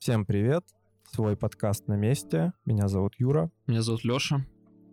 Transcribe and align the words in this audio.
Всем 0.00 0.24
привет! 0.24 0.64
Свой 1.12 1.36
подкаст 1.36 1.86
на 1.86 1.92
месте. 1.94 2.54
Меня 2.64 2.88
зовут 2.88 3.16
Юра. 3.18 3.50
Меня 3.66 3.82
зовут 3.82 4.02
Лёша. 4.02 4.46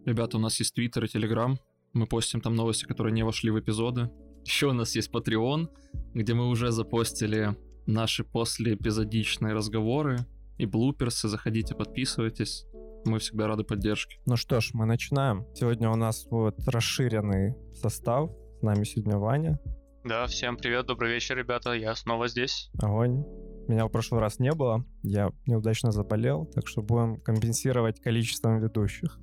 Ребята, 0.06 0.36
у 0.36 0.40
нас 0.42 0.60
есть 0.60 0.76
Твиттер 0.76 1.06
и 1.06 1.08
Телеграм. 1.08 1.58
Мы 1.94 2.08
постим 2.08 2.42
там 2.42 2.56
новости, 2.56 2.84
которые 2.84 3.14
не 3.14 3.24
вошли 3.24 3.50
в 3.50 3.58
эпизоды. 3.58 4.12
Еще 4.44 4.68
у 4.68 4.74
нас 4.74 4.98
есть 4.98 5.10
Patreon, 5.10 5.70
где 6.14 6.34
мы 6.34 6.50
уже 6.50 6.72
запостили 6.72 7.56
наши 7.86 8.26
послеэпизодичные 8.26 9.54
разговоры 9.54 10.18
и 10.58 10.66
блуперсы. 10.66 11.30
Заходите, 11.30 11.74
подписывайтесь. 11.74 12.66
Мы 13.06 13.20
всегда 13.20 13.48
рады 13.48 13.64
поддержке. 13.64 14.20
Ну 14.26 14.36
что 14.36 14.60
ж, 14.60 14.72
мы 14.74 14.86
начинаем. 14.86 15.46
Сегодня 15.56 15.90
у 15.90 15.96
нас 15.96 16.28
вот 16.30 16.60
расширенный 16.68 17.56
состав. 17.74 18.30
С 18.60 18.62
нами 18.62 18.84
сегодня 18.84 19.18
Ваня. 19.18 19.58
Да, 20.04 20.26
всем 20.28 20.58
привет, 20.58 20.86
добрый 20.86 21.14
вечер, 21.14 21.38
ребята. 21.38 21.72
Я 21.72 21.96
снова 21.96 22.28
здесь. 22.28 22.70
Огонь. 22.82 23.24
Меня 23.68 23.86
в 23.86 23.90
прошлый 23.90 24.22
раз 24.22 24.40
не 24.40 24.54
было. 24.54 24.86
Я 25.04 25.32
неудачно 25.46 25.92
заболел, 25.92 26.46
так 26.46 26.68
что 26.68 26.82
будем 26.82 27.20
компенсировать 27.20 28.00
количеством 28.00 28.60
ведущих. 28.60 29.20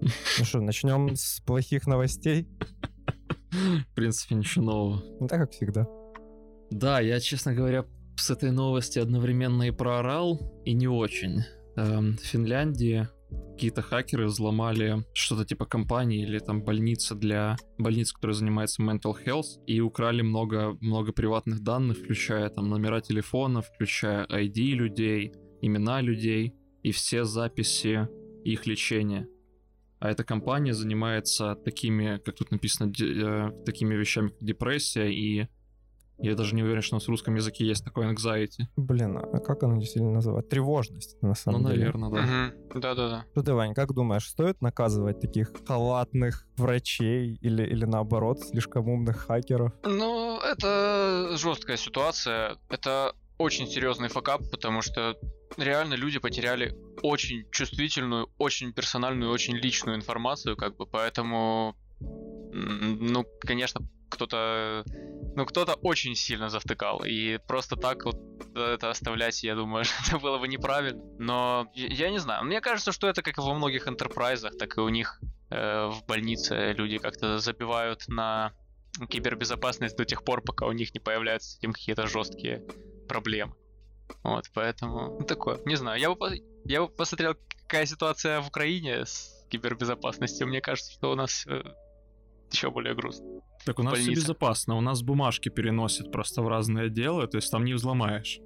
Ну 0.00 0.44
что, 0.44 0.60
начнем 0.60 1.14
с 1.16 1.40
плохих 1.40 1.86
новостей? 1.86 2.48
В 3.50 3.94
принципе, 3.94 4.36
ничего 4.36 4.64
нового. 4.64 5.02
Ну 5.18 5.26
так, 5.26 5.40
как 5.40 5.50
всегда. 5.50 5.86
Да, 6.70 7.00
я, 7.00 7.18
честно 7.18 7.52
говоря, 7.52 7.84
с 8.16 8.30
этой 8.30 8.52
новости 8.52 8.98
одновременно 8.98 9.64
и 9.64 9.72
проорал, 9.72 10.62
и 10.64 10.72
не 10.72 10.86
очень. 10.86 11.40
Эм, 11.76 12.16
в 12.16 12.20
Финляндии 12.20 13.08
какие-то 13.52 13.82
хакеры 13.82 14.26
взломали 14.26 15.04
что-то 15.12 15.44
типа 15.44 15.66
компании 15.66 16.22
или 16.22 16.38
там 16.38 16.62
больницы 16.62 17.14
для 17.14 17.56
больниц, 17.78 18.12
которые 18.12 18.34
занимаются 18.34 18.82
mental 18.82 19.14
health, 19.24 19.62
и 19.66 19.80
украли 19.80 20.22
много, 20.22 20.78
много 20.80 21.12
приватных 21.12 21.60
данных, 21.62 21.98
включая 21.98 22.48
там 22.48 22.68
номера 22.68 23.00
телефонов, 23.00 23.66
включая 23.66 24.26
ID 24.26 24.72
людей, 24.72 25.34
имена 25.60 26.00
людей 26.00 26.54
и 26.82 26.92
все 26.92 27.24
записи 27.24 28.08
их 28.44 28.66
лечения. 28.66 29.28
А 29.98 30.10
эта 30.10 30.24
компания 30.24 30.72
занимается 30.72 31.54
такими, 31.54 32.18
как 32.24 32.36
тут 32.36 32.50
написано, 32.50 32.90
э, 32.98 33.50
такими 33.66 33.94
вещами, 33.94 34.28
как 34.28 34.42
депрессия 34.42 35.12
и 35.12 35.48
я 36.22 36.34
даже 36.34 36.54
не 36.54 36.62
уверен, 36.62 36.82
что 36.82 36.96
у 36.96 36.98
нас 36.98 37.06
в 37.06 37.08
русском 37.08 37.34
языке 37.34 37.64
есть 37.64 37.84
такой 37.84 38.12
anxiety. 38.12 38.64
Блин, 38.76 39.18
а 39.18 39.38
как 39.38 39.62
оно 39.62 39.78
действительно 39.78 40.14
называется? 40.14 40.50
Тревожность, 40.50 41.20
на 41.22 41.34
самом 41.34 41.62
ну, 41.62 41.68
деле. 41.70 41.80
наверное, 41.80 42.10
да. 42.10 42.18
Угу. 42.18 42.80
Да-да-да. 42.80 43.24
Что 43.32 43.42
ты, 43.42 43.54
Вань, 43.54 43.74
как 43.74 43.92
думаешь, 43.94 44.28
стоит 44.28 44.60
наказывать 44.60 45.20
таких 45.20 45.52
халатных 45.66 46.46
врачей 46.56 47.38
или, 47.40 47.62
или 47.64 47.84
наоборот, 47.84 48.40
слишком 48.40 48.88
умных 48.88 49.26
хакеров? 49.26 49.72
Ну, 49.84 50.38
это 50.40 51.36
жесткая 51.36 51.76
ситуация. 51.76 52.56
Это 52.68 53.14
очень 53.38 53.66
серьезный 53.66 54.08
факап, 54.08 54.42
потому 54.50 54.82
что 54.82 55.16
реально 55.56 55.94
люди 55.94 56.18
потеряли 56.18 56.76
очень 57.02 57.46
чувствительную, 57.50 58.28
очень 58.38 58.72
персональную, 58.72 59.30
очень 59.30 59.56
личную 59.56 59.96
информацию, 59.96 60.56
как 60.56 60.76
бы, 60.76 60.86
поэтому, 60.86 61.74
ну, 62.00 63.24
конечно, 63.40 63.80
кто-то, 64.10 64.84
ну, 65.36 65.46
кто-то 65.46 65.74
очень 65.74 66.14
сильно 66.14 66.48
завтыкал, 66.48 67.02
и 67.04 67.38
просто 67.38 67.76
так 67.76 68.04
вот 68.04 68.16
это 68.54 68.90
оставлять, 68.90 69.42
я 69.42 69.54
думаю, 69.54 69.84
это 70.06 70.18
было 70.18 70.38
бы 70.38 70.48
неправильно. 70.48 71.02
Но 71.18 71.70
я, 71.74 72.10
не 72.10 72.18
знаю, 72.18 72.44
мне 72.44 72.60
кажется, 72.60 72.92
что 72.92 73.08
это 73.08 73.22
как 73.22 73.38
и 73.38 73.40
во 73.40 73.54
многих 73.54 73.88
энтерпрайзах, 73.88 74.56
так 74.58 74.76
и 74.76 74.80
у 74.80 74.88
них 74.88 75.20
э, 75.50 75.86
в 75.86 76.04
больнице 76.06 76.72
люди 76.76 76.98
как-то 76.98 77.38
забивают 77.38 78.08
на 78.08 78.52
кибербезопасность 79.08 79.96
до 79.96 80.04
тех 80.04 80.24
пор, 80.24 80.42
пока 80.42 80.66
у 80.66 80.72
них 80.72 80.92
не 80.94 81.00
появляются 81.00 81.50
с 81.50 81.58
этим 81.58 81.72
какие-то 81.72 82.06
жесткие 82.06 82.64
проблемы. 83.08 83.54
Вот, 84.22 84.50
поэтому 84.52 85.18
ну, 85.20 85.24
такое. 85.24 85.60
Не 85.64 85.76
знаю, 85.76 86.00
я 86.00 86.14
бы, 86.14 86.42
я 86.64 86.82
бы 86.82 86.88
посмотрел, 86.88 87.36
какая 87.62 87.86
ситуация 87.86 88.40
в 88.40 88.48
Украине 88.48 89.06
с 89.06 89.46
кибербезопасностью. 89.48 90.46
Мне 90.46 90.60
кажется, 90.60 90.92
что 90.92 91.12
у 91.12 91.14
нас 91.14 91.46
э, 91.46 91.62
еще 92.50 92.70
более 92.70 92.94
грустно. 92.94 93.40
Так 93.64 93.78
у 93.78 93.82
нас 93.82 93.98
все 93.98 94.14
безопасно, 94.14 94.76
у 94.76 94.80
нас 94.80 95.02
бумажки 95.02 95.48
переносят 95.50 96.10
просто 96.10 96.42
в 96.42 96.48
разные 96.48 96.86
отделы, 96.86 97.26
то 97.26 97.36
есть 97.36 97.50
там 97.50 97.64
не 97.64 97.74
взломаешь. 97.74 98.40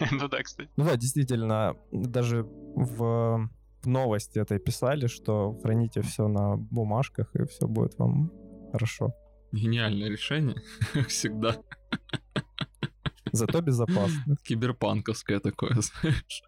ну 0.10 0.28
да, 0.28 0.42
кстати. 0.42 0.70
Ну 0.76 0.84
да, 0.84 0.96
действительно, 0.96 1.74
даже 1.90 2.42
в, 2.42 3.48
в 3.82 3.86
новости 3.86 4.38
это 4.38 4.58
писали, 4.58 5.06
что 5.06 5.58
храните 5.62 6.02
все 6.02 6.28
на 6.28 6.56
бумажках, 6.56 7.34
и 7.34 7.44
все 7.46 7.66
будет 7.66 7.98
вам 7.98 8.30
хорошо. 8.72 9.14
Гениальное 9.52 10.10
решение, 10.10 10.62
всегда. 11.08 11.56
Зато 13.32 13.60
безопасно. 13.60 14.36
Киберпанковское 14.42 15.40
такое, 15.40 15.74
знаешь. 15.80 16.42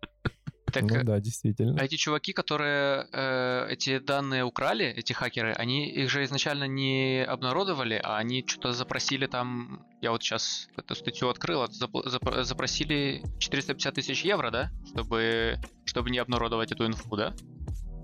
Так, 0.72 0.82
ну 0.84 1.04
да, 1.04 1.20
действительно. 1.20 1.76
А 1.80 1.84
эти 1.84 1.96
чуваки, 1.96 2.32
которые 2.32 3.06
э, 3.12 3.66
эти 3.70 3.98
данные 3.98 4.44
украли, 4.44 4.86
эти 4.86 5.12
хакеры, 5.12 5.52
они 5.52 5.88
их 5.88 6.10
же 6.10 6.24
изначально 6.24 6.64
не 6.64 7.24
обнародовали, 7.24 8.00
а 8.02 8.18
они 8.18 8.44
что-то 8.46 8.72
запросили 8.72 9.26
там, 9.26 9.84
я 10.00 10.10
вот 10.10 10.22
сейчас 10.22 10.68
эту 10.76 10.94
статью 10.94 11.28
открыл, 11.28 11.66
запросили 11.68 13.22
450 13.38 13.94
тысяч 13.94 14.24
евро, 14.24 14.50
да, 14.50 14.70
чтобы, 14.86 15.58
чтобы 15.84 16.10
не 16.10 16.18
обнародовать 16.18 16.72
эту 16.72 16.86
инфу, 16.86 17.16
да? 17.16 17.34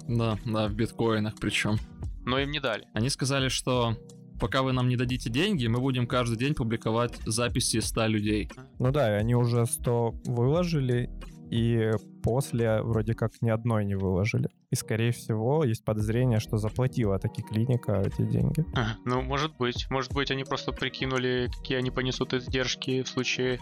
Да, 0.09 0.39
да, 0.45 0.69
в 0.69 0.75
биткоинах 0.75 1.35
причем. 1.41 1.79
Но 2.25 2.39
им 2.39 2.51
не 2.51 2.61
дали. 2.61 2.87
Они 2.93 3.09
сказали, 3.09 3.49
что 3.49 3.97
пока 4.41 4.63
вы 4.63 4.73
нам 4.73 4.89
не 4.89 4.97
дадите 4.97 5.31
деньги, 5.31 5.67
мы 5.67 5.81
будем 5.81 6.07
каждый 6.07 6.37
день 6.37 6.55
публиковать 6.55 7.17
записи 7.25 7.81
100 7.81 8.07
людей. 8.07 8.51
Ну 8.79 8.91
да, 8.93 9.17
и 9.17 9.21
они 9.21 9.35
уже 9.35 9.67
100 9.67 10.23
выложили, 10.27 11.11
и 11.51 11.93
после 12.23 12.83
вроде 12.83 13.15
как 13.15 13.33
ни 13.41 13.51
одной 13.51 13.85
не 13.85 13.95
выложили. 13.95 14.49
И, 14.71 14.75
скорее 14.75 15.13
всего, 15.13 15.65
есть 15.65 15.85
подозрение, 15.85 16.41
что 16.41 16.57
заплатила 16.59 17.19
таки 17.19 17.43
клиника 17.43 18.03
эти 18.05 18.23
деньги. 18.23 18.65
А, 18.75 18.97
ну, 19.05 19.23
может 19.23 19.57
быть. 19.57 19.89
Может 19.91 20.13
быть, 20.13 20.31
они 20.31 20.45
просто 20.45 20.73
прикинули, 20.73 21.49
какие 21.57 21.79
они 21.79 21.91
понесут 21.91 22.35
издержки 22.35 23.03
в 23.03 23.09
случае, 23.09 23.61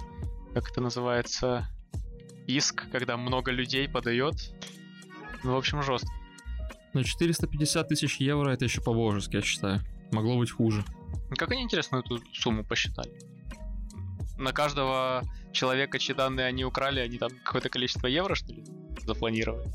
как 0.55 0.71
это 0.71 0.81
называется, 0.81 1.69
иск, 2.47 2.91
когда 2.91 3.17
много 3.17 3.51
людей 3.51 3.89
подает. 3.89 4.35
Ну, 5.43 5.53
в 5.53 5.57
общем, 5.57 5.83
жестко. 5.83 6.09
Ну, 6.95 7.03
450 7.03 7.89
тысяч 7.89 8.17
евро 8.21 8.51
это 8.51 8.65
еще 8.65 8.81
по-божески, 8.81 9.37
я 9.37 9.43
считаю. 9.43 9.81
Могло 10.13 10.39
быть 10.39 10.51
хуже. 10.51 10.85
Как 11.37 11.51
они, 11.51 11.63
интересно, 11.63 11.97
эту 11.97 12.19
сумму 12.33 12.65
посчитали? 12.65 13.11
На 14.39 14.53
каждого 14.53 15.23
человека, 15.53 15.99
чьи 15.99 16.15
данные 16.15 16.47
они 16.47 16.65
украли, 16.65 17.01
они 17.01 17.19
там 17.19 17.31
какое-то 17.45 17.69
количество 17.69 18.07
евро, 18.07 18.35
что 18.35 18.53
ли, 18.53 18.65
запланировали. 19.01 19.71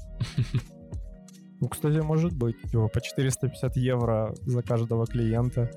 Ну, 1.62 1.68
кстати, 1.68 1.98
может 1.98 2.34
быть. 2.34 2.56
Его 2.72 2.88
по 2.88 3.02
450 3.02 3.76
евро 3.78 4.34
за 4.42 4.62
каждого 4.62 5.06
клиента. 5.06 5.70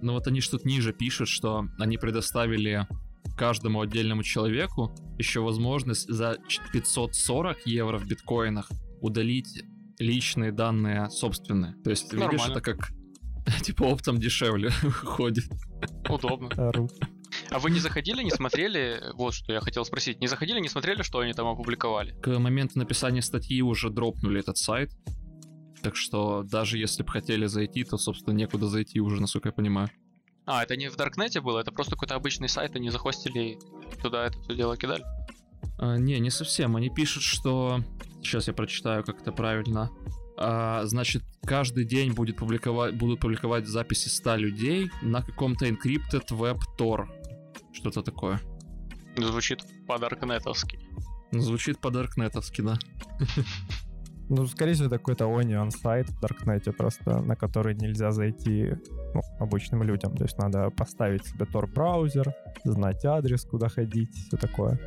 Ну 0.00 0.12
вот 0.14 0.26
они 0.26 0.40
что-то 0.40 0.66
ниже 0.66 0.92
пишут, 0.92 1.28
что 1.28 1.66
они 1.78 1.96
предоставили 1.96 2.86
каждому 3.36 3.80
отдельному 3.80 4.22
человеку 4.22 4.92
еще 5.16 5.40
возможность 5.40 6.08
за 6.08 6.38
540 6.72 7.66
евро 7.66 7.98
в 7.98 8.06
биткоинах 8.06 8.68
удалить 9.00 9.64
личные 9.98 10.52
данные 10.52 11.08
собственные. 11.10 11.74
То 11.84 11.90
есть, 11.90 12.12
Нормально. 12.12 12.32
видишь, 12.32 12.48
это 12.48 12.60
как 12.60 12.92
типа 13.62 13.84
оптом 13.84 14.18
дешевле 14.18 14.70
выходит. 14.82 15.44
Удобно. 16.08 16.48
А 17.50 17.58
вы 17.58 17.70
не 17.70 17.80
заходили, 17.80 18.22
не 18.22 18.30
смотрели? 18.30 19.00
Вот 19.14 19.34
что 19.34 19.52
я 19.52 19.60
хотел 19.60 19.84
спросить. 19.84 20.20
Не 20.20 20.26
заходили, 20.26 20.60
не 20.60 20.68
смотрели, 20.68 21.02
что 21.02 21.20
они 21.20 21.32
там 21.32 21.46
опубликовали? 21.46 22.12
К 22.20 22.38
моменту 22.38 22.78
написания 22.78 23.22
статьи 23.22 23.62
уже 23.62 23.90
дропнули 23.90 24.40
этот 24.40 24.58
сайт. 24.58 24.92
Так 25.82 25.96
что 25.96 26.42
даже 26.42 26.76
если 26.76 27.02
бы 27.02 27.10
хотели 27.10 27.46
зайти, 27.46 27.84
то, 27.84 27.96
собственно, 27.96 28.34
некуда 28.34 28.66
зайти 28.66 29.00
уже, 29.00 29.20
насколько 29.20 29.48
я 29.48 29.52
понимаю. 29.52 29.88
А, 30.44 30.62
это 30.62 30.76
не 30.76 30.88
в 30.88 30.96
Даркнете 30.96 31.40
было? 31.40 31.60
Это 31.60 31.72
просто 31.72 31.92
какой-то 31.92 32.14
обычный 32.14 32.48
сайт, 32.48 32.74
они 32.74 32.90
захостили 32.90 33.40
и 33.40 33.58
туда 34.02 34.26
это 34.26 34.40
все 34.40 34.54
дело 34.56 34.76
кидали? 34.76 35.04
А, 35.78 35.96
не, 35.96 36.18
не 36.18 36.30
совсем. 36.30 36.76
Они 36.76 36.90
пишут, 36.90 37.22
что... 37.22 37.80
Сейчас 38.22 38.48
я 38.48 38.54
прочитаю, 38.54 39.04
как 39.04 39.20
это 39.20 39.30
правильно. 39.30 39.90
А, 40.36 40.84
значит, 40.84 41.22
каждый 41.44 41.84
день 41.84 42.12
будет 42.12 42.36
публиковать, 42.36 42.96
будут 42.96 43.20
публиковать 43.20 43.66
записи 43.66 44.08
100 44.08 44.36
людей 44.36 44.90
на 45.02 45.22
каком-то 45.22 45.66
encrypted 45.66 46.28
web 46.30 46.58
Tor. 46.78 47.08
Что-то 47.72 48.02
такое. 48.02 48.40
Звучит 49.16 49.64
подаркнетовски. 49.86 50.78
Звучит 51.32 51.78
подаркнетовски, 51.80 52.62
да. 52.62 52.78
Ну, 54.30 54.46
скорее 54.46 54.74
всего, 54.74 54.88
это 54.88 54.98
какой-то 54.98 55.24
Onion 55.24 55.70
сайт 55.70 56.10
в 56.10 56.20
Даркнете 56.20 56.72
просто, 56.72 57.22
на 57.22 57.34
который 57.34 57.74
нельзя 57.74 58.10
зайти 58.10 58.74
ну, 59.14 59.22
обычным 59.38 59.82
людям. 59.82 60.14
То 60.16 60.24
есть 60.24 60.36
надо 60.38 60.70
поставить 60.70 61.24
себе 61.24 61.46
Tor-браузер, 61.46 62.34
знать 62.64 63.04
адрес, 63.06 63.44
куда 63.44 63.68
ходить, 63.68 64.14
все 64.14 64.36
такое. 64.36 64.78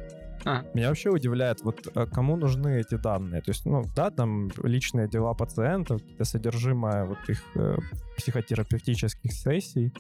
А. 0.46 0.64
Меня 0.74 0.90
вообще 0.90 1.10
удивляет, 1.10 1.62
вот 1.62 1.88
э, 1.94 2.06
кому 2.06 2.36
нужны 2.36 2.80
эти 2.80 2.96
данные. 2.96 3.42
То 3.42 3.52
есть, 3.52 3.66
ну, 3.66 3.84
да, 3.96 4.12
там 4.12 4.50
личные 4.64 5.08
дела 5.08 5.34
пациентов, 5.34 6.02
какие-то 6.02 6.26
содержимое 6.26 7.06
вот 7.06 7.18
их 7.28 7.42
э, 7.56 7.78
психотерапевтических 8.18 9.32
сессий, 9.34 9.92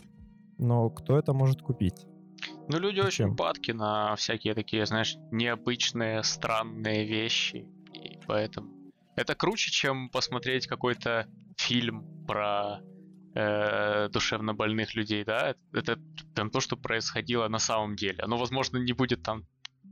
но 0.57 0.89
кто 0.89 1.17
это 1.17 1.33
может 1.33 1.61
купить? 1.61 2.05
Ну, 2.69 2.79
люди 2.79 3.01
Зачем? 3.01 3.29
очень 3.29 3.37
падки 3.37 3.71
на 3.71 4.15
всякие 4.15 4.53
такие, 4.53 4.85
знаешь, 4.85 5.15
необычные, 5.31 6.23
странные 6.23 7.05
вещи. 7.05 7.67
И 7.93 8.17
поэтому 8.27 8.91
это 9.15 9.35
круче, 9.35 9.71
чем 9.71 10.09
посмотреть 10.09 10.67
какой-то 10.67 11.27
фильм 11.57 12.25
про 12.25 12.79
э, 13.35 14.09
душевно 14.09 14.53
больных 14.53 14.95
людей, 14.95 15.23
да? 15.23 15.55
Это 15.73 15.99
там 16.33 16.49
то, 16.49 16.59
что 16.59 16.77
происходило 16.77 17.47
на 17.47 17.59
самом 17.59 17.95
деле. 17.95 18.19
Оно, 18.23 18.37
возможно, 18.37 18.77
не 18.77 18.93
будет 18.93 19.23
там 19.23 19.43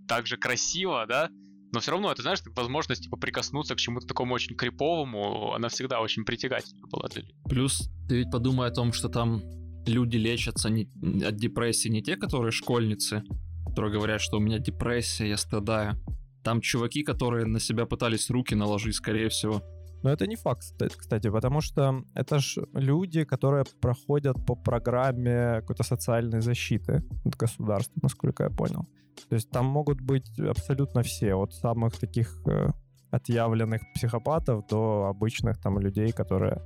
так 0.08 0.26
же 0.26 0.38
красиво, 0.38 1.06
да? 1.08 1.30
Но 1.72 1.80
все 1.80 1.92
равно, 1.92 2.12
это, 2.12 2.24
знаешь, 2.24 2.40
возможность 2.56 3.04
типа, 3.04 3.18
прикоснуться 3.18 3.76
к 3.76 3.78
чему-то 3.78 4.08
такому 4.08 4.34
очень 4.34 4.56
криповому, 4.56 5.54
она 5.54 5.70
всегда 5.70 6.00
очень 6.00 6.26
притягательна 6.26 6.88
была 6.88 7.08
для 7.10 7.22
людей. 7.22 7.36
Плюс 7.48 7.90
ты 8.08 8.18
ведь 8.18 8.32
подумай 8.32 8.68
о 8.68 8.72
том, 8.72 8.92
что 8.92 9.08
там 9.08 9.44
люди 9.86 10.18
лечатся 10.18 10.70
не, 10.70 10.88
от 11.24 11.36
депрессии 11.36 11.90
не 11.90 12.02
те, 12.02 12.16
которые 12.16 12.52
школьницы, 12.52 13.24
которые 13.66 13.94
говорят, 13.94 14.22
что 14.22 14.38
у 14.38 14.40
меня 14.40 14.60
депрессия, 14.60 15.30
я 15.30 15.38
страдаю. 15.38 15.98
Там 16.44 16.62
чуваки, 16.62 17.04
которые 17.04 17.46
на 17.46 17.60
себя 17.60 17.86
пытались 17.86 18.30
руки 18.30 18.56
наложить, 18.56 18.96
скорее 18.96 19.30
всего. 19.30 19.62
Но 20.04 20.10
это 20.10 20.28
не 20.28 20.38
факт, 20.38 20.62
кста- 20.62 20.92
кстати, 20.96 21.30
потому 21.30 21.62
что 21.62 22.04
это 22.16 22.40
ж 22.40 22.58
люди, 22.74 23.26
которые 23.26 23.66
проходят 23.82 24.38
по 24.46 24.56
программе 24.56 25.60
какой-то 25.60 25.84
социальной 25.84 26.42
защиты 26.42 27.04
от 27.26 27.36
государства, 27.36 28.00
насколько 28.02 28.44
я 28.44 28.50
понял. 28.50 28.88
То 29.28 29.36
есть 29.36 29.50
там 29.50 29.66
могут 29.66 30.00
быть 30.00 30.40
абсолютно 30.40 31.02
все, 31.04 31.36
от 31.36 31.54
самых 31.54 31.98
таких 32.00 32.42
э, 32.48 32.70
отъявленных 33.12 33.82
психопатов 33.94 34.66
до 34.68 35.08
обычных 35.10 35.60
там 35.60 35.80
людей, 35.80 36.14
которые, 36.14 36.62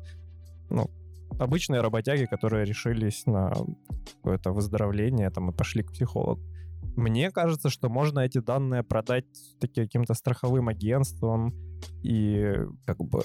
ну, 0.70 0.90
обычные 1.40 1.82
работяги, 1.82 2.26
которые 2.26 2.66
решились 2.66 3.26
на 3.26 3.54
какое-то 4.16 4.52
выздоровление 4.52 5.30
там 5.30 5.50
и 5.50 5.54
пошли 5.54 5.84
к 5.84 5.92
психологу. 5.92 6.42
Мне 6.96 7.32
кажется, 7.32 7.70
что 7.70 7.90
можно 7.90 8.20
эти 8.20 8.40
данные 8.40 8.84
продать 8.84 9.26
таки 9.60 9.82
каким-то 9.82 10.14
страховым 10.14 10.68
агентствам, 10.68 11.54
и 12.04 12.56
как 12.86 12.98
бы 13.00 13.22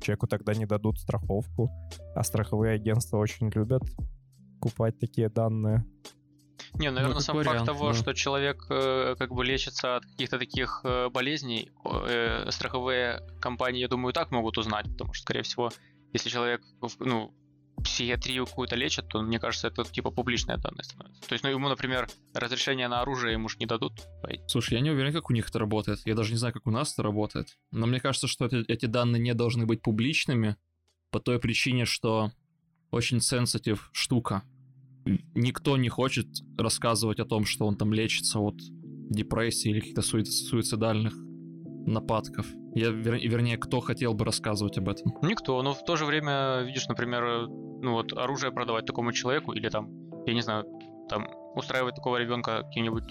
человеку 0.00 0.26
тогда 0.26 0.54
не 0.54 0.66
дадут 0.66 0.98
страховку, 0.98 1.70
а 2.14 2.22
страховые 2.22 2.74
агентства 2.74 3.18
очень 3.18 3.50
любят 3.50 3.82
покупать 4.54 4.98
такие 4.98 5.28
данные. 5.28 5.84
Не, 6.74 6.90
наверное, 6.90 7.16
это 7.16 7.20
сам 7.24 7.36
вариант, 7.36 7.58
факт 7.60 7.66
того, 7.66 7.88
да. 7.88 7.94
что 7.94 8.12
человек 8.14 8.66
э, 8.68 9.14
как 9.18 9.32
бы 9.32 9.44
лечится 9.44 9.96
от 9.96 10.04
каких-то 10.04 10.38
таких 10.38 10.80
э, 10.84 11.08
болезней, 11.08 11.70
э, 11.84 12.50
страховые 12.50 13.22
компании, 13.40 13.80
я 13.80 13.88
думаю, 13.88 14.10
и 14.10 14.14
так 14.14 14.30
могут 14.30 14.58
узнать, 14.58 14.86
потому 14.86 15.12
что, 15.14 15.22
скорее 15.22 15.42
всего, 15.42 15.70
если 16.12 16.30
человек, 16.30 16.62
ну, 17.00 17.34
психиатрию 17.82 18.46
какую-то 18.46 18.76
лечит, 18.76 19.08
то, 19.08 19.22
мне 19.22 19.38
кажется, 19.38 19.68
это 19.68 19.84
типа 19.84 20.10
публичные 20.10 20.58
данные 20.58 20.82
становятся. 20.84 21.22
То 21.28 21.34
есть, 21.34 21.44
ну, 21.44 21.50
ему, 21.50 21.68
например, 21.68 22.08
разрешение 22.34 22.88
на 22.88 23.02
оружие 23.02 23.34
ему 23.34 23.48
ж 23.48 23.56
не 23.58 23.66
дадут. 23.66 23.92
Слушай, 24.48 24.74
я 24.74 24.80
не 24.80 24.90
уверен, 24.90 25.12
как 25.12 25.30
у 25.30 25.32
них 25.32 25.48
это 25.48 25.58
работает. 25.58 26.00
Я 26.04 26.14
даже 26.14 26.32
не 26.32 26.38
знаю, 26.38 26.54
как 26.54 26.66
у 26.66 26.70
нас 26.70 26.92
это 26.92 27.02
работает. 27.02 27.56
Но 27.70 27.86
мне 27.86 28.00
кажется, 28.00 28.26
что 28.26 28.46
это- 28.46 28.64
эти 28.66 28.86
данные 28.86 29.22
не 29.22 29.34
должны 29.34 29.64
быть 29.66 29.80
публичными 29.82 30.56
по 31.10 31.20
той 31.20 31.38
причине, 31.38 31.84
что 31.84 32.32
очень 32.90 33.20
сенситив 33.20 33.90
штука. 33.92 34.42
Никто 35.34 35.76
не 35.76 35.88
хочет 35.88 36.26
рассказывать 36.58 37.20
о 37.20 37.24
том, 37.24 37.44
что 37.46 37.66
он 37.66 37.76
там 37.76 37.92
лечится 37.94 38.40
от 38.40 38.56
депрессии 39.10 39.70
или 39.70 39.80
каких-то 39.80 40.02
суи- 40.02 40.24
суицидальных 40.24 41.14
нападков. 41.86 42.46
Я, 42.78 42.88
вер- 42.88 43.18
вернее, 43.18 43.56
кто 43.58 43.80
хотел 43.80 44.14
бы 44.14 44.24
рассказывать 44.24 44.78
об 44.78 44.88
этом? 44.88 45.12
Никто, 45.22 45.60
но 45.62 45.74
в 45.74 45.84
то 45.84 45.96
же 45.96 46.04
время, 46.04 46.62
видишь, 46.62 46.86
например, 46.88 47.24
э, 47.24 47.46
ну 47.46 47.92
вот 47.92 48.12
оружие 48.12 48.52
продавать 48.52 48.86
такому 48.86 49.12
человеку 49.12 49.52
или 49.52 49.68
там, 49.68 49.88
я 50.26 50.34
не 50.34 50.42
знаю, 50.42 50.64
там 51.08 51.26
устраивать 51.54 51.94
такого 51.94 52.16
ребенка 52.16 52.62
каким-нибудь 52.62 53.04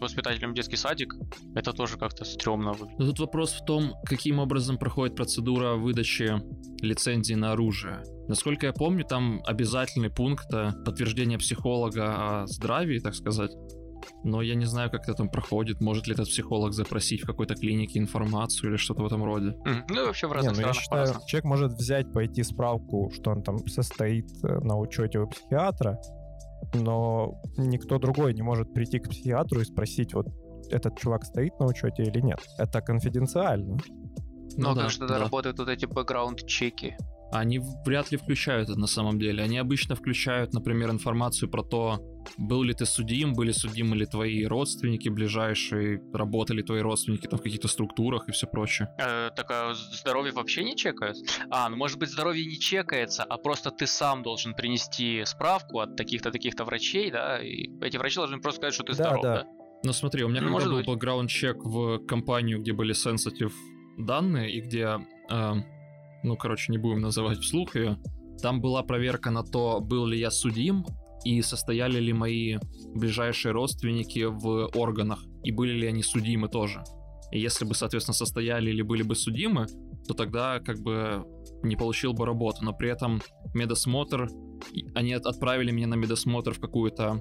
воспитателем 0.00 0.50
в 0.50 0.54
детский 0.54 0.76
садик, 0.76 1.14
это 1.54 1.72
тоже 1.72 1.96
как-то 1.96 2.24
стрёмно 2.24 2.72
выглядит. 2.72 2.98
Но 2.98 3.06
тут 3.06 3.20
вопрос 3.20 3.52
в 3.52 3.64
том, 3.64 3.92
каким 4.04 4.38
образом 4.38 4.78
проходит 4.78 5.16
процедура 5.16 5.74
выдачи 5.74 6.34
лицензии 6.82 7.34
на 7.34 7.52
оружие. 7.52 8.02
Насколько 8.28 8.66
я 8.66 8.72
помню, 8.72 9.04
там 9.04 9.40
обязательный 9.46 10.10
пункт 10.10 10.52
э, 10.52 10.72
подтверждения 10.84 11.38
психолога 11.38 12.42
о 12.42 12.46
здравии, 12.46 12.98
так 12.98 13.14
сказать. 13.14 13.52
Но 14.24 14.42
я 14.42 14.54
не 14.54 14.64
знаю, 14.64 14.90
как 14.90 15.02
это 15.04 15.14
там 15.14 15.28
проходит. 15.28 15.80
Может 15.80 16.06
ли 16.06 16.14
этот 16.14 16.28
психолог 16.28 16.72
запросить 16.72 17.22
в 17.22 17.26
какой-то 17.26 17.54
клинике 17.54 17.98
информацию 17.98 18.70
или 18.70 18.76
что-то 18.76 19.02
в 19.02 19.06
этом 19.06 19.24
роде. 19.24 19.56
Ну 19.88 20.02
и 20.02 20.06
вообще 20.06 20.26
в 20.26 20.30
Не, 20.30 20.36
разных 20.36 20.56
ну 20.56 20.62
я 20.62 20.74
странах 20.74 20.82
считаю, 20.82 21.00
по-разному. 21.00 21.26
человек 21.26 21.44
может 21.44 21.72
взять, 21.72 22.12
пойти 22.12 22.42
справку, 22.42 23.10
что 23.14 23.30
он 23.30 23.42
там 23.42 23.58
состоит 23.66 24.28
э, 24.44 24.58
на 24.60 24.76
учете 24.78 25.20
у 25.20 25.26
психиатра, 25.28 25.98
но 26.74 27.40
никто 27.56 27.98
другой 27.98 28.34
не 28.34 28.42
может 28.42 28.72
прийти 28.72 28.98
к 28.98 29.08
психиатру 29.08 29.60
и 29.60 29.64
спросить, 29.64 30.14
вот 30.14 30.26
этот 30.70 30.98
чувак 30.98 31.24
стоит 31.24 31.58
на 31.60 31.66
учете 31.66 32.02
или 32.02 32.20
нет. 32.20 32.40
Это 32.58 32.80
конфиденциально. 32.80 33.78
Ну, 34.56 34.70
а 34.70 34.74
да, 34.74 34.82
как 34.82 34.90
же 34.90 34.98
тогда 34.98 35.14
да. 35.14 35.20
работают 35.20 35.58
вот 35.58 35.68
эти 35.68 35.86
бэкграунд-чеки? 35.86 36.96
Они 37.32 37.60
вряд 37.84 38.10
ли 38.12 38.16
включают 38.18 38.70
это 38.70 38.78
на 38.78 38.86
самом 38.86 39.18
деле. 39.18 39.42
Они 39.42 39.58
обычно 39.58 39.94
включают, 39.96 40.52
например, 40.52 40.90
информацию 40.90 41.50
про 41.50 41.62
то, 41.62 42.00
был 42.38 42.62
ли 42.62 42.72
ты 42.72 42.86
судим, 42.86 43.34
были 43.34 43.52
судимы 43.52 43.96
ли 43.96 44.06
твои 44.06 44.44
родственники 44.46 45.08
ближайшие, 45.08 46.00
работали 46.12 46.62
твои 46.62 46.80
родственники 46.80 47.26
там 47.26 47.38
в 47.38 47.42
каких-то 47.42 47.68
структурах 47.68 48.28
и 48.28 48.32
все 48.32 48.46
прочее. 48.46 48.88
Э, 48.98 49.30
так 49.34 49.50
а 49.50 49.74
здоровье 49.74 50.32
вообще 50.32 50.64
не 50.64 50.76
чекают? 50.76 51.16
А, 51.50 51.68
ну 51.68 51.76
может 51.76 51.98
быть 51.98 52.10
здоровье 52.10 52.44
не 52.46 52.58
чекается, 52.58 53.24
а 53.24 53.36
просто 53.38 53.70
ты 53.70 53.86
сам 53.86 54.22
должен 54.22 54.54
принести 54.54 55.24
справку 55.24 55.80
от 55.80 55.96
таких-то 55.96 56.30
таких-то 56.30 56.64
врачей, 56.64 57.10
да, 57.10 57.38
и 57.42 57.68
эти 57.80 57.96
врачи 57.96 58.16
должны 58.16 58.40
просто 58.40 58.58
сказать, 58.60 58.74
что 58.74 58.84
ты 58.84 58.92
Да, 58.92 59.04
здоров, 59.04 59.22
да. 59.22 59.34
да? 59.42 59.46
Ну 59.84 59.92
смотри, 59.92 60.24
у 60.24 60.28
меня 60.28 60.40
Ну, 60.40 60.52
когда 60.56 60.70
был 60.70 60.76
быть. 60.78 60.86
бэкграунд-чек 60.86 61.58
в 61.64 61.98
компанию, 62.06 62.60
где 62.60 62.72
были 62.72 62.94
sensitive 62.94 63.52
данные, 63.98 64.50
и 64.52 64.60
где, 64.60 64.98
э, 65.30 65.52
ну, 66.22 66.36
короче, 66.36 66.72
не 66.72 66.78
будем 66.78 67.00
называть 67.00 67.38
вслух 67.38 67.76
ее, 67.76 67.98
там 68.42 68.60
была 68.60 68.82
проверка 68.82 69.30
на 69.30 69.42
то, 69.42 69.80
был 69.80 70.06
ли 70.06 70.18
я 70.18 70.30
судим, 70.30 70.84
и 71.24 71.42
состояли 71.42 71.98
ли 71.98 72.12
мои 72.12 72.58
ближайшие 72.94 73.52
родственники 73.52 74.24
в 74.24 74.70
органах, 74.76 75.24
и 75.42 75.50
были 75.50 75.72
ли 75.72 75.86
они 75.86 76.02
судимы 76.02 76.48
тоже. 76.48 76.84
И 77.32 77.40
если 77.40 77.64
бы, 77.64 77.74
соответственно, 77.74 78.14
состояли 78.14 78.70
или 78.70 78.82
были 78.82 79.02
бы 79.02 79.16
судимы, 79.16 79.66
то 80.06 80.14
тогда 80.14 80.60
как 80.60 80.78
бы 80.78 81.24
не 81.62 81.74
получил 81.74 82.12
бы 82.12 82.24
работу. 82.24 82.58
Но 82.64 82.72
при 82.72 82.90
этом 82.90 83.20
медосмотр, 83.54 84.28
они 84.94 85.12
от- 85.14 85.26
отправили 85.26 85.72
меня 85.72 85.88
на 85.88 85.94
медосмотр 85.94 86.52
в 86.52 86.60
какую-то 86.60 87.20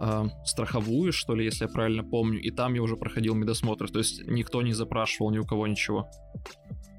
э, 0.00 0.24
страховую, 0.44 1.12
что 1.12 1.36
ли, 1.36 1.44
если 1.44 1.66
я 1.66 1.70
правильно 1.70 2.02
помню, 2.02 2.40
и 2.40 2.50
там 2.50 2.74
я 2.74 2.82
уже 2.82 2.96
проходил 2.96 3.34
медосмотр. 3.34 3.88
То 3.88 3.98
есть 3.98 4.26
никто 4.26 4.62
не 4.62 4.72
запрашивал 4.72 5.30
ни 5.30 5.38
у 5.38 5.44
кого 5.44 5.68
ничего. 5.68 6.08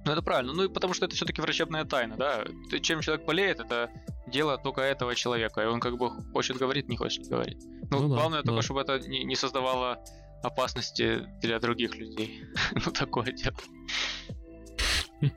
Ну 0.05 0.11
это 0.11 0.21
правильно, 0.21 0.53
ну 0.53 0.63
и 0.63 0.67
потому 0.69 0.93
что 0.93 1.05
это 1.05 1.15
все-таки 1.15 1.41
врачебная 1.41 1.85
тайна, 1.85 2.17
да? 2.17 2.43
Чем 2.81 3.01
человек 3.01 3.25
болеет, 3.25 3.59
это 3.59 3.89
дело 4.27 4.57
только 4.57 4.81
этого 4.81 5.15
человека, 5.15 5.61
и 5.61 5.65
он 5.65 5.79
как 5.79 5.97
бы 5.97 6.09
хочет 6.33 6.57
говорить, 6.57 6.89
не 6.89 6.97
хочет 6.97 7.27
говорить. 7.27 7.63
Ну, 7.89 7.99
Ну 7.99 8.09
да, 8.09 8.15
главное 8.15 8.41
только, 8.41 8.57
да. 8.57 8.61
чтобы 8.61 8.81
это 8.81 8.99
не, 8.99 9.23
не 9.23 9.35
создавало 9.35 10.03
опасности 10.43 11.25
для 11.41 11.59
других 11.59 11.95
людей. 11.95 12.43
ну 12.85 12.91
такое 12.91 13.31
дело. 13.31 13.55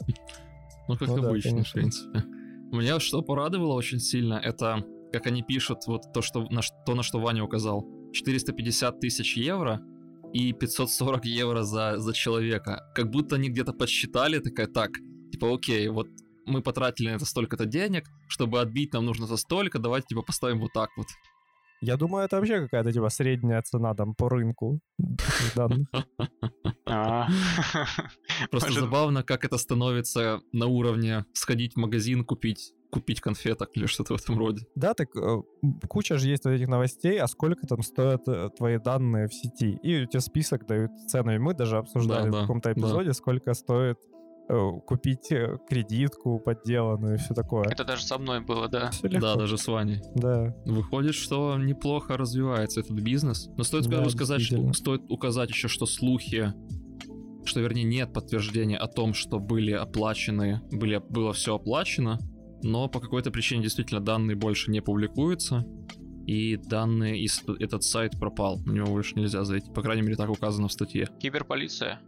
Ну, 0.88 0.96
как 0.96 1.08
Ну 1.08 1.20
да, 1.20 1.28
обычно, 1.30 1.64
в 1.64 1.72
принципе. 1.72 2.22
Меня 2.70 3.00
что 3.00 3.20
порадовало 3.22 3.72
очень 3.74 3.98
сильно, 3.98 4.34
это 4.34 4.84
как 5.12 5.26
они 5.26 5.42
пишут 5.42 5.78
вот 5.86 6.12
то, 6.12 6.22
что, 6.22 6.46
на, 6.48 6.62
ш- 6.62 6.74
то, 6.84 6.94
на 6.94 7.02
что 7.02 7.18
Ваня 7.18 7.42
указал. 7.42 7.84
450 8.12 9.00
тысяч 9.00 9.36
евро 9.36 9.80
и 10.32 10.52
540 10.52 11.24
евро 11.24 11.62
за, 11.62 11.98
за 11.98 12.12
человека. 12.12 12.82
Как 12.94 13.10
будто 13.10 13.36
они 13.36 13.48
где-то 13.48 13.72
подсчитали, 13.72 14.38
такая, 14.38 14.66
так, 14.66 14.90
типа, 15.32 15.54
окей, 15.54 15.88
вот 15.88 16.08
мы 16.46 16.62
потратили 16.62 17.08
на 17.08 17.16
это 17.16 17.24
столько-то 17.24 17.66
денег, 17.66 18.04
чтобы 18.28 18.60
отбить 18.60 18.92
нам 18.92 19.04
нужно 19.04 19.26
за 19.26 19.36
столько, 19.36 19.78
давайте, 19.78 20.08
типа, 20.08 20.22
поставим 20.22 20.60
вот 20.60 20.72
так 20.72 20.90
вот. 20.96 21.06
Я 21.82 21.96
думаю, 21.96 22.24
это 22.24 22.36
вообще 22.36 22.62
какая-то 22.62 22.90
типа 22.90 23.10
средняя 23.10 23.60
цена 23.62 23.94
там 23.94 24.14
по 24.14 24.28
рынку. 24.30 24.80
А. 26.86 27.28
Просто 28.50 28.72
забавно, 28.72 29.22
как 29.22 29.44
это 29.44 29.58
становится 29.58 30.40
на 30.52 30.66
уровне 30.66 31.24
сходить 31.34 31.74
в 31.74 31.78
магазин, 31.78 32.24
купить, 32.24 32.72
купить 32.96 33.20
конфеток 33.20 33.70
или 33.74 33.84
что-то 33.84 34.16
в 34.16 34.22
этом 34.22 34.38
роде. 34.38 34.66
Да, 34.74 34.94
так 34.94 35.08
э, 35.14 35.42
куча 35.86 36.16
же 36.16 36.28
есть 36.28 36.46
вот 36.46 36.52
этих 36.52 36.66
новостей, 36.68 37.20
а 37.20 37.26
сколько 37.26 37.66
там 37.66 37.82
стоят 37.82 38.26
э, 38.26 38.48
твои 38.56 38.78
данные 38.78 39.28
в 39.28 39.34
сети. 39.34 39.78
И 39.82 40.04
у 40.04 40.06
тебя 40.06 40.20
список 40.20 40.66
дают 40.66 40.90
цену. 41.08 41.34
И 41.34 41.38
мы 41.38 41.52
даже 41.52 41.76
обсуждали 41.76 42.24
Да, 42.24 42.28
в 42.28 42.32
да, 42.32 42.40
каком-то 42.40 42.72
да. 42.74 42.80
эпизоде, 42.80 43.12
сколько 43.12 43.52
стоит 43.52 43.98
э, 44.48 44.70
купить 44.86 45.28
кредитку 45.68 46.38
подделанную 46.38 47.16
и 47.16 47.18
все 47.18 47.34
такое. 47.34 47.64
Это 47.64 47.84
даже 47.84 48.02
со 48.04 48.16
мной 48.16 48.40
было, 48.40 48.66
да. 48.68 48.90
Да, 49.02 49.36
даже 49.36 49.58
с 49.58 49.66
Ваней. 49.66 50.00
Да. 50.14 50.56
Выходит, 50.64 51.14
что 51.14 51.58
неплохо 51.58 52.16
развивается 52.16 52.80
этот 52.80 52.98
бизнес. 52.98 53.50
Но 53.58 53.64
стоит 53.64 53.86
Да, 53.88 54.08
сказать, 54.08 54.40
что 54.40 54.72
стоит 54.72 55.02
указать 55.10 55.50
еще, 55.50 55.68
что 55.68 55.84
слухи, 55.84 56.54
что 57.44 57.60
вернее 57.60 57.84
нет 57.84 58.12
подтверждения 58.14 58.78
о 58.78 58.86
том, 58.86 59.12
что 59.12 59.38
были 59.38 59.72
оплачены, 59.72 60.62
были, 60.72 61.00
было 61.10 61.34
все 61.34 61.56
оплачено, 61.56 62.18
но 62.66 62.88
по 62.88 63.00
какой-то 63.00 63.30
причине 63.30 63.62
действительно 63.62 64.00
данные 64.00 64.36
больше 64.36 64.70
не 64.70 64.80
публикуются. 64.80 65.64
и 66.26 66.56
данные 66.56 67.20
из 67.20 67.44
этот 67.60 67.84
сайт 67.84 68.18
пропал. 68.18 68.58
На 68.66 68.72
него 68.72 68.86
больше 68.88 69.14
нельзя 69.14 69.44
зайти. 69.44 69.70
По 69.70 69.80
крайней 69.80 70.02
мере, 70.02 70.16
так 70.16 70.28
указано 70.28 70.66
в 70.66 70.72
статье. 70.72 71.08
Киберполиция. 71.20 72.00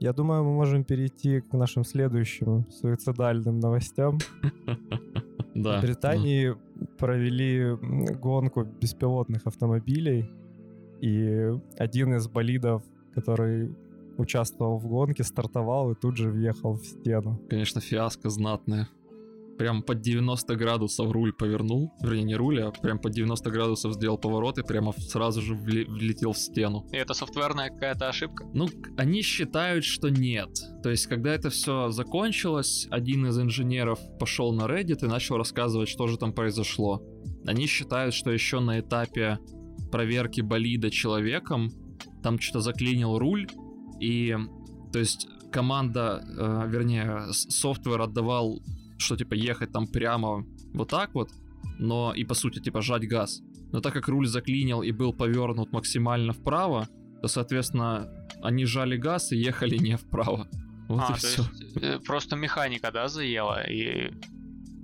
Я 0.00 0.12
думаю, 0.12 0.44
мы 0.44 0.52
можем 0.54 0.84
перейти 0.84 1.40
к 1.40 1.52
нашим 1.54 1.84
следующим 1.84 2.66
суицидальным 2.70 3.58
новостям. 3.58 4.18
Да. 5.54 5.78
В 5.80 5.82
Британии 5.82 6.54
провели 6.98 7.74
гонку 8.20 8.62
беспилотных 8.62 9.44
автомобилей, 9.46 10.30
и 11.00 11.50
один 11.76 12.14
из 12.14 12.28
болидов, 12.28 12.84
который 13.12 13.74
участвовал 14.18 14.78
в 14.78 14.86
гонке, 14.86 15.24
стартовал 15.24 15.90
и 15.90 15.94
тут 15.96 16.16
же 16.16 16.30
въехал 16.30 16.74
в 16.74 16.84
стену. 16.84 17.40
Конечно, 17.50 17.80
фиаско 17.80 18.30
знатное. 18.30 18.88
Прям 19.58 19.82
под 19.82 20.00
90 20.00 20.54
градусов 20.56 21.10
руль 21.10 21.32
повернул. 21.32 21.92
Вернее, 22.00 22.22
не 22.22 22.36
руль, 22.36 22.62
а 22.62 22.70
прям 22.70 22.98
под 22.98 23.12
90 23.12 23.50
градусов 23.50 23.94
сделал 23.94 24.16
поворот 24.16 24.58
и 24.58 24.62
прямо 24.62 24.92
сразу 24.92 25.42
же 25.42 25.54
влетел 25.54 26.32
в 26.32 26.38
стену. 26.38 26.86
И 26.92 26.96
это 26.96 27.12
софтверная 27.14 27.70
какая-то 27.70 28.08
ошибка? 28.08 28.46
Ну, 28.54 28.68
они 28.96 29.22
считают, 29.22 29.84
что 29.84 30.10
нет. 30.10 30.48
То 30.82 30.90
есть, 30.90 31.06
когда 31.06 31.34
это 31.34 31.50
все 31.50 31.90
закончилось, 31.90 32.86
один 32.90 33.26
из 33.26 33.38
инженеров 33.38 33.98
пошел 34.20 34.52
на 34.52 34.62
Reddit 34.62 35.04
и 35.04 35.06
начал 35.08 35.36
рассказывать, 35.36 35.88
что 35.88 36.06
же 36.06 36.16
там 36.18 36.32
произошло. 36.32 37.02
Они 37.44 37.66
считают, 37.66 38.14
что 38.14 38.30
еще 38.30 38.60
на 38.60 38.78
этапе 38.78 39.38
проверки 39.90 40.40
болида 40.40 40.90
человеком 40.90 41.70
там 42.22 42.38
что-то 42.38 42.60
заклинил 42.60 43.18
руль, 43.18 43.48
и, 44.00 44.36
то 44.92 44.98
есть, 44.98 45.28
команда, 45.50 46.22
э, 46.24 46.68
вернее, 46.68 47.32
софтвер 47.32 48.00
отдавал, 48.02 48.60
что, 48.98 49.16
типа, 49.16 49.34
ехать 49.34 49.72
там 49.72 49.86
прямо 49.86 50.44
вот 50.74 50.88
так 50.88 51.14
вот, 51.14 51.30
но 51.78 52.12
и, 52.14 52.24
по 52.24 52.34
сути, 52.34 52.60
типа, 52.60 52.82
жать 52.82 53.08
газ. 53.08 53.40
Но 53.72 53.80
так 53.80 53.92
как 53.92 54.08
руль 54.08 54.26
заклинил 54.26 54.82
и 54.82 54.92
был 54.92 55.12
повернут 55.12 55.72
максимально 55.72 56.32
вправо, 56.32 56.88
то, 57.20 57.28
соответственно, 57.28 58.08
они 58.42 58.64
жали 58.64 58.96
газ 58.96 59.32
и 59.32 59.36
ехали 59.36 59.76
не 59.76 59.96
вправо. 59.96 60.48
Вот 60.88 61.02
а, 61.02 61.04
и 61.04 61.08
то 61.08 61.14
все. 61.14 61.42
есть 61.42 61.76
э, 61.76 61.98
просто 62.06 62.36
механика, 62.36 62.90
да, 62.90 63.08
заела, 63.08 63.62
и 63.68 64.10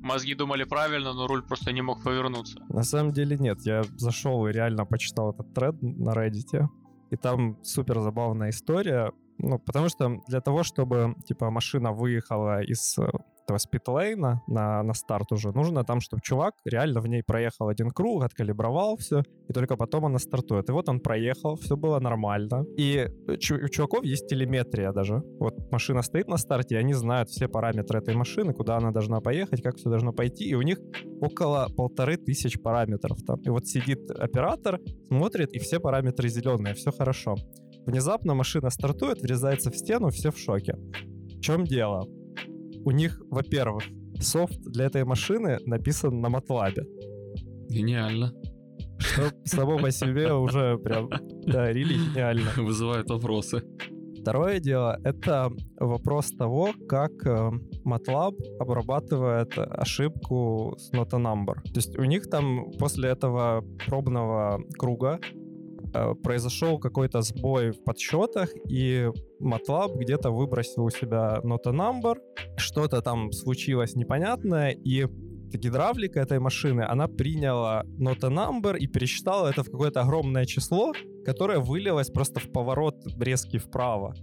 мозги 0.02 0.34
думали 0.34 0.64
правильно, 0.64 1.14
но 1.14 1.26
руль 1.26 1.42
просто 1.42 1.72
не 1.72 1.82
мог 1.82 2.02
повернуться. 2.02 2.60
На 2.68 2.82
самом 2.82 3.12
деле 3.12 3.38
нет, 3.38 3.58
я 3.64 3.82
зашел 3.96 4.46
и 4.46 4.52
реально 4.52 4.84
почитал 4.84 5.32
этот 5.32 5.54
тред 5.54 5.80
на 5.82 6.12
Reddit, 6.12 6.68
и 7.10 7.16
там 7.16 7.58
супер 7.62 8.00
забавная 8.00 8.50
история, 8.50 9.12
ну, 9.38 9.58
потому 9.58 9.88
что 9.88 10.20
для 10.28 10.40
того, 10.40 10.62
чтобы, 10.62 11.14
типа, 11.26 11.50
машина 11.50 11.92
выехала 11.92 12.62
из 12.62 12.98
э, 12.98 13.10
этого 13.44 13.58
спитлейна 13.58 14.42
на, 14.46 14.82
на 14.82 14.94
старт 14.94 15.32
уже, 15.32 15.52
нужно 15.52 15.84
там, 15.84 16.00
чтобы 16.00 16.22
чувак 16.22 16.54
реально 16.64 17.00
в 17.00 17.06
ней 17.06 17.22
проехал 17.22 17.68
один 17.68 17.90
круг, 17.90 18.24
откалибровал 18.24 18.96
все, 18.96 19.22
и 19.48 19.52
только 19.52 19.76
потом 19.76 20.06
она 20.06 20.18
стартует. 20.18 20.68
И 20.68 20.72
вот 20.72 20.88
он 20.88 21.00
проехал, 21.00 21.56
все 21.56 21.76
было 21.76 22.00
нормально. 22.00 22.64
И 22.76 23.08
чу- 23.38 23.64
у 23.64 23.68
чуваков 23.68 24.04
есть 24.04 24.26
телеметрия 24.28 24.92
даже. 24.92 25.22
Вот 25.38 25.70
машина 25.70 26.02
стоит 26.02 26.28
на 26.28 26.36
старте, 26.36 26.76
и 26.76 26.78
они 26.78 26.94
знают 26.94 27.28
все 27.28 27.48
параметры 27.48 27.98
этой 27.98 28.14
машины, 28.14 28.52
куда 28.52 28.76
она 28.76 28.90
должна 28.90 29.20
поехать, 29.20 29.62
как 29.62 29.76
все 29.76 29.90
должно 29.90 30.12
пойти, 30.12 30.44
и 30.44 30.54
у 30.54 30.62
них 30.62 30.78
около 31.20 31.68
полторы 31.76 32.16
тысяч 32.16 32.60
параметров 32.60 33.18
там. 33.26 33.40
И 33.42 33.50
вот 33.50 33.66
сидит 33.66 34.10
оператор, 34.10 34.80
смотрит, 35.08 35.52
и 35.52 35.58
все 35.58 35.80
параметры 35.80 36.28
зеленые, 36.28 36.74
все 36.74 36.90
хорошо. 36.90 37.34
Внезапно 37.86 38.34
машина 38.34 38.70
стартует, 38.70 39.20
врезается 39.20 39.70
в 39.70 39.76
стену, 39.76 40.08
все 40.08 40.30
в 40.30 40.38
шоке. 40.38 40.74
В 40.74 41.40
чем 41.40 41.64
дело? 41.64 42.06
У 42.84 42.90
них, 42.90 43.20
во-первых, 43.30 43.84
софт 44.20 44.60
для 44.60 44.84
этой 44.86 45.04
машины 45.04 45.58
написан 45.66 46.20
на 46.20 46.28
MATLAB. 46.28 46.82
Гениально. 47.68 48.32
Что 48.98 49.32
само 49.44 49.78
по 49.78 49.90
себе 49.90 50.32
уже 50.32 50.78
прям, 50.78 51.10
да, 51.46 51.72
рили 51.72 51.94
гениально. 51.94 52.50
Вызывает 52.56 53.08
вопросы. 53.10 53.62
Второе 54.20 54.58
дело— 54.58 54.98
это 55.04 55.50
вопрос 55.78 56.30
того, 56.32 56.70
как 56.88 57.10
э, 57.26 57.50
MATLAB 57.84 58.34
обрабатывает 58.58 59.52
ошибку 59.58 60.74
с 60.78 60.90
not 60.92 61.08
a 61.12 61.18
number. 61.18 61.54
То 61.64 61.76
есть 61.76 61.98
у 61.98 62.04
них 62.04 62.30
там 62.30 62.70
после 62.78 63.10
этого 63.10 63.62
пробного 63.86 64.62
круга 64.78 65.20
произошел 66.22 66.78
какой-то 66.78 67.22
сбой 67.22 67.70
в 67.70 67.84
подсчетах, 67.84 68.50
и 68.68 69.10
MATLAB 69.40 69.96
где-то 69.96 70.30
выбросил 70.30 70.84
у 70.84 70.90
себя 70.90 71.40
not 71.44 71.66
a 71.66 71.72
number, 71.72 72.16
что-то 72.56 73.02
там 73.02 73.32
случилось 73.32 73.94
непонятное, 73.94 74.70
и 74.70 75.06
гидравлика 75.58 76.20
этой 76.20 76.38
машины, 76.38 76.82
она 76.82 77.06
приняла 77.06 77.84
not 77.98 78.18
a 78.22 78.30
number 78.30 78.76
и 78.76 78.86
пересчитала 78.86 79.48
это 79.48 79.62
в 79.62 79.70
какое-то 79.70 80.00
огромное 80.00 80.46
число, 80.46 80.92
которое 81.24 81.58
вылилось 81.58 82.10
просто 82.10 82.40
в 82.40 82.50
поворот 82.50 82.96
резкий 83.20 83.58
вправо. 83.58 84.14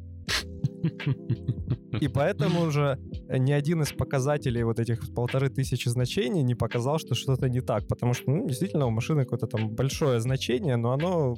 И 2.02 2.08
поэтому 2.08 2.62
уже 2.62 2.98
ни 3.30 3.52
один 3.52 3.82
из 3.82 3.92
показателей 3.92 4.64
вот 4.64 4.80
этих 4.80 5.14
полторы 5.14 5.50
тысячи 5.50 5.90
значений 5.90 6.44
не 6.44 6.56
показал, 6.56 7.00
что 7.00 7.16
что-то 7.16 7.50
не 7.50 7.62
так. 7.62 7.88
Потому 7.88 8.14
что, 8.14 8.32
ну, 8.32 8.48
действительно, 8.48 8.88
у 8.88 8.92
машины 8.92 9.24
какое-то 9.24 9.48
там 9.48 9.70
большое 9.70 10.20
значение, 10.20 10.78
но 10.78 10.94
оно 10.94 11.36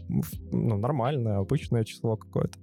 ну, 0.51 0.77
нормальное, 0.77 1.37
обычное 1.37 1.83
число 1.83 2.17
какое-то. 2.17 2.59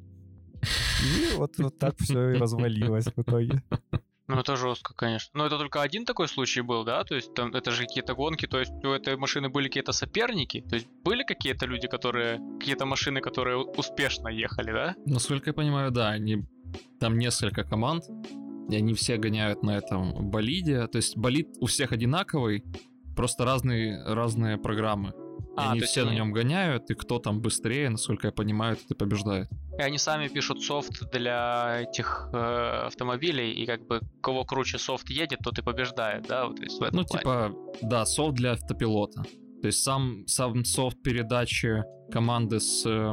И 1.03 1.37
вот, 1.37 1.59
вот 1.59 1.79
так 1.79 1.95
все 1.99 2.31
и 2.31 2.39
развалилось 2.39 3.07
в 3.07 3.19
итоге. 3.19 3.63
Ну, 4.35 4.41
это 4.41 4.57
жестко, 4.57 4.95
конечно. 4.95 5.31
Но 5.35 5.47
это 5.47 5.59
только 5.59 5.83
один 5.83 6.05
такой 6.05 6.29
случай 6.29 6.61
был, 6.61 6.85
да? 6.85 7.05
То 7.05 7.15
есть 7.15 7.35
там 7.35 7.55
это 7.55 7.71
же 7.71 7.83
какие-то 7.83 8.15
гонки, 8.15 8.47
то 8.47 8.59
есть 8.59 8.73
у 8.85 8.91
этой 8.91 9.17
машины 9.17 9.49
были 9.49 9.69
какие-то 9.69 9.93
соперники, 9.93 10.65
то 10.69 10.77
есть 10.77 10.89
были 11.05 11.25
какие-то 11.25 11.67
люди, 11.67 11.89
которые, 11.89 12.41
какие-то 12.59 12.87
машины, 12.87 13.21
которые 13.21 13.57
успешно 13.59 14.29
ехали, 14.29 14.73
да? 14.73 14.95
Насколько 15.07 15.51
я 15.51 15.55
понимаю, 15.55 15.91
да, 15.91 16.11
они 16.11 16.45
там 17.01 17.19
несколько 17.19 17.65
команд, 17.65 18.05
и 18.71 18.77
они 18.77 18.95
все 18.95 19.17
гоняют 19.17 19.63
на 19.63 19.77
этом 19.77 20.31
болиде. 20.31 20.87
То 20.87 20.99
есть 20.99 21.17
болид 21.17 21.49
у 21.61 21.67
всех 21.67 21.93
одинаковый, 21.93 22.65
просто 23.17 23.45
разные, 23.45 24.03
разные 24.05 24.57
программы. 24.59 25.13
И 25.51 25.53
А, 25.57 25.71
они 25.71 25.81
то 25.81 25.85
есть 25.85 25.93
все 25.93 26.05
на 26.05 26.15
нем 26.15 26.33
гоняют, 26.33 26.91
и 26.91 26.95
кто 26.95 27.19
там 27.19 27.41
быстрее, 27.41 27.91
насколько 27.91 28.29
я 28.29 28.33
понимаю, 28.33 28.77
тот 28.77 28.91
и 28.91 28.95
побеждает. 28.95 29.49
И 29.79 29.83
они 29.83 29.99
сами 29.99 30.29
пишут 30.29 30.63
софт 30.63 31.11
для 31.13 31.81
этих 31.83 32.29
э, 32.33 32.37
автомобилей, 32.87 33.53
и 33.53 33.67
как 33.67 33.87
бы 33.87 34.01
кого 34.23 34.45
круче 34.45 34.79
софт 34.79 35.11
едет, 35.11 35.41
тот 35.43 35.59
и 35.59 35.63
побеждает, 35.63 36.27
да? 36.29 36.47
Вот, 36.47 36.61
есть 36.61 36.81
Ну, 36.81 36.89
плане. 36.89 37.05
типа, 37.05 37.53
да, 37.83 38.07
софт 38.07 38.35
для 38.35 38.53
автопилота. 38.53 39.23
То 39.61 39.67
есть 39.67 39.83
сам, 39.83 40.27
сам 40.27 40.65
софт 40.65 41.03
передачи 41.03 41.83
команды 42.13 42.61
с 42.61 42.87
э, 42.87 43.13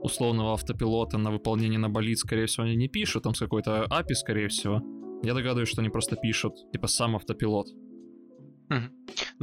условного 0.00 0.52
автопилота 0.54 1.18
на 1.18 1.30
выполнение 1.30 1.78
на 1.78 1.88
болид, 1.90 2.18
скорее 2.18 2.46
всего, 2.46 2.64
они 2.64 2.76
не 2.76 2.88
пишут, 2.88 3.22
там 3.24 3.34
с 3.34 3.38
какой-то 3.38 3.86
API, 3.90 4.14
скорее 4.14 4.48
всего. 4.48 4.82
Я 5.22 5.34
догадываюсь, 5.34 5.68
что 5.68 5.80
они 5.80 5.90
просто 5.90 6.16
пишут, 6.16 6.54
типа, 6.72 6.86
сам 6.86 7.16
автопилот. 7.16 7.68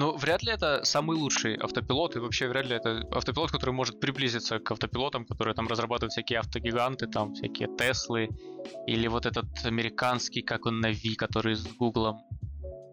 Ну, 0.01 0.17
вряд 0.17 0.41
ли 0.41 0.51
это 0.51 0.83
самый 0.83 1.15
лучший 1.15 1.55
автопилот, 1.57 2.15
и 2.15 2.19
вообще 2.19 2.47
вряд 2.47 2.65
ли 2.65 2.75
это 2.75 3.07
автопилот, 3.11 3.51
который 3.51 3.69
может 3.69 3.99
приблизиться 3.99 4.57
к 4.57 4.71
автопилотам, 4.71 5.25
которые 5.25 5.53
там 5.53 5.67
разрабатывают 5.67 6.11
всякие 6.11 6.39
автогиганты, 6.39 7.05
там 7.05 7.35
всякие 7.35 7.67
Теслы, 7.77 8.29
или 8.87 9.07
вот 9.07 9.27
этот 9.27 9.45
американский, 9.63 10.41
как 10.41 10.65
он, 10.65 10.79
Нави, 10.79 11.13
который 11.13 11.53
с 11.53 11.67
Гуглом, 11.75 12.17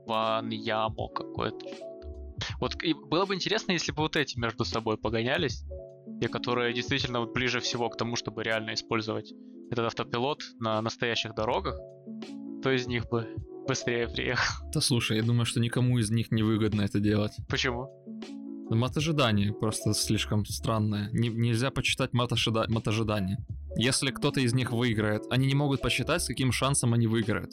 Ван 0.06 0.50
Ямо 0.50 1.08
какой-то. 1.08 1.66
Вот 2.60 2.82
и 2.82 2.92
было 2.92 3.24
бы 3.24 3.34
интересно, 3.34 3.72
если 3.72 3.90
бы 3.90 4.02
вот 4.02 4.14
эти 4.14 4.38
между 4.38 4.66
собой 4.66 4.98
погонялись, 4.98 5.64
те, 6.20 6.28
которые 6.28 6.74
действительно 6.74 7.20
вот 7.20 7.32
ближе 7.32 7.60
всего 7.60 7.88
к 7.88 7.96
тому, 7.96 8.16
чтобы 8.16 8.42
реально 8.44 8.74
использовать 8.74 9.32
этот 9.70 9.86
автопилот 9.86 10.42
на 10.60 10.82
настоящих 10.82 11.34
дорогах, 11.34 11.78
кто 12.60 12.70
из 12.70 12.86
них 12.86 13.08
бы 13.08 13.34
быстрее 13.68 14.08
приехал. 14.08 14.64
Да 14.75 14.80
слушай, 14.80 15.16
я 15.18 15.22
думаю, 15.22 15.44
что 15.46 15.60
никому 15.60 15.98
из 15.98 16.10
них 16.10 16.30
не 16.32 16.42
выгодно 16.42 16.82
это 16.82 16.98
делать. 17.00 17.32
Почему? 17.48 17.87
Ну, 18.70 18.76
Мат 18.76 18.96
ожидания 18.96 19.52
просто 19.52 19.94
слишком 19.94 20.44
странное. 20.44 21.08
Не- 21.12 21.28
нельзя 21.30 21.70
почитать 21.70 22.12
мат, 22.12 22.32
ожида- 22.32 22.66
мат 22.68 22.87
ожидания. 22.88 23.38
Если 23.76 24.10
кто-то 24.10 24.40
из 24.40 24.52
них 24.52 24.72
выиграет, 24.72 25.22
они 25.30 25.46
не 25.46 25.54
могут 25.54 25.80
посчитать, 25.80 26.22
с 26.22 26.26
каким 26.26 26.52
шансом 26.52 26.92
они 26.94 27.06
выиграют. 27.06 27.50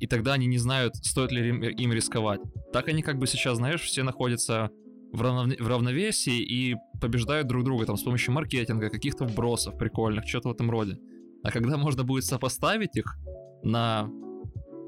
И 0.00 0.06
тогда 0.06 0.32
они 0.34 0.46
не 0.46 0.58
знают, 0.58 0.96
стоит 0.96 1.30
ли 1.32 1.48
им, 1.48 1.62
им 1.62 1.92
рисковать. 1.92 2.40
Так 2.72 2.88
они 2.88 3.02
как 3.02 3.18
бы 3.18 3.26
сейчас, 3.26 3.56
знаешь, 3.58 3.82
все 3.82 4.02
находятся 4.02 4.70
в, 5.12 5.22
равнов- 5.22 5.60
в 5.62 5.68
равновесии 5.68 6.40
и 6.42 6.74
побеждают 7.00 7.46
друг 7.46 7.64
друга 7.64 7.84
там 7.86 7.96
с 7.96 8.02
помощью 8.02 8.32
маркетинга, 8.34 8.88
каких-то 8.90 9.24
вбросов 9.26 9.76
прикольных, 9.78 10.26
что-то 10.26 10.48
в 10.48 10.52
этом 10.52 10.70
роде. 10.70 10.98
А 11.42 11.50
когда 11.50 11.76
можно 11.76 12.02
будет 12.02 12.24
сопоставить 12.24 12.96
их 12.96 13.16
на 13.62 14.08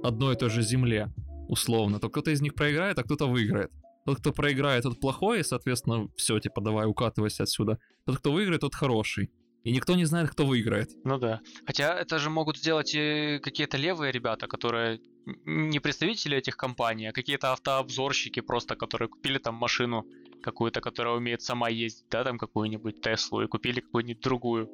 одной 0.03 0.35
и 0.35 0.39
той 0.39 0.51
же 0.51 0.63
земле, 0.63 1.13
условно, 1.49 1.99
то 1.99 2.09
кто-то 2.09 2.31
из 2.31 2.41
них 2.41 2.55
проиграет, 2.55 2.99
а 2.99 3.03
кто-то 3.03 3.27
выиграет. 3.27 3.71
Тот, 4.05 4.21
кто 4.21 4.33
проиграет, 4.33 4.85
тот 4.85 5.01
плохой, 5.01 5.41
и, 5.41 5.43
соответственно, 5.43 6.09
все, 6.17 6.39
типа, 6.39 6.61
давай, 6.61 6.87
укатывайся 6.87 7.43
отсюда. 7.43 7.79
Тот, 8.05 8.19
кто 8.19 8.33
выиграет, 8.33 8.61
тот 8.61 8.75
хороший. 8.75 9.31
И 9.65 9.73
никто 9.73 9.97
не 9.97 10.05
знает, 10.05 10.31
кто 10.31 10.47
выиграет. 10.47 10.91
Ну 11.03 11.19
да. 11.19 11.41
Хотя 11.67 11.93
это 11.99 12.21
же 12.21 12.31
могут 12.31 12.57
сделать 12.57 12.95
и 12.95 13.41
какие-то 13.43 13.77
левые 13.77 14.13
ребята, 14.13 14.47
которые 14.47 15.01
не 15.45 15.81
представители 15.81 16.39
этих 16.39 16.57
компаний, 16.57 17.09
а 17.09 17.13
какие-то 17.13 17.53
автообзорщики 17.53 18.39
просто, 18.39 18.77
которые 18.77 19.09
купили 19.09 19.39
там 19.39 19.57
машину 19.57 20.07
какую-то, 20.41 20.81
которая 20.81 21.15
умеет 21.15 21.43
сама 21.43 21.69
ездить, 21.69 22.07
да, 22.09 22.23
там 22.23 22.39
какую-нибудь 22.39 23.01
Теслу, 23.01 23.43
и 23.43 23.49
купили 23.49 23.81
какую-нибудь 23.81 24.23
другую. 24.23 24.71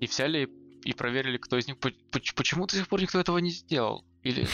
И 0.00 0.06
взяли 0.06 0.50
и 0.82 0.92
проверили, 0.94 1.36
кто 1.36 1.56
из 1.56 1.68
них... 1.68 1.76
Почему 1.78 2.66
до 2.66 2.74
сих 2.74 2.88
пор 2.88 3.02
никто 3.02 3.20
этого 3.20 3.38
не 3.38 3.50
сделал? 3.50 4.04
Или... 4.24 4.46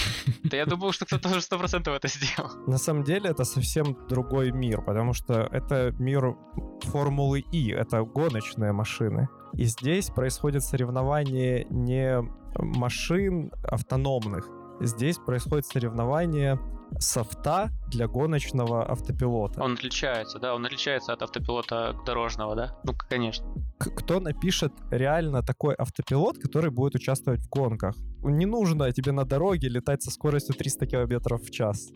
Да 0.44 0.56
я 0.56 0.66
думал, 0.66 0.92
что 0.92 1.06
кто-то 1.06 1.28
уже 1.28 1.38
100% 1.38 1.90
это 1.90 2.08
сделал. 2.08 2.50
На 2.66 2.78
самом 2.78 3.04
деле 3.04 3.30
это 3.30 3.44
совсем 3.44 3.96
другой 4.08 4.50
мир, 4.50 4.82
потому 4.82 5.14
что 5.14 5.48
это 5.52 5.94
мир 5.98 6.36
Формулы 6.82 7.40
И, 7.52 7.70
это 7.70 8.02
гоночные 8.02 8.72
машины. 8.72 9.28
И 9.54 9.64
здесь 9.64 10.10
происходит 10.10 10.64
соревнование 10.64 11.66
не 11.70 12.20
машин 12.56 13.52
автономных, 13.62 14.48
здесь 14.80 15.18
происходит 15.18 15.66
соревнование 15.66 16.58
софта 16.98 17.70
для 17.88 18.08
гоночного 18.08 18.90
автопилота. 18.90 19.62
Он 19.62 19.74
отличается, 19.74 20.38
да, 20.38 20.54
он 20.54 20.66
отличается 20.66 21.12
от 21.12 21.22
автопилота 21.22 21.94
дорожного, 22.06 22.54
да? 22.56 22.78
Ну, 22.84 22.92
конечно. 23.08 23.46
Кто 23.78 24.20
напишет 24.20 24.72
реально 24.90 25.42
такой 25.42 25.74
автопилот, 25.74 26.38
который 26.38 26.70
будет 26.70 26.94
участвовать 26.94 27.40
в 27.40 27.48
гонках? 27.48 27.96
Не 28.22 28.46
нужно 28.46 28.92
тебе 28.92 29.12
на 29.12 29.24
дороге 29.24 29.68
летать 29.68 30.02
со 30.02 30.10
скоростью 30.10 30.54
300 30.54 30.86
км 30.86 31.36
в 31.36 31.50
час. 31.50 31.90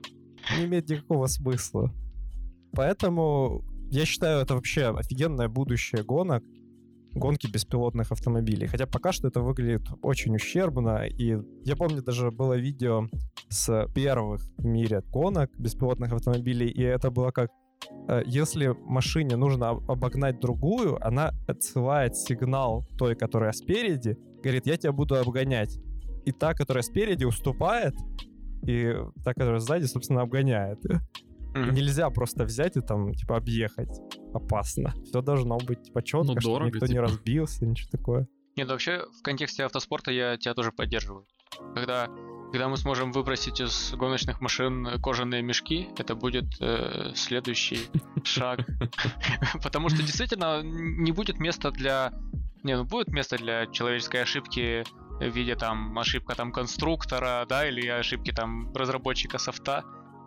Не 0.57 0.65
имеет 0.65 0.89
никакого 0.89 1.27
смысла. 1.27 1.93
Поэтому 2.73 3.63
я 3.91 4.05
считаю, 4.05 4.41
это 4.41 4.55
вообще 4.55 4.95
офигенное 4.97 5.49
будущее 5.49 6.03
гонок 6.03 6.43
гонки 7.15 7.47
беспилотных 7.47 8.13
автомобилей. 8.13 8.67
Хотя 8.67 8.87
пока 8.87 9.13
что 9.13 9.29
это 9.29 9.41
выглядит 9.41 9.87
очень 10.03 10.35
ущербно. 10.35 11.07
И 11.07 11.37
я 11.65 11.77
помню, 11.77 12.03
даже 12.03 12.31
было 12.31 12.55
видео 12.55 13.07
с 13.49 13.87
первых 13.95 14.43
в 14.57 14.65
мире 14.65 15.03
гонок 15.11 15.51
беспилотных 15.59 16.13
автомобилей, 16.13 16.69
и 16.69 16.83
это 16.83 17.11
было 17.11 17.31
как 17.31 17.51
э, 18.09 18.23
если 18.27 18.75
машине 18.85 19.37
нужно 19.37 19.71
обогнать 19.71 20.41
другую, 20.41 21.05
она 21.07 21.33
отсылает 21.47 22.17
сигнал 22.17 22.87
той, 22.99 23.15
которая 23.15 23.53
спереди, 23.53 24.17
говорит, 24.43 24.67
я 24.67 24.77
тебя 24.77 24.93
буду 24.93 25.17
обгонять. 25.17 25.79
И 26.25 26.33
та, 26.33 26.55
которая 26.55 26.83
спереди, 26.83 27.25
уступает, 27.25 27.95
и 28.67 28.95
та, 29.25 29.35
которая 29.35 29.61
сзади, 29.61 29.85
собственно, 29.85 30.23
обгоняет. 30.23 30.85
Mm-hmm. 30.85 31.73
Нельзя 31.73 32.11
просто 32.11 32.45
взять 32.45 32.77
и 32.77 32.81
там, 32.81 33.13
типа, 33.13 33.37
объехать. 33.37 34.01
Опасно. 34.35 34.95
Все 35.05 35.23
должно 35.23 35.59
быть 35.59 35.85
типа 35.85 36.03
четко, 36.03 36.35
ну, 36.35 36.41
чтобы 36.41 36.67
никто 36.67 36.87
типа. 36.87 36.93
не 36.93 36.99
разбился, 36.99 37.67
ничего 37.67 37.89
такое. 37.91 38.29
Нет, 38.57 38.69
вообще, 38.69 39.05
в 39.19 39.23
контексте 39.23 39.65
автоспорта 39.65 40.11
я 40.11 40.37
тебя 40.37 40.55
тоже 40.55 40.73
поддерживаю. 40.73 41.27
Когда, 41.75 42.09
когда 42.53 42.69
мы 42.69 42.77
сможем 42.77 43.13
выбросить 43.13 43.61
из 43.61 43.95
гоночных 43.95 44.41
машин 44.41 45.01
кожаные 45.03 45.43
мешки, 45.43 45.89
это 45.99 46.15
будет 46.15 46.45
э, 46.61 47.13
следующий 47.15 47.81
шаг. 48.25 48.61
Потому 49.63 49.89
что 49.89 50.03
действительно 50.03 50.63
не 50.63 51.13
будет 51.13 51.39
места 51.39 51.71
для... 51.71 52.13
Не, 52.63 52.77
ну 52.77 52.85
будет 52.85 53.09
место 53.09 53.37
для 53.37 53.67
человеческой 53.67 54.23
ошибки 54.23 54.85
в 55.21 55.29
виде 55.35 55.55
там 55.55 55.97
ошибка 55.99 56.35
там 56.35 56.53
конструктора, 56.53 57.45
да, 57.49 57.69
или 57.69 57.87
ошибки 57.87 58.33
там 58.33 58.73
разработчика 58.75 59.39
софта 59.39 59.85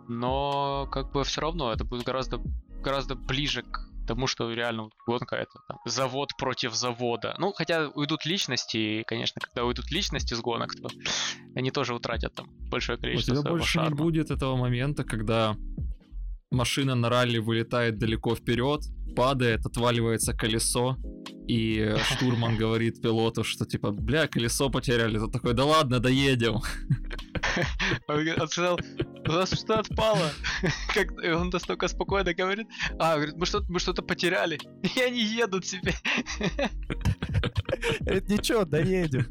но 0.08 0.88
как 0.90 1.12
бы 1.12 1.22
все 1.22 1.42
равно 1.42 1.72
это 1.72 1.84
будет 1.84 2.04
гораздо, 2.04 2.40
гораздо 2.82 3.14
ближе 3.14 3.62
к 3.62 3.88
тому, 4.08 4.26
что 4.26 4.52
реально 4.52 4.88
гонка 5.06 5.36
это 5.36 5.60
там, 5.68 5.78
завод 5.86 6.30
против 6.38 6.74
завода. 6.74 7.34
Ну, 7.38 7.52
хотя 7.52 7.88
уйдут 7.88 8.26
личности, 8.26 8.76
и, 8.76 9.04
конечно, 9.04 9.40
когда 9.40 9.64
уйдут 9.64 9.90
личности 9.90 10.34
с 10.34 10.40
гонок, 10.40 10.74
то 10.74 10.88
они 11.54 11.70
тоже 11.70 11.94
утратят 11.94 12.34
там 12.34 12.48
большое 12.70 12.98
количество 12.98 13.34
У 13.34 13.36
тебя 13.36 13.50
больше 13.50 13.72
шарма. 13.72 13.90
не 13.90 13.96
будет 13.96 14.30
этого 14.30 14.56
момента, 14.56 15.04
когда 15.04 15.56
машина 16.50 16.94
на 16.94 17.08
ралли 17.08 17.38
вылетает 17.38 17.98
далеко 17.98 18.34
вперед, 18.34 18.80
падает, 19.14 19.66
отваливается 19.66 20.32
колесо, 20.32 20.96
и 21.46 21.94
штурман 22.10 22.56
говорит 22.62 23.00
пилоту, 23.02 23.44
что 23.44 23.64
типа, 23.64 23.90
бля, 23.90 24.26
колесо 24.26 24.70
потеряли. 24.70 25.18
Тот 25.18 25.32
такой, 25.32 25.54
да 25.54 25.64
ладно, 25.64 26.00
доедем. 26.00 26.60
Он 28.08 28.48
сказал, 28.48 28.78
у 29.26 29.32
нас 29.32 29.52
что 29.52 29.78
отпало. 29.78 30.30
Как 30.94 31.12
он 31.18 31.50
настолько 31.50 31.88
спокойно 31.88 32.34
говорит, 32.34 32.66
а, 32.98 33.16
говорит, 33.16 33.36
мы 33.36 33.46
что-то, 33.46 33.70
мы 33.70 33.80
что-то 33.80 34.02
потеряли. 34.02 34.58
И 34.96 35.00
они 35.00 35.20
едут 35.20 35.66
себе. 35.66 35.94
Это 38.00 38.32
ничего, 38.32 38.64
доедем. 38.64 39.26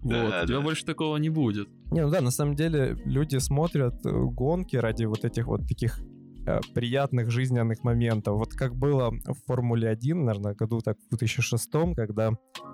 Вот, 0.00 0.44
у 0.44 0.46
тебя 0.46 0.60
больше 0.60 0.84
такого 0.84 1.16
не 1.16 1.30
будет. 1.30 1.68
Не, 1.90 2.02
ну 2.02 2.10
да, 2.10 2.20
на 2.20 2.30
самом 2.30 2.56
деле 2.56 2.96
люди 3.04 3.36
смотрят 3.38 3.94
э, 4.04 4.10
гонки 4.10 4.76
ради 4.76 5.04
вот 5.04 5.24
этих 5.24 5.46
вот 5.46 5.68
таких 5.68 6.00
приятных 6.74 7.30
жизненных 7.30 7.82
моментов. 7.84 8.36
Вот 8.36 8.52
как 8.52 8.74
было 8.74 9.10
в 9.10 9.34
Формуле 9.46 9.88
1, 9.88 10.24
наверное, 10.24 10.54
году 10.54 10.80
так 10.80 10.96
в 10.98 11.16
2006, 11.16 11.70
когда 11.96 12.32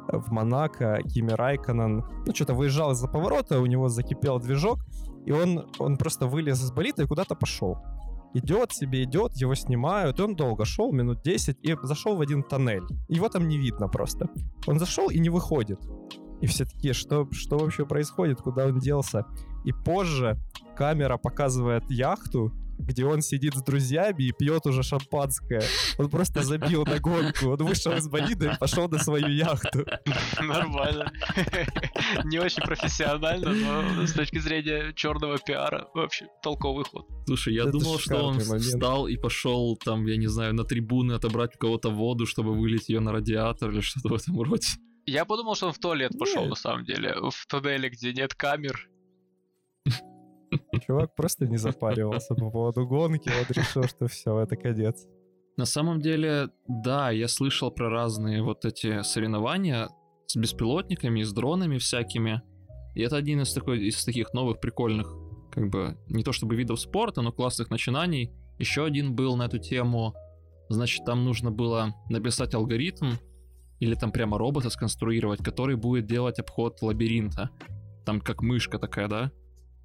в 0.09 0.33
Монако 0.33 0.99
Кими 1.05 1.33
Райконен, 1.33 2.05
ну, 2.27 2.35
что-то 2.35 2.55
выезжал 2.55 2.93
из-за 2.93 3.09
поворота, 3.09 3.61
у 3.61 3.67
него 3.67 3.89
закипел 3.89 4.39
движок, 4.41 4.79
и 5.25 5.33
он, 5.33 5.67
он 5.79 5.97
просто 5.97 6.27
вылез 6.27 6.63
из 6.63 6.73
болита 6.73 7.03
и 7.03 7.07
куда-то 7.07 7.35
пошел. 7.35 7.79
Идет 8.35 8.73
себе, 8.73 9.05
идет, 9.05 9.35
его 9.35 9.55
снимают, 9.55 10.19
и 10.19 10.23
он 10.23 10.35
долго 10.35 10.65
шел, 10.65 10.91
минут 10.93 11.23
10, 11.23 11.59
и 11.63 11.77
зашел 11.83 12.17
в 12.17 12.21
один 12.21 12.43
тоннель. 12.43 12.85
Его 13.09 13.29
там 13.29 13.47
не 13.47 13.59
видно 13.59 13.89
просто. 13.89 14.29
Он 14.67 14.79
зашел 14.79 15.11
и 15.11 15.19
не 15.19 15.29
выходит. 15.29 15.81
И 16.41 16.47
все 16.47 16.65
такие, 16.65 16.95
что, 16.95 17.29
что 17.31 17.59
вообще 17.59 17.85
происходит, 17.85 18.41
куда 18.41 18.67
он 18.67 18.79
делся? 18.79 19.27
И 19.65 19.73
позже 19.73 20.39
камера 20.77 21.19
показывает 21.19 21.85
яхту, 21.91 22.53
где 22.83 23.05
он 23.05 23.23
сидит 23.23 23.55
с 23.55 23.63
друзьями 23.63 24.25
и 24.25 24.33
пьет 24.33 24.67
уже 24.67 24.83
шампанское. 24.83 25.63
Он 25.99 26.09
просто 26.11 26.43
забил 26.43 26.85
на 26.85 26.99
гонку. 26.99 27.51
Он 27.51 27.57
вышел 27.57 27.93
из 27.93 28.09
болида 28.09 28.53
и 28.53 28.59
пошел 28.59 28.89
на 28.89 28.99
свою 28.99 29.29
яхту. 29.29 29.85
Нормально. 30.41 31.13
Не 32.25 32.39
очень 32.39 32.63
профессионально, 32.63 33.53
но 33.53 34.07
с 34.07 34.13
точки 34.13 34.39
зрения 34.39 34.93
черного 34.95 35.39
пиара 35.39 35.89
вообще 35.95 36.27
толковый 36.43 36.85
ход. 36.85 37.07
Слушай, 37.27 37.55
я 37.55 37.67
думал, 37.67 37.99
что 37.99 38.17
он 38.17 38.39
встал 38.39 39.07
и 39.07 39.17
пошел 39.17 39.77
там, 39.77 40.07
я 40.07 40.17
не 40.17 40.27
знаю, 40.27 40.55
на 40.55 40.65
трибуны 40.65 41.13
отобрать 41.13 41.55
у 41.57 41.59
кого-то 41.59 41.91
воду, 41.91 42.27
чтобы 42.27 42.55
вылить 42.55 42.89
ее 42.89 43.01
на 43.01 43.13
радиатор 43.13 43.71
или 43.71 43.81
что-то 43.81 44.09
в 44.09 44.15
этом 44.15 44.41
роде. 44.41 44.69
Я 45.05 45.25
подумал, 45.25 45.57
что 45.57 45.67
он 45.67 45.73
в 45.73 45.79
туалет 45.79 46.13
пошел, 46.19 46.47
на 46.47 46.55
самом 46.55 46.85
деле. 46.85 47.15
В 47.15 47.47
туннеле, 47.49 47.89
где 47.89 48.13
нет 48.13 48.35
камер, 48.35 48.89
Чувак 50.87 51.15
просто 51.15 51.47
не 51.47 51.57
запаривался 51.57 52.35
по 52.35 52.51
поводу 52.51 52.87
гонки, 52.87 53.31
вот 53.39 53.57
решил, 53.57 53.85
что 53.85 54.07
все, 54.07 54.41
это 54.41 54.57
конец. 54.57 55.07
На 55.57 55.67
самом 55.67 56.01
деле, 56.01 56.49
да, 56.67 57.11
я 57.11 57.29
слышал 57.29 57.71
про 57.71 57.91
разные 57.91 58.43
вот 58.43 58.65
эти 58.65 59.03
соревнования 59.03 59.89
с 60.27 60.37
беспилотниками, 60.37 61.23
с 61.23 61.33
дронами 61.33 61.79
всякими. 61.79 62.43
И 62.95 63.03
это 63.03 63.17
один 63.17 63.43
из, 63.43 63.53
такой, 63.53 63.87
из 63.87 64.05
таких 64.05 64.33
новых 64.33 64.61
прикольных, 64.61 65.15
как 65.51 65.69
бы, 65.69 65.99
не 66.09 66.23
то 66.23 66.33
чтобы 66.33 66.57
видов 66.57 66.81
спорта, 66.81 67.23
но 67.23 67.33
классных 67.33 67.71
начинаний. 67.71 68.33
Еще 68.59 68.85
один 68.85 69.15
был 69.15 69.37
на 69.37 69.45
эту 69.45 69.59
тему. 69.59 70.15
Значит, 70.69 71.05
там 71.05 71.25
нужно 71.25 71.51
было 71.51 71.95
написать 72.09 72.55
алгоритм, 72.55 73.13
или 73.83 73.97
там 73.97 74.13
прямо 74.13 74.39
робота 74.39 74.71
сконструировать, 74.71 75.43
который 75.43 75.75
будет 75.75 76.07
делать 76.07 76.39
обход 76.39 76.81
лабиринта. 76.83 77.51
Там 78.07 78.21
как 78.21 78.41
мышка 78.41 78.79
такая, 78.79 79.09
да? 79.09 79.33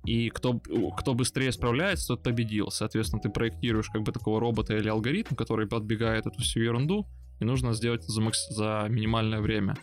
И 0.05 0.29
кто, 0.29 0.60
кто 0.97 1.13
быстрее 1.13 1.51
справляется, 1.51 2.07
тот 2.07 2.23
победил. 2.23 2.69
Соответственно, 2.71 3.21
ты 3.21 3.29
проектируешь 3.29 3.89
как 3.89 4.03
бы 4.03 4.12
такого 4.12 4.39
робота 4.39 4.75
или 4.75 4.88
алгоритм, 4.88 5.36
который 5.36 5.67
подбегает 5.67 6.25
эту 6.25 6.41
всю 6.41 6.62
ерунду, 6.62 7.07
и 7.39 7.45
нужно 7.45 7.73
сделать 7.73 8.03
за, 8.03 8.21
макс... 8.21 8.47
за 8.49 8.88
минимальное 8.89 9.41
время. 9.41 9.75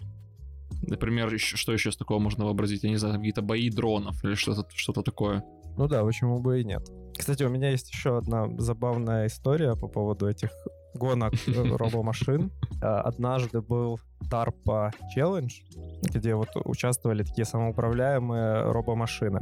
Например, 0.82 1.32
еще, 1.32 1.56
что 1.56 1.72
еще 1.72 1.92
с 1.92 1.96
такого 1.96 2.18
можно 2.18 2.44
вообразить? 2.44 2.82
Я 2.84 2.90
не 2.90 2.96
знаю, 2.96 3.16
какие-то 3.16 3.42
бои 3.42 3.70
дронов 3.70 4.22
или 4.24 4.34
что-то 4.34 4.66
что 4.74 4.92
такое. 4.92 5.44
Ну 5.76 5.88
да, 5.88 6.04
почему 6.04 6.40
бы 6.40 6.60
и 6.60 6.64
нет. 6.64 6.88
Кстати, 7.16 7.42
у 7.42 7.48
меня 7.48 7.70
есть 7.70 7.90
еще 7.92 8.18
одна 8.18 8.48
забавная 8.58 9.26
история 9.26 9.74
по 9.76 9.88
поводу 9.88 10.28
этих 10.28 10.50
гонок 10.94 11.34
э, 11.46 11.52
робомашин. 11.76 12.50
А, 12.82 13.02
однажды 13.02 13.60
был 13.60 14.00
DARPA 14.30 14.92
Challenge, 15.16 15.52
где 16.02 16.34
вот 16.34 16.48
участвовали 16.64 17.22
такие 17.22 17.44
самоуправляемые 17.44 18.70
робомашины. 18.70 19.40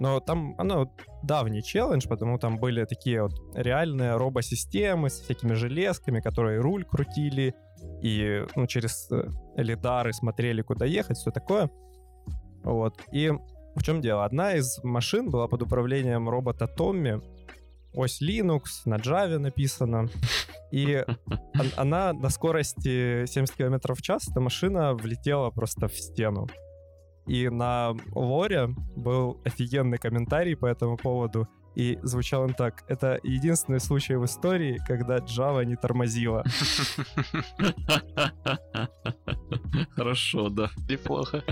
Но 0.00 0.18
там, 0.18 0.54
оно 0.58 0.90
давний 1.22 1.62
челлендж, 1.62 2.08
потому 2.08 2.38
там 2.38 2.58
были 2.58 2.84
такие 2.86 3.22
вот 3.22 3.34
реальные 3.54 4.16
робосистемы 4.16 5.10
с 5.10 5.20
всякими 5.20 5.52
железками, 5.52 6.20
которые 6.20 6.60
руль 6.60 6.84
крутили, 6.84 7.54
и 8.02 8.44
ну, 8.56 8.66
через 8.66 9.08
э, 9.12 9.28
лидары 9.56 10.12
смотрели, 10.12 10.62
куда 10.62 10.86
ехать, 10.86 11.18
все 11.18 11.30
такое. 11.30 11.70
Вот. 12.64 12.98
И 13.12 13.30
в 13.74 13.82
чем 13.82 14.00
дело? 14.00 14.24
Одна 14.24 14.54
из 14.54 14.82
машин 14.82 15.30
была 15.30 15.48
под 15.48 15.62
управлением 15.62 16.28
робота 16.30 16.66
Томми, 16.66 17.20
ось 17.92 18.22
Linux, 18.22 18.62
на 18.86 18.96
Java 18.96 19.38
написана. 19.38 20.08
И 20.72 21.04
она 21.76 22.12
на 22.12 22.30
скорости 22.30 23.26
70 23.26 23.54
км 23.54 23.94
в 23.94 24.02
час, 24.02 24.28
эта 24.28 24.40
машина 24.40 24.94
влетела 24.94 25.50
просто 25.50 25.88
в 25.88 25.96
стену. 25.98 26.48
И 27.26 27.48
на 27.48 27.94
лоре 28.12 28.68
был 28.96 29.40
офигенный 29.44 29.98
комментарий 29.98 30.56
по 30.56 30.66
этому 30.66 30.96
поводу. 30.96 31.48
И 31.76 31.98
звучал 32.02 32.42
он 32.42 32.54
так. 32.54 32.84
Это 32.88 33.20
единственный 33.22 33.80
случай 33.80 34.16
в 34.16 34.24
истории, 34.24 34.80
когда 34.86 35.18
Java 35.18 35.64
не 35.64 35.76
тормозила. 35.76 36.44
Хорошо, 39.94 40.48
да. 40.48 40.70
Неплохо. 40.88 41.44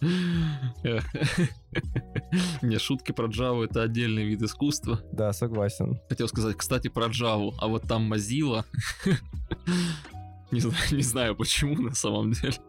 Не, 2.62 2.78
шутки 2.78 3.12
про 3.12 3.28
Java 3.28 3.64
это 3.64 3.82
отдельный 3.82 4.24
вид 4.24 4.42
искусства. 4.42 5.00
Да, 5.12 5.32
согласен. 5.32 6.00
Хотел 6.08 6.28
сказать, 6.28 6.56
кстати, 6.56 6.88
про 6.88 7.06
Java, 7.06 7.54
а 7.58 7.68
вот 7.68 7.84
там 7.84 8.12
Mozilla. 8.12 8.64
Не 10.50 10.60
знаю, 10.60 10.84
не 10.90 11.02
знаю 11.02 11.36
почему 11.36 11.80
на 11.80 11.94
самом 11.94 12.32
деле. 12.32 12.56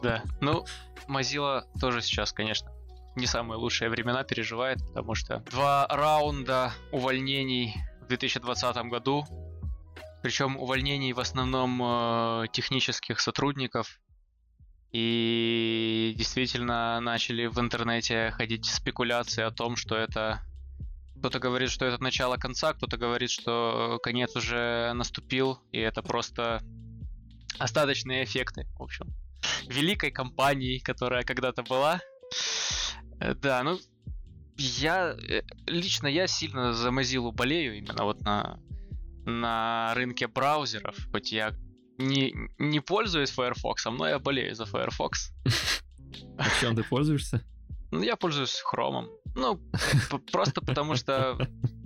Да, 0.00 0.22
ну, 0.40 0.64
Mozilla 1.08 1.64
тоже 1.80 2.02
сейчас, 2.02 2.32
конечно, 2.32 2.70
не 3.16 3.26
самые 3.26 3.58
лучшие 3.58 3.90
времена 3.90 4.22
переживает, 4.22 4.78
потому 4.86 5.16
что 5.16 5.40
два 5.50 5.88
раунда 5.88 6.72
увольнений 6.92 7.74
в 8.02 8.06
2020 8.06 8.76
году, 8.84 9.26
причем 10.22 10.56
увольнений 10.56 11.12
в 11.12 11.18
основном 11.18 11.80
э, 11.82 12.46
технических 12.52 13.18
сотрудников, 13.18 13.98
и 14.92 16.14
действительно 16.16 16.98
начали 17.00 17.46
в 17.46 17.58
интернете 17.58 18.30
ходить 18.36 18.66
спекуляции 18.66 19.42
о 19.42 19.50
том, 19.50 19.76
что 19.76 19.96
это 19.96 20.40
кто-то 21.18 21.38
говорит, 21.38 21.70
что 21.70 21.84
это 21.84 22.02
начало 22.02 22.36
конца, 22.36 22.72
кто-то 22.72 22.96
говорит, 22.96 23.30
что 23.30 23.98
конец 24.02 24.34
уже 24.36 24.92
наступил, 24.94 25.58
и 25.72 25.78
это 25.78 26.02
просто 26.02 26.62
остаточные 27.58 28.24
эффекты, 28.24 28.66
в 28.78 28.82
общем, 28.82 29.06
великой 29.66 30.10
компании, 30.10 30.78
которая 30.78 31.24
когда-то 31.24 31.62
была. 31.62 32.00
Э, 33.20 33.34
да, 33.34 33.62
ну, 33.62 33.78
я 34.56 35.16
э, 35.16 35.42
лично 35.66 36.06
я 36.06 36.26
сильно 36.26 36.72
за 36.72 36.88
Mozilla 36.88 37.32
болею 37.32 37.78
именно 37.78 38.04
вот 38.04 38.20
на 38.22 38.58
на 39.24 39.92
рынке 39.94 40.26
браузеров, 40.26 40.96
хоть 41.12 41.32
я 41.32 41.54
не, 41.98 42.34
не 42.58 42.80
пользуюсь 42.80 43.30
Firefox, 43.30 43.84
но 43.86 44.08
я 44.08 44.18
болею 44.18 44.54
за 44.54 44.64
Firefox. 44.64 45.32
А 46.38 46.44
чем 46.60 46.74
ты 46.74 46.82
пользуешься? 46.82 47.44
Ну, 47.90 48.02
я 48.02 48.16
пользуюсь 48.16 48.62
Chrome. 48.72 49.08
Ну, 49.34 49.60
просто 50.32 50.60
потому 50.60 50.94
что 50.96 51.38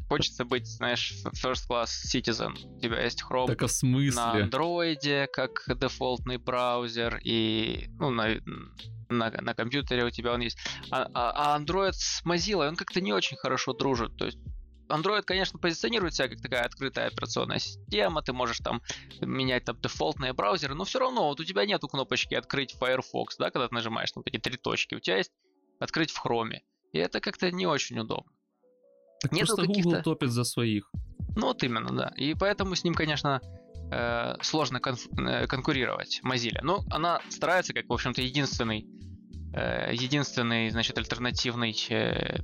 хочется 0.08 0.44
быть, 0.44 0.66
знаешь, 0.66 1.14
first 1.42 1.68
class 1.68 1.88
citizen. 2.06 2.54
У 2.76 2.80
тебя 2.80 3.02
есть 3.02 3.22
Chrome 3.22 3.46
так, 3.46 3.62
а 3.62 3.68
смысле? 3.68 4.20
на 4.20 4.32
андроиде 4.32 5.26
как 5.32 5.64
дефолтный 5.66 6.36
браузер, 6.36 7.18
и 7.24 7.86
ну, 7.98 8.10
на, 8.10 8.36
на, 9.08 9.30
на 9.30 9.54
компьютере 9.54 10.04
у 10.04 10.10
тебя 10.10 10.34
он 10.34 10.40
есть. 10.40 10.58
А, 10.90 11.08
а, 11.14 11.54
а 11.54 11.58
Android 11.58 11.92
с 11.92 12.22
Mozilla, 12.26 12.68
он 12.68 12.76
как-то 12.76 13.00
не 13.00 13.12
очень 13.12 13.38
хорошо 13.38 13.72
дружит. 13.72 14.16
То 14.18 14.26
есть 14.26 14.38
Android, 14.92 15.22
конечно, 15.22 15.58
позиционирует 15.58 16.14
себя 16.14 16.28
как 16.28 16.40
такая 16.40 16.64
открытая 16.64 17.06
операционная 17.08 17.58
система, 17.58 18.22
ты 18.22 18.32
можешь 18.32 18.58
там 18.58 18.82
менять 19.20 19.64
там 19.64 19.80
дефолтные 19.80 20.32
браузеры, 20.32 20.74
но 20.74 20.84
все 20.84 20.98
равно 20.98 21.28
вот 21.28 21.40
у 21.40 21.44
тебя 21.44 21.64
нету 21.64 21.88
кнопочки 21.88 22.34
«Открыть 22.34 22.76
Firefox», 22.78 23.36
да, 23.38 23.50
когда 23.50 23.68
ты 23.68 23.74
нажимаешь 23.74 24.14
на 24.14 24.20
вот 24.20 24.28
эти 24.28 24.38
три 24.38 24.56
точки, 24.56 24.94
у 24.94 25.00
тебя 25.00 25.16
есть 25.16 25.32
«Открыть 25.80 26.10
в 26.10 26.24
Chrome». 26.24 26.60
И 26.92 26.98
это 26.98 27.20
как-то 27.20 27.50
не 27.50 27.66
очень 27.66 27.98
удобно. 27.98 28.32
Так 29.20 29.32
Нету 29.32 29.56
просто 29.56 29.66
Google 29.66 30.02
топит 30.02 30.30
за 30.30 30.44
своих. 30.44 30.90
Ну 31.36 31.46
вот 31.46 31.62
именно, 31.62 31.96
да. 31.96 32.12
И 32.16 32.34
поэтому 32.34 32.74
с 32.74 32.84
ним, 32.84 32.94
конечно, 32.94 33.40
э, 33.90 34.34
сложно 34.42 34.78
конф- 34.78 35.08
э, 35.18 35.46
конкурировать 35.46 36.20
Mozilla. 36.24 36.60
Но 36.62 36.84
она 36.90 37.20
старается, 37.30 37.72
как, 37.72 37.88
в 37.88 37.92
общем-то, 37.92 38.20
единственный, 38.20 38.86
э, 39.54 39.94
единственный, 39.94 40.70
значит, 40.70 40.98
альтернативный 40.98 41.72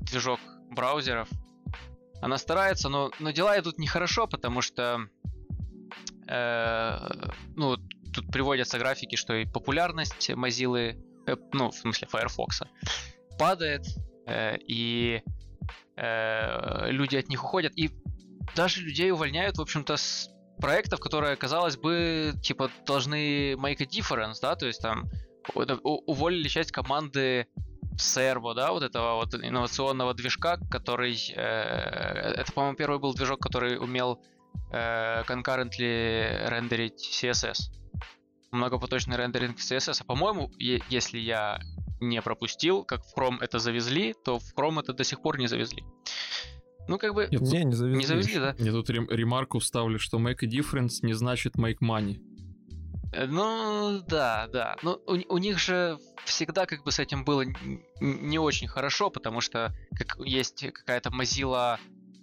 движок 0.00 0.40
браузеров 0.70 1.28
она 2.20 2.38
старается, 2.38 2.88
но, 2.88 3.10
но 3.20 3.30
дела 3.30 3.58
идут 3.58 3.78
нехорошо, 3.78 4.26
потому 4.26 4.60
что 4.60 5.06
э, 6.26 6.98
ну, 7.54 7.76
тут 8.12 8.30
приводятся 8.32 8.78
графики, 8.78 9.16
что 9.16 9.34
и 9.34 9.46
популярность 9.46 10.30
Mozilla, 10.30 10.96
э, 11.26 11.36
ну, 11.52 11.70
в 11.70 11.74
смысле 11.76 12.08
Firefox, 12.08 12.62
падает, 13.38 13.86
э, 13.86 14.07
и 14.66 15.22
э, 15.96 16.90
люди 16.90 17.16
от 17.16 17.28
них 17.28 17.44
уходят. 17.44 17.72
И 17.76 17.90
даже 18.54 18.80
людей 18.82 19.10
увольняют, 19.10 19.58
в 19.58 19.62
общем-то, 19.62 19.96
с 19.96 20.30
проектов, 20.60 21.00
которые, 21.00 21.36
казалось 21.36 21.76
бы, 21.76 22.34
типа, 22.42 22.70
должны 22.86 23.52
make 23.54 23.80
a 23.80 23.86
difference, 23.86 24.38
да, 24.42 24.56
то 24.56 24.66
есть 24.66 24.80
там 24.80 25.08
уволили 25.54 26.48
часть 26.48 26.72
команды 26.72 27.46
серво, 27.96 28.54
да, 28.54 28.72
вот 28.72 28.82
этого 28.82 29.16
вот 29.16 29.34
инновационного 29.34 30.14
движка, 30.14 30.58
который... 30.70 31.16
Э, 31.34 32.34
это, 32.36 32.52
по-моему, 32.52 32.76
первый 32.76 32.98
был 32.98 33.14
движок, 33.14 33.40
который 33.40 33.78
умел 33.78 34.20
э, 34.72 35.22
concurrently 35.24 36.48
рендерить 36.48 37.08
CSS. 37.12 37.72
Многопоточный 38.52 39.16
рендеринг 39.16 39.58
CSS. 39.58 39.98
А 40.00 40.04
по-моему, 40.04 40.50
если 40.58 41.18
я 41.18 41.60
не 42.00 42.22
пропустил, 42.22 42.84
как 42.84 43.04
в 43.04 43.16
Chrome 43.16 43.38
это 43.40 43.58
завезли, 43.58 44.14
то 44.24 44.38
в 44.38 44.54
Chrome 44.54 44.80
это 44.80 44.92
до 44.92 45.04
сих 45.04 45.22
пор 45.22 45.38
не 45.38 45.46
завезли. 45.46 45.84
Ну, 46.88 46.98
как 46.98 47.14
бы... 47.14 47.28
Нет, 47.30 47.42
не, 47.42 47.64
не 47.64 47.74
завезли. 47.74 47.98
Не 47.98 48.06
завезли, 48.06 48.38
да? 48.38 48.56
Мне 48.58 48.72
тут 48.72 48.88
ремарку 48.90 49.58
вставлю, 49.58 49.98
что 49.98 50.18
make 50.18 50.38
a 50.42 50.46
difference 50.46 51.00
не 51.02 51.12
значит 51.12 51.56
make 51.56 51.78
money. 51.82 52.18
Э, 53.12 53.26
ну, 53.26 54.02
да, 54.06 54.48
да. 54.52 54.76
Ну, 54.82 55.00
у, 55.06 55.34
у 55.34 55.38
них 55.38 55.58
же 55.58 55.98
всегда 56.24 56.66
как 56.66 56.84
бы 56.84 56.92
с 56.92 56.98
этим 56.98 57.24
было 57.24 57.44
не 58.00 58.38
очень 58.38 58.68
хорошо, 58.68 59.10
потому 59.10 59.40
что 59.40 59.74
как 59.96 60.18
есть 60.24 60.66
какая-то 60.72 61.10
Mozilla 61.10 61.78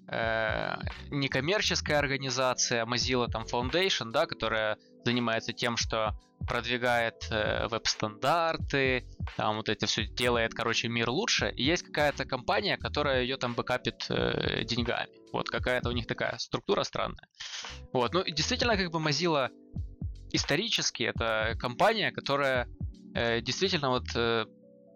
э, 0.08 0.76
некоммерческая 1.10 2.00
организация, 2.00 2.86
Mozilla 2.86 3.30
там 3.30 3.44
Foundation, 3.44 4.12
да, 4.12 4.26
которая 4.26 4.78
занимается 5.06 5.54
тем, 5.54 5.78
что 5.78 6.20
продвигает 6.48 7.28
э, 7.32 7.68
веб-стандарты, 7.68 9.06
там 9.38 9.58
вот 9.58 9.70
это 9.70 9.86
все 9.86 10.06
делает, 10.06 10.54
короче, 10.54 10.90
мир 10.90 11.10
лучше. 11.10 11.50
И 11.56 11.64
есть 11.64 11.84
какая-то 11.84 12.26
компания, 12.26 12.78
которая 12.78 13.22
ее 13.22 13.38
там 13.38 13.54
бэкапит 13.54 14.06
э, 14.10 14.64
деньгами. 14.64 15.10
Вот 15.32 15.50
какая-то 15.50 15.90
у 15.90 15.92
них 15.94 16.08
такая 16.08 16.38
структура 16.38 16.84
странная. 16.84 17.28
Вот, 17.94 18.14
ну 18.14 18.24
действительно, 18.24 18.76
как 18.78 18.92
бы 18.92 19.00
Mozilla 19.00 19.50
исторически 20.32 21.04
это 21.04 21.56
компания, 21.60 22.12
которая 22.12 22.68
э, 23.14 23.42
действительно 23.42 23.90
вот, 23.90 24.06
э, 24.16 24.46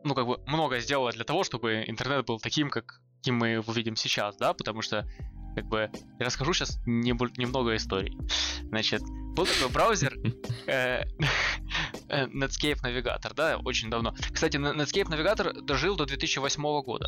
ну, 0.03 0.15
как 0.15 0.27
бы 0.27 0.37
много 0.47 0.79
сделала 0.79 1.11
для 1.11 1.23
того, 1.23 1.43
чтобы 1.43 1.83
интернет 1.87 2.25
был 2.25 2.39
таким, 2.39 2.69
как, 2.69 3.01
каким 3.17 3.37
мы 3.37 3.49
его 3.49 3.73
видим 3.73 3.95
сейчас, 3.95 4.37
да, 4.37 4.53
потому 4.53 4.81
что 4.81 5.07
как 5.55 5.65
бы 5.67 5.89
я 6.19 6.25
расскажу 6.25 6.53
сейчас 6.53 6.79
не, 6.85 7.11
немного 7.37 7.75
историй. 7.75 8.17
Значит, 8.63 9.01
был 9.35 9.45
такой 9.45 9.71
браузер 9.71 10.17
э, 10.67 11.03
э, 12.09 12.25
Netscape 12.27 12.81
Navigator, 12.81 13.33
да, 13.35 13.57
очень 13.57 13.89
давно. 13.89 14.13
Кстати, 14.31 14.57
Netscape 14.57 15.09
Navigator 15.09 15.61
дожил 15.61 15.95
до 15.95 16.05
2008 16.05 16.61
года. 16.81 17.07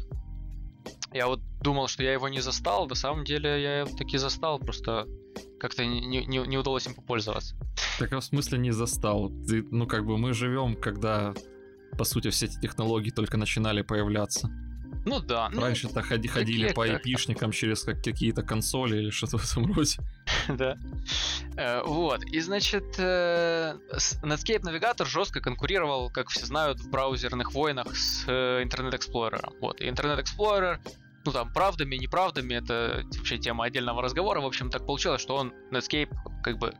Я 1.13 1.27
вот 1.27 1.41
думал, 1.61 1.87
что 1.87 2.03
я 2.03 2.13
его 2.13 2.29
не 2.29 2.39
застал, 2.39 2.87
на 2.87 2.95
самом 2.95 3.25
деле 3.25 3.61
я 3.61 3.79
его 3.81 3.97
таки 3.97 4.17
застал, 4.17 4.59
просто 4.59 5.05
как-то 5.59 5.85
не, 5.85 6.25
не, 6.25 6.37
не 6.39 6.57
удалось 6.57 6.87
им 6.87 6.95
попользоваться. 6.95 7.55
Так 7.99 8.13
а 8.13 8.19
в 8.19 8.23
смысле 8.23 8.57
не 8.57 8.71
застал? 8.71 9.29
Ты, 9.47 9.63
ну 9.69 9.85
как 9.85 10.05
бы 10.05 10.17
мы 10.17 10.33
живем, 10.33 10.75
когда 10.75 11.33
по 11.97 12.03
сути 12.03 12.29
все 12.29 12.45
эти 12.45 12.59
технологии 12.59 13.09
только 13.09 13.37
начинали 13.37 13.81
появляться. 13.81 14.49
Ну 15.05 15.19
да. 15.19 15.49
Ну, 15.49 15.61
Раньше-то 15.61 16.01
ходи, 16.01 16.27
ходили 16.27 16.71
по 16.73 16.83
айпишникам 16.83 17.51
через 17.51 17.83
как, 17.83 18.03
какие-то 18.03 18.43
консоли 18.43 18.97
или 18.97 19.09
что-то 19.09 19.37
в 19.37 19.51
этом 19.51 19.73
роде. 19.73 19.97
да. 20.47 20.77
Э, 21.57 21.81
вот. 21.83 22.23
И 22.25 22.39
значит, 22.39 22.95
э, 22.97 23.75
Netscape 24.23 24.61
Navigator 24.61 25.05
жестко 25.05 25.41
конкурировал, 25.41 26.09
как 26.09 26.29
все 26.29 26.45
знают, 26.45 26.79
в 26.79 26.89
браузерных 26.89 27.53
войнах 27.53 27.95
с 27.95 28.25
э, 28.27 28.63
Internet 28.63 28.99
Explorer. 28.99 29.53
Вот. 29.59 29.81
И 29.81 29.85
Internet 29.85 30.23
Explorer 30.23 30.79
ну 31.25 31.31
там 31.31 31.53
правдами, 31.53 31.95
неправдами, 31.95 32.55
это 32.55 33.03
вообще 33.17 33.37
тема 33.37 33.65
отдельного 33.65 34.01
разговора. 34.01 34.41
В 34.41 34.45
общем, 34.45 34.69
так 34.69 34.85
получилось, 34.85 35.21
что 35.21 35.35
он 35.35 35.53
Netscape 35.71 36.11
как 36.43 36.57
бы 36.57 36.73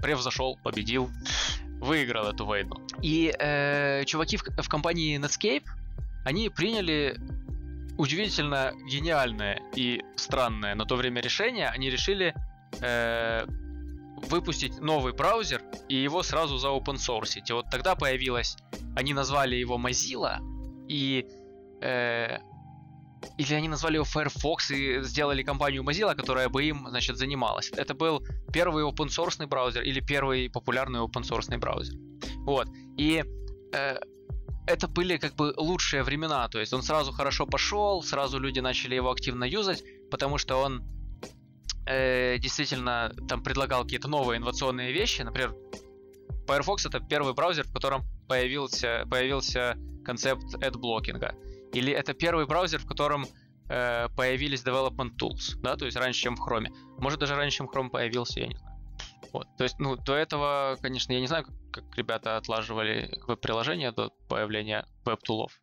превзошел, 0.00 0.58
победил, 0.62 1.10
выиграл 1.80 2.28
эту 2.28 2.46
войну. 2.46 2.76
И 3.02 3.34
э, 3.38 4.04
чуваки 4.04 4.36
в, 4.36 4.44
в 4.44 4.68
компании 4.68 5.18
Netscape, 5.18 5.64
они 6.28 6.50
приняли 6.50 7.16
удивительно 7.96 8.74
гениальное 8.86 9.62
и 9.74 10.02
странное 10.16 10.74
на 10.74 10.84
то 10.84 10.96
время 10.96 11.22
решение. 11.22 11.68
Они 11.68 11.88
решили 11.88 12.34
э, 12.82 13.46
выпустить 14.28 14.78
новый 14.78 15.14
браузер 15.14 15.62
и 15.88 15.94
его 15.94 16.22
сразу 16.22 16.58
за 16.58 16.68
open 16.68 16.96
source. 16.96 17.40
И 17.48 17.52
вот 17.52 17.70
тогда 17.70 17.94
появилась, 17.94 18.58
они 18.94 19.14
назвали 19.14 19.56
его 19.56 19.78
Mozilla, 19.78 20.38
и 20.86 21.26
э, 21.80 22.38
или 23.38 23.54
они 23.54 23.68
назвали 23.68 23.94
его 23.94 24.04
Firefox 24.04 24.70
и 24.70 25.02
сделали 25.02 25.42
компанию 25.42 25.82
Mozilla, 25.82 26.14
которая 26.14 26.50
бы 26.50 26.62
им, 26.62 26.86
значит, 26.90 27.16
занималась. 27.16 27.70
Это 27.70 27.94
был 27.94 28.22
первый 28.52 28.84
open 28.84 29.08
source 29.08 29.46
браузер 29.46 29.82
или 29.82 30.00
первый 30.00 30.50
популярный 30.50 31.00
open 31.00 31.22
source 31.22 31.58
браузер. 31.58 31.94
Вот. 32.44 32.68
И 32.98 33.24
э, 33.72 33.98
это 34.68 34.86
были 34.86 35.16
как 35.16 35.34
бы 35.34 35.54
лучшие 35.56 36.02
времена. 36.02 36.46
То 36.48 36.60
есть 36.60 36.72
он 36.72 36.82
сразу 36.82 37.10
хорошо 37.12 37.46
пошел, 37.46 38.02
сразу 38.02 38.38
люди 38.38 38.60
начали 38.60 38.94
его 38.94 39.10
активно 39.10 39.44
юзать, 39.44 39.82
потому 40.10 40.38
что 40.38 40.56
он 40.56 40.82
э, 41.86 42.38
действительно 42.38 43.12
там 43.28 43.42
предлагал 43.42 43.84
какие-то 43.84 44.08
новые 44.08 44.38
инновационные 44.38 44.92
вещи. 44.92 45.22
Например, 45.22 45.54
Firefox 46.46 46.86
это 46.86 47.00
первый 47.00 47.32
браузер, 47.34 47.66
в 47.66 47.72
котором 47.72 48.04
появился, 48.28 49.06
появился 49.10 49.76
концепт 50.04 50.54
ad-блокинга. 50.56 51.34
Или 51.72 51.92
это 51.92 52.12
первый 52.12 52.46
браузер, 52.46 52.78
в 52.80 52.86
котором 52.86 53.26
э, 53.68 54.08
появились 54.16 54.62
development 54.62 55.12
tools, 55.20 55.56
да, 55.62 55.76
то 55.76 55.86
есть 55.86 55.96
раньше, 55.96 56.20
чем 56.20 56.36
в 56.36 56.46
Chrome. 56.46 56.68
Может, 56.98 57.20
даже 57.20 57.34
раньше, 57.34 57.58
чем 57.58 57.68
Chrome 57.68 57.88
появился, 57.90 58.40
я 58.40 58.48
не 58.48 58.56
знаю. 58.56 58.67
Вот. 59.32 59.46
То 59.56 59.64
есть, 59.64 59.78
ну, 59.78 59.96
до 59.96 60.14
этого, 60.14 60.76
конечно, 60.80 61.12
я 61.12 61.20
не 61.20 61.26
знаю, 61.26 61.44
как, 61.44 61.54
как 61.70 61.96
ребята 61.96 62.36
отлаживали 62.36 63.10
веб-приложения 63.26 63.92
до 63.92 64.10
появления 64.28 64.86
веб-тулов. 65.04 65.60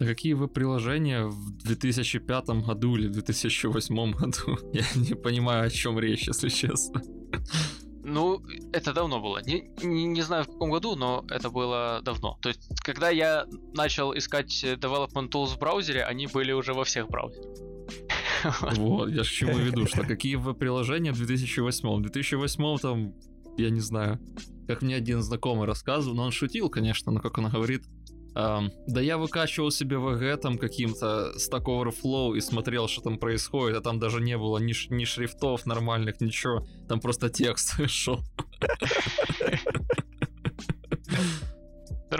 А 0.00 0.04
какие 0.04 0.32
веб-приложения 0.32 1.26
в 1.26 1.58
2005 1.58 2.46
году 2.66 2.96
или 2.96 3.08
2008 3.08 4.12
году? 4.12 4.58
Я 4.72 4.84
не 4.94 5.14
понимаю, 5.14 5.66
о 5.66 5.70
чем 5.70 5.98
речь, 5.98 6.26
если 6.26 6.48
честно. 6.48 7.02
Ну, 8.02 8.42
это 8.72 8.94
давно 8.94 9.20
было. 9.20 9.42
Не, 9.44 9.70
не, 9.82 10.06
не 10.06 10.22
знаю 10.22 10.44
в 10.44 10.46
каком 10.46 10.70
году, 10.70 10.96
но 10.96 11.24
это 11.28 11.50
было 11.50 12.00
давно. 12.02 12.38
То 12.40 12.48
есть, 12.48 12.66
когда 12.82 13.10
я 13.10 13.46
начал 13.74 14.16
искать 14.16 14.64
development 14.64 15.30
tools 15.30 15.54
в 15.54 15.58
браузере, 15.58 16.02
они 16.04 16.26
были 16.26 16.52
уже 16.52 16.72
во 16.72 16.84
всех 16.84 17.08
браузерах. 17.08 17.46
Вот, 18.76 19.10
я 19.10 19.22
к 19.22 19.26
чему 19.26 19.58
веду, 19.58 19.86
что 19.86 20.02
какие 20.06 20.36
веб-приложения 20.36 21.12
в 21.12 21.16
2008 21.16 21.88
В 21.88 22.02
2008 22.02 22.78
там, 22.78 23.14
я 23.56 23.70
не 23.70 23.80
знаю, 23.80 24.18
как 24.66 24.82
мне 24.82 24.96
один 24.96 25.22
знакомый 25.22 25.66
рассказывал, 25.66 26.16
но 26.16 26.24
он 26.24 26.30
шутил, 26.32 26.68
конечно, 26.68 27.12
но 27.12 27.20
как 27.20 27.38
он 27.38 27.48
говорит, 27.48 27.84
Um, 28.32 28.70
да 28.86 29.00
я 29.00 29.18
выкачивал 29.18 29.72
себе 29.72 29.96
VG 29.96 30.36
там 30.36 30.56
каким-то 30.56 31.32
Stack 31.36 31.64
Overflow 31.64 32.36
и 32.36 32.40
смотрел, 32.40 32.86
что 32.86 33.02
там 33.02 33.18
происходит, 33.18 33.78
а 33.78 33.80
там 33.80 33.98
даже 33.98 34.20
не 34.20 34.38
было 34.38 34.58
ни, 34.58 34.72
ни 34.94 35.04
шрифтов 35.04 35.66
нормальных, 35.66 36.20
ничего, 36.20 36.64
там 36.88 37.00
просто 37.00 37.28
текст 37.28 37.74
шел. 37.88 38.20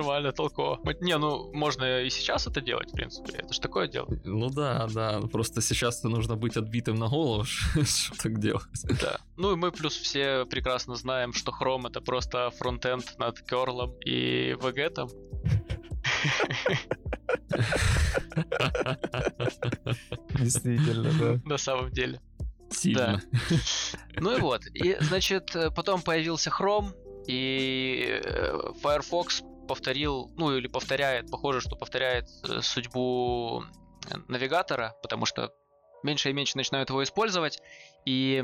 Нормально, 0.01 0.33
толково. 0.33 0.81
Не, 1.01 1.19
ну, 1.19 1.53
можно 1.53 2.01
и 2.01 2.09
сейчас 2.09 2.47
это 2.47 2.63
делать, 2.63 2.91
в 2.91 2.95
принципе. 2.95 3.33
Это 3.35 3.53
же 3.53 3.61
такое 3.61 3.87
дело. 3.87 4.09
Ну 4.25 4.49
да, 4.49 4.89
да. 4.95 5.21
Просто 5.31 5.61
сейчас 5.61 6.03
нужно 6.05 6.37
быть 6.37 6.57
отбитым 6.57 6.97
на 6.97 7.09
голову, 7.09 7.45
что 7.45 8.17
так 8.23 8.41
делать. 8.41 8.63
Да. 9.01 9.19
Ну 9.37 9.53
и 9.53 9.57
мы 9.57 9.73
плюс 9.73 9.95
все 9.95 10.47
прекрасно 10.47 10.95
знаем, 10.95 11.35
что 11.35 11.53
Chrome 11.53 11.89
это 11.89 12.01
просто 12.01 12.51
фронтенд 12.51 13.19
над 13.19 13.43
керлом 13.43 13.93
и 14.07 14.57
VG 14.59 14.91
там. 14.91 15.09
Действительно, 20.39 21.13
да. 21.13 21.41
На 21.45 21.59
самом 21.59 21.91
деле. 21.91 22.23
Сильно. 22.71 23.23
Да. 23.51 23.57
Ну 24.17 24.35
и 24.35 24.41
вот. 24.41 24.63
И, 24.73 24.97
значит, 25.01 25.55
потом 25.77 26.01
появился 26.01 26.49
Chrome, 26.49 26.95
и 27.27 28.21
э, 28.25 28.73
Firefox 28.83 29.43
повторил, 29.71 30.33
ну 30.37 30.57
или 30.57 30.67
повторяет, 30.67 31.31
похоже, 31.31 31.61
что 31.61 31.77
повторяет 31.77 32.29
э, 32.43 32.61
судьбу 32.61 33.63
навигатора, 34.27 34.97
потому 35.01 35.27
что 35.27 35.53
меньше 36.03 36.31
и 36.31 36.33
меньше 36.33 36.57
начинают 36.57 36.91
его 36.91 37.05
использовать, 37.05 37.63
и 38.05 38.43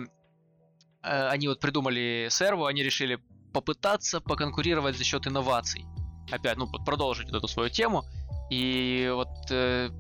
э, 1.03 1.29
они 1.29 1.49
вот 1.49 1.59
придумали 1.59 2.29
серву, 2.31 2.67
они 2.67 2.85
решили 2.85 3.19
попытаться 3.53 4.21
поконкурировать 4.21 4.97
за 4.97 5.03
счет 5.03 5.27
инноваций 5.27 5.85
опять, 6.31 6.59
ну, 6.59 6.69
продолжить 6.69 7.27
вот 7.33 7.39
эту 7.39 7.49
свою 7.49 7.71
тему. 7.71 8.05
И 8.49 9.11
вот 9.13 9.51
э, 9.51 9.91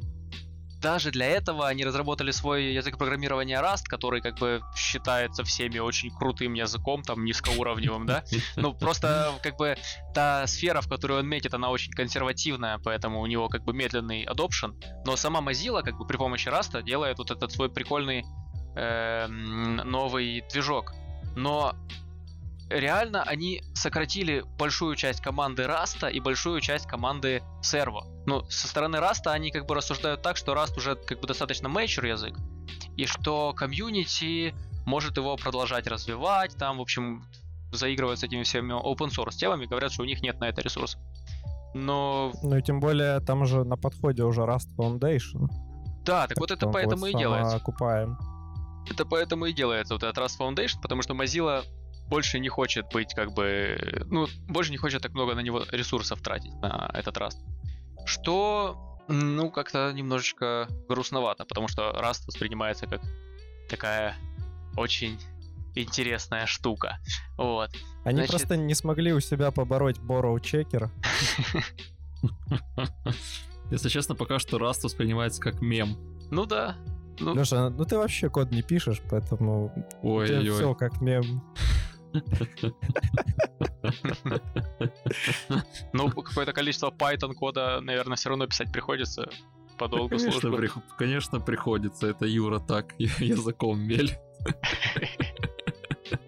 даже 0.87 1.11
для 1.11 1.27
этого 1.27 1.66
они 1.66 1.85
разработали 1.85 2.31
свой 2.31 2.72
язык 2.72 2.96
программирования 2.96 3.61
Rust, 3.61 3.87
который 3.88 4.20
как 4.20 4.38
бы 4.38 4.62
считается 4.77 5.42
всеми 5.42 5.81
очень 5.81 6.11
крутым 6.11 6.55
языком, 6.55 7.03
там 7.03 7.25
низкоуровневым, 7.25 8.07
да. 8.07 8.22
Ну 8.57 8.72
просто 8.72 9.33
как 9.42 9.57
бы 9.57 9.77
та 10.14 10.46
сфера, 10.46 10.81
в 10.81 10.88
которую 10.88 11.18
он 11.18 11.27
метит, 11.27 11.55
она 11.55 11.70
очень 11.70 11.92
консервативная, 11.92 12.79
поэтому 12.79 13.20
у 13.20 13.27
него 13.27 13.49
как 13.49 13.64
бы 13.64 13.72
медленный 13.72 14.27
adoption. 14.27 14.81
Но 15.05 15.16
сама 15.16 15.40
Mozilla 15.40 15.83
как 15.83 15.99
бы 15.99 16.07
при 16.07 16.16
помощи 16.18 16.49
Rust 16.49 16.81
делает 16.85 17.18
вот 17.18 17.33
этот 17.33 17.51
свой 17.51 17.68
прикольный 17.68 18.25
э, 18.77 19.27
новый 19.27 20.44
движок. 20.53 20.94
Но 21.35 21.75
реально 22.68 23.22
они 23.22 23.62
сократили 23.74 24.44
большую 24.59 24.96
часть 24.96 25.20
команды 25.20 25.66
Раста 25.66 26.09
и 26.09 26.20
большую 26.20 26.61
часть 26.61 26.87
команды 26.87 27.42
Servo. 27.62 28.00
Ну, 28.26 28.44
со 28.50 28.68
стороны 28.68 28.98
Раста 28.98 29.33
они 29.33 29.50
как 29.50 29.66
бы 29.66 29.74
рассуждают 29.74 30.22
так, 30.22 30.37
что 30.37 30.55
Rust 30.55 30.77
уже 30.76 30.96
как 30.96 31.20
бы 31.20 31.26
достаточно 31.26 31.68
mature 31.68 32.09
язык, 32.09 32.37
и 32.96 33.07
что 33.07 33.52
комьюнити 33.52 34.55
может 34.85 35.16
его 35.16 35.37
продолжать 35.37 35.87
развивать, 35.87 36.57
там, 36.57 36.79
в 36.79 36.81
общем, 36.81 37.24
заигрывают 37.72 38.20
с 38.20 38.24
этими 38.24 38.42
всеми 38.42 38.72
open 38.72 39.09
source 39.09 39.37
темами, 39.37 39.66
говорят, 39.66 39.92
что 39.92 40.02
у 40.02 40.07
них 40.07 40.22
нет 40.22 40.40
на 40.40 40.48
это 40.48 40.61
ресурсов. 40.62 41.00
Но... 41.74 42.33
Ну 42.42 42.57
и 42.57 42.62
тем 42.62 42.81
более 42.81 43.20
там 43.20 43.44
же 43.44 43.64
на 43.64 43.76
подходе 43.76 44.22
уже 44.24 44.42
Rust 44.42 44.68
Foundation. 44.79 45.48
Да, 46.05 46.26
так 46.26 46.38
вот 46.38 46.50
это 46.50 46.68
поэтому 46.68 47.07
и 47.07 47.12
делается. 47.12 47.57
Окупаем. 47.57 48.16
Это 48.88 49.05
поэтому 49.05 49.46
и 49.46 49.52
делается 49.52 49.94
вот 49.94 50.02
этот 50.05 50.16
Rust 50.16 50.38
Foundation, 50.40 50.81
потому 50.81 51.02
что 51.02 51.14
Mozilla 51.14 51.64
больше 52.09 52.38
не 52.38 52.49
хочет 52.49 52.87
быть 52.92 53.14
как 53.14 53.33
бы... 53.33 53.79
Ну, 54.07 54.27
больше 54.49 54.71
не 54.71 54.77
хочет 54.77 55.03
так 55.03 55.12
много 55.12 55.35
на 55.35 55.40
него 55.40 55.64
ресурсов 55.71 56.21
тратить 56.21 56.55
на 56.61 56.90
этот 56.95 57.16
Rust. 57.16 57.38
Что, 58.05 59.01
ну, 59.09 59.51
как-то 59.51 59.92
немножечко 59.92 60.69
грустновато, 60.88 61.45
потому 61.45 61.69
что 61.69 61.90
Rust 61.90 62.27
воспринимается 62.27 62.87
как 62.87 63.01
такая 63.69 64.16
очень 64.77 65.19
интересная 65.75 66.47
штука. 66.47 66.99
Вот. 67.37 67.71
Они 68.05 68.16
Значит... 68.16 68.31
просто 68.31 68.57
не 68.57 68.75
смогли 68.75 69.12
у 69.12 69.21
себя 69.21 69.51
побороть 69.51 69.99
Borrow 69.99 70.37
Checker. 70.37 70.90
Если 73.71 73.88
честно, 73.88 74.14
пока 74.14 74.38
что 74.38 74.59
Rust 74.59 74.83
воспринимается 74.85 75.40
как 75.40 75.61
мем. 75.61 75.97
Ну 76.31 76.47
да. 76.47 76.77
Ну... 77.19 77.35
Леша, 77.35 77.71
ну 77.71 77.85
ты 77.85 77.97
вообще 77.97 78.29
код 78.29 78.51
не 78.51 78.62
пишешь, 78.62 79.03
поэтому 79.11 79.73
ой, 80.03 80.38
ой. 80.38 80.51
все 80.51 80.75
как 80.75 81.01
мем. 81.01 81.42
Ну, 85.92 86.11
какое-то 86.11 86.52
количество 86.52 86.90
Python 86.90 87.35
кода, 87.35 87.81
наверное, 87.81 88.16
все 88.16 88.29
равно 88.29 88.46
писать 88.46 88.72
приходится 88.72 89.29
по 89.79 89.88
долгу 89.88 90.16
конечно, 90.16 90.33
службы. 90.33 90.57
При, 90.57 90.70
конечно, 90.96 91.40
приходится. 91.40 92.07
Это 92.09 92.26
Юра 92.26 92.59
так 92.59 92.94
языком 92.98 93.81
мель. 93.81 94.16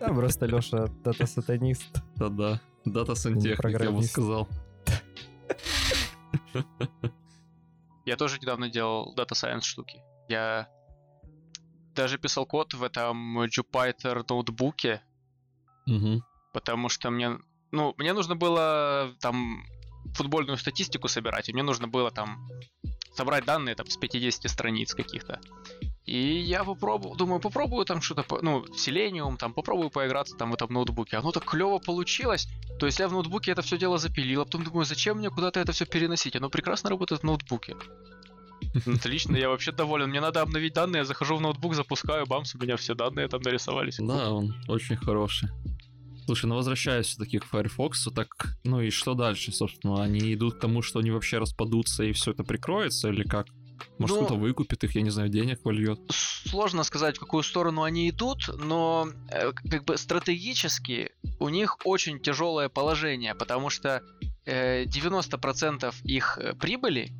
Да, 0.00 0.08
просто 0.08 0.46
Леша 0.46 0.86
дата-сатанист. 1.04 2.02
Да-да, 2.16 2.60
дата-сантехник, 2.84 3.80
я 3.80 3.90
бы 3.90 4.02
сказал. 4.02 4.48
Я 8.04 8.16
тоже 8.16 8.38
недавно 8.40 8.68
делал 8.70 9.14
дата 9.14 9.34
Science 9.34 9.62
штуки. 9.62 10.02
Я 10.28 10.68
даже 11.94 12.18
писал 12.18 12.46
код 12.46 12.74
в 12.74 12.82
этом 12.82 13.42
Jupyter 13.42 14.24
ноутбуке, 14.28 15.02
Угу. 15.88 16.22
Потому 16.52 16.88
что 16.88 17.10
мне, 17.10 17.38
ну, 17.72 17.94
мне 17.98 18.12
нужно 18.12 18.36
было 18.36 19.14
там 19.20 19.64
футбольную 20.14 20.56
статистику 20.56 21.08
собирать, 21.08 21.48
и 21.48 21.52
мне 21.52 21.62
нужно 21.62 21.88
было 21.88 22.10
там 22.10 22.48
собрать 23.14 23.44
данные 23.44 23.74
там 23.74 23.86
с 23.86 23.96
50 23.96 24.50
страниц 24.50 24.94
каких-то. 24.94 25.40
И 26.04 26.38
я 26.38 26.64
попробовал, 26.64 27.16
думаю, 27.16 27.40
попробую 27.40 27.84
там 27.84 28.00
что-то, 28.00 28.24
ну, 28.40 28.64
Selenium, 28.64 29.36
там, 29.36 29.52
попробую 29.52 29.90
поиграться 29.90 30.36
там 30.36 30.50
в 30.50 30.54
этом 30.54 30.72
ноутбуке. 30.72 31.18
Оно 31.18 31.32
так 31.32 31.44
клево 31.44 31.78
получилось. 31.78 32.48
То 32.78 32.86
есть 32.86 32.98
я 32.98 33.08
в 33.08 33.12
ноутбуке 33.12 33.52
это 33.52 33.60
все 33.60 33.76
дело 33.76 33.98
запилил, 33.98 34.40
а 34.40 34.44
потом 34.44 34.64
думаю, 34.64 34.86
зачем 34.86 35.18
мне 35.18 35.28
куда-то 35.28 35.60
это 35.60 35.72
все 35.72 35.84
переносить? 35.84 36.36
Оно 36.36 36.48
прекрасно 36.48 36.88
работает 36.88 37.20
в 37.20 37.24
ноутбуке. 37.24 37.76
Отлично, 38.86 39.36
я 39.36 39.48
вообще 39.48 39.72
доволен. 39.72 40.10
Мне 40.10 40.20
надо 40.20 40.42
обновить 40.42 40.74
данные, 40.74 41.00
я 41.00 41.04
захожу 41.04 41.36
в 41.36 41.40
ноутбук, 41.40 41.74
запускаю, 41.74 42.26
бамс, 42.26 42.54
у 42.54 42.58
меня 42.58 42.76
все 42.76 42.94
данные 42.94 43.28
там 43.28 43.42
нарисовались. 43.42 43.98
Да, 43.98 44.30
он 44.30 44.54
очень 44.68 44.96
хороший. 44.96 45.48
Слушай, 46.26 46.46
ну 46.46 46.56
возвращаясь 46.56 47.06
все-таки 47.06 47.38
к 47.38 47.46
Firefox, 47.46 48.08
так, 48.14 48.28
ну 48.62 48.82
и 48.82 48.90
что 48.90 49.14
дальше, 49.14 49.50
собственно? 49.50 50.02
Они 50.02 50.34
идут 50.34 50.56
к 50.56 50.60
тому, 50.60 50.82
что 50.82 50.98
они 50.98 51.10
вообще 51.10 51.38
распадутся 51.38 52.04
и 52.04 52.12
все 52.12 52.32
это 52.32 52.44
прикроется, 52.44 53.08
или 53.08 53.22
как? 53.22 53.46
Может, 53.98 54.16
ну, 54.16 54.24
кто-то 54.26 54.40
выкупит 54.40 54.84
их, 54.84 54.94
я 54.94 55.02
не 55.02 55.10
знаю, 55.10 55.28
денег 55.28 55.64
вольет. 55.64 56.00
Сложно 56.10 56.82
сказать, 56.82 57.16
в 57.16 57.20
какую 57.20 57.42
сторону 57.42 57.82
они 57.82 58.10
идут, 58.10 58.48
но 58.58 59.08
э, 59.30 59.52
как 59.52 59.84
бы 59.84 59.96
стратегически 59.96 61.12
у 61.40 61.48
них 61.48 61.78
очень 61.84 62.20
тяжелое 62.20 62.68
положение, 62.68 63.34
потому 63.34 63.70
что 63.70 64.02
э, 64.44 64.84
90% 64.84 65.94
их 66.04 66.38
э, 66.38 66.54
прибыли 66.54 67.12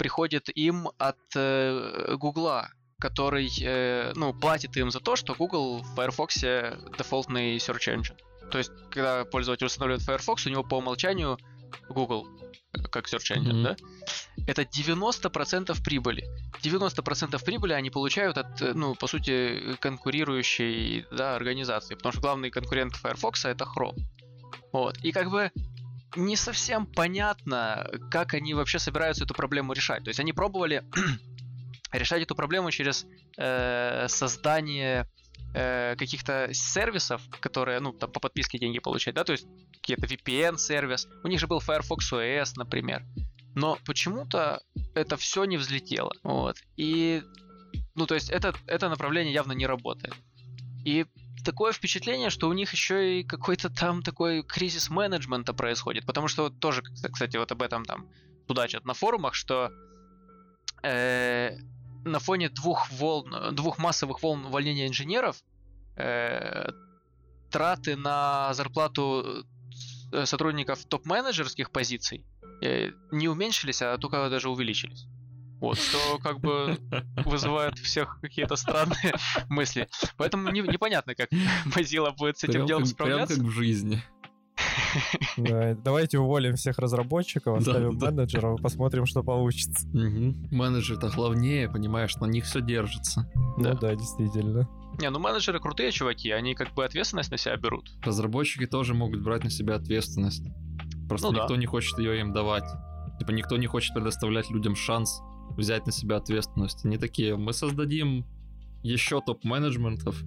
приходит 0.00 0.48
им 0.56 0.88
от 0.96 1.18
э, 1.36 2.16
Гугла, 2.16 2.70
который 2.98 3.50
э, 3.62 4.12
ну, 4.16 4.32
платит 4.32 4.74
им 4.78 4.90
за 4.90 4.98
то, 4.98 5.14
что 5.14 5.34
Google 5.34 5.82
в 5.82 5.94
Firefox 5.94 6.40
дефолтный 6.96 7.58
search 7.58 7.94
engine. 7.94 8.16
То 8.50 8.56
есть, 8.56 8.70
когда 8.90 9.26
пользователь 9.26 9.66
устанавливает 9.66 10.02
Firefox, 10.02 10.46
у 10.46 10.48
него 10.50 10.64
по 10.64 10.78
умолчанию 10.78 11.36
Google 11.90 12.26
как 12.90 13.08
Search 13.08 13.36
Engine, 13.36 13.52
mm-hmm. 13.52 13.62
да? 13.62 13.76
Это 14.46 14.62
90% 14.62 15.84
прибыли. 15.84 16.26
90% 16.62 17.44
прибыли 17.44 17.74
они 17.74 17.90
получают 17.90 18.38
от, 18.38 18.58
ну, 18.74 18.94
по 18.94 19.06
сути, 19.06 19.76
конкурирующей 19.80 21.04
да, 21.10 21.36
организации. 21.36 21.94
Потому 21.94 22.12
что 22.12 22.22
главный 22.22 22.50
конкурент 22.50 22.96
Firefox 22.96 23.44
это 23.44 23.64
Chrome. 23.64 23.98
Вот. 24.72 24.96
И 25.02 25.12
как 25.12 25.30
бы 25.30 25.50
не 26.16 26.36
совсем 26.36 26.86
понятно, 26.86 27.90
как 28.10 28.34
они 28.34 28.54
вообще 28.54 28.78
собираются 28.78 29.24
эту 29.24 29.34
проблему 29.34 29.72
решать. 29.72 30.04
То 30.04 30.08
есть 30.08 30.20
они 30.20 30.32
пробовали 30.32 30.84
решать 31.92 32.22
эту 32.22 32.34
проблему 32.34 32.70
через 32.70 33.06
э, 33.36 34.06
создание 34.08 35.06
э, 35.54 35.94
каких-то 35.96 36.50
сервисов, 36.52 37.22
которые, 37.40 37.80
ну, 37.80 37.92
там 37.92 38.10
по 38.10 38.20
подписке 38.20 38.58
деньги 38.58 38.78
получать, 38.78 39.14
да, 39.14 39.24
то 39.24 39.32
есть 39.32 39.46
какие-то 39.74 40.06
VPN-сервис. 40.06 41.08
У 41.24 41.28
них 41.28 41.40
же 41.40 41.46
был 41.46 41.60
Firefox 41.60 42.12
OS, 42.12 42.52
например. 42.56 43.04
Но 43.54 43.78
почему-то 43.84 44.62
это 44.94 45.16
все 45.16 45.44
не 45.44 45.56
взлетело. 45.56 46.12
Вот. 46.22 46.56
И, 46.76 47.22
ну, 47.94 48.06
то 48.06 48.14
есть 48.14 48.30
это, 48.30 48.54
это 48.66 48.88
направление 48.88 49.32
явно 49.32 49.52
не 49.52 49.66
работает. 49.66 50.14
И 50.84 51.06
такое 51.44 51.72
впечатление, 51.72 52.30
что 52.30 52.48
у 52.48 52.52
них 52.52 52.72
еще 52.72 53.20
и 53.20 53.24
какой-то 53.24 53.70
там 53.70 54.02
такой 54.02 54.42
кризис 54.42 54.90
менеджмента 54.90 55.52
происходит. 55.52 56.06
Потому 56.06 56.28
что 56.28 56.44
вот 56.44 56.60
тоже, 56.60 56.82
кстати, 56.82 57.36
вот 57.36 57.52
об 57.52 57.62
этом 57.62 57.84
там 57.84 58.08
судачат 58.46 58.84
на 58.84 58.94
форумах, 58.94 59.34
что 59.34 59.70
э, 60.82 61.56
на 62.04 62.18
фоне 62.18 62.48
двух 62.48 62.90
волн, 62.90 63.54
двух 63.54 63.78
массовых 63.78 64.22
волн 64.22 64.46
увольнения 64.46 64.86
инженеров 64.86 65.36
э, 65.96 66.70
траты 67.50 67.96
на 67.96 68.52
зарплату 68.54 69.44
сотрудников 70.24 70.84
топ-менеджерских 70.86 71.70
позиций 71.70 72.24
э, 72.62 72.90
не 73.10 73.28
уменьшились, 73.28 73.82
а 73.82 73.96
только 73.98 74.28
даже 74.28 74.50
увеличились. 74.50 75.06
Вот, 75.60 75.78
что 75.78 76.18
как 76.18 76.40
бы 76.40 76.78
вызывает 77.24 77.78
всех 77.78 78.18
какие-то 78.20 78.56
странные 78.56 79.14
мысли. 79.48 79.88
Поэтому 80.16 80.50
не, 80.50 80.60
непонятно, 80.62 81.14
как 81.14 81.28
Mozilla 81.66 82.14
будет 82.16 82.38
с 82.38 82.44
этим 82.44 82.52
прям 82.54 82.66
делом 82.66 82.82
как, 82.82 82.90
справляться. 82.90 83.34
Прям 83.34 83.46
как 83.46 83.54
в 83.54 83.56
жизни. 83.56 84.02
Да, 85.36 85.74
давайте 85.74 86.18
уволим 86.18 86.56
всех 86.56 86.78
разработчиков, 86.78 87.58
оставим 87.58 87.98
да, 87.98 88.10
менеджеров 88.10 88.58
и 88.58 88.62
посмотрим, 88.62 89.06
что 89.06 89.22
получится. 89.22 89.86
Угу. 89.88 90.54
Менеджер-то 90.54 91.08
главнее, 91.10 91.70
понимаешь, 91.70 92.16
на 92.16 92.26
них 92.26 92.44
все 92.44 92.60
держится. 92.60 93.30
Да. 93.58 93.72
Ну 93.72 93.78
да, 93.78 93.94
действительно. 93.94 94.68
Не, 95.00 95.08
ну 95.10 95.18
менеджеры 95.18 95.60
крутые 95.60 95.92
чуваки, 95.92 96.30
они 96.30 96.54
как 96.54 96.74
бы 96.74 96.84
ответственность 96.84 97.30
на 97.30 97.38
себя 97.38 97.56
берут. 97.56 97.90
Разработчики 98.02 98.66
тоже 98.66 98.94
могут 98.94 99.22
брать 99.22 99.44
на 99.44 99.50
себя 99.50 99.76
ответственность. 99.76 100.44
Просто 101.08 101.28
ну, 101.28 101.34
никто 101.34 101.54
да. 101.54 101.56
не 101.56 101.66
хочет 101.66 101.98
ее 101.98 102.20
им 102.20 102.32
давать. 102.32 102.64
Типа 103.18 103.30
никто 103.30 103.56
не 103.56 103.66
хочет 103.66 103.94
предоставлять 103.94 104.50
людям 104.50 104.74
шанс 104.74 105.22
взять 105.56 105.86
на 105.86 105.92
себя 105.92 106.16
ответственность. 106.16 106.84
Они 106.84 106.98
такие, 106.98 107.36
мы 107.36 107.52
создадим 107.52 108.26
еще 108.82 109.20
топ-менеджментов, 109.20 110.22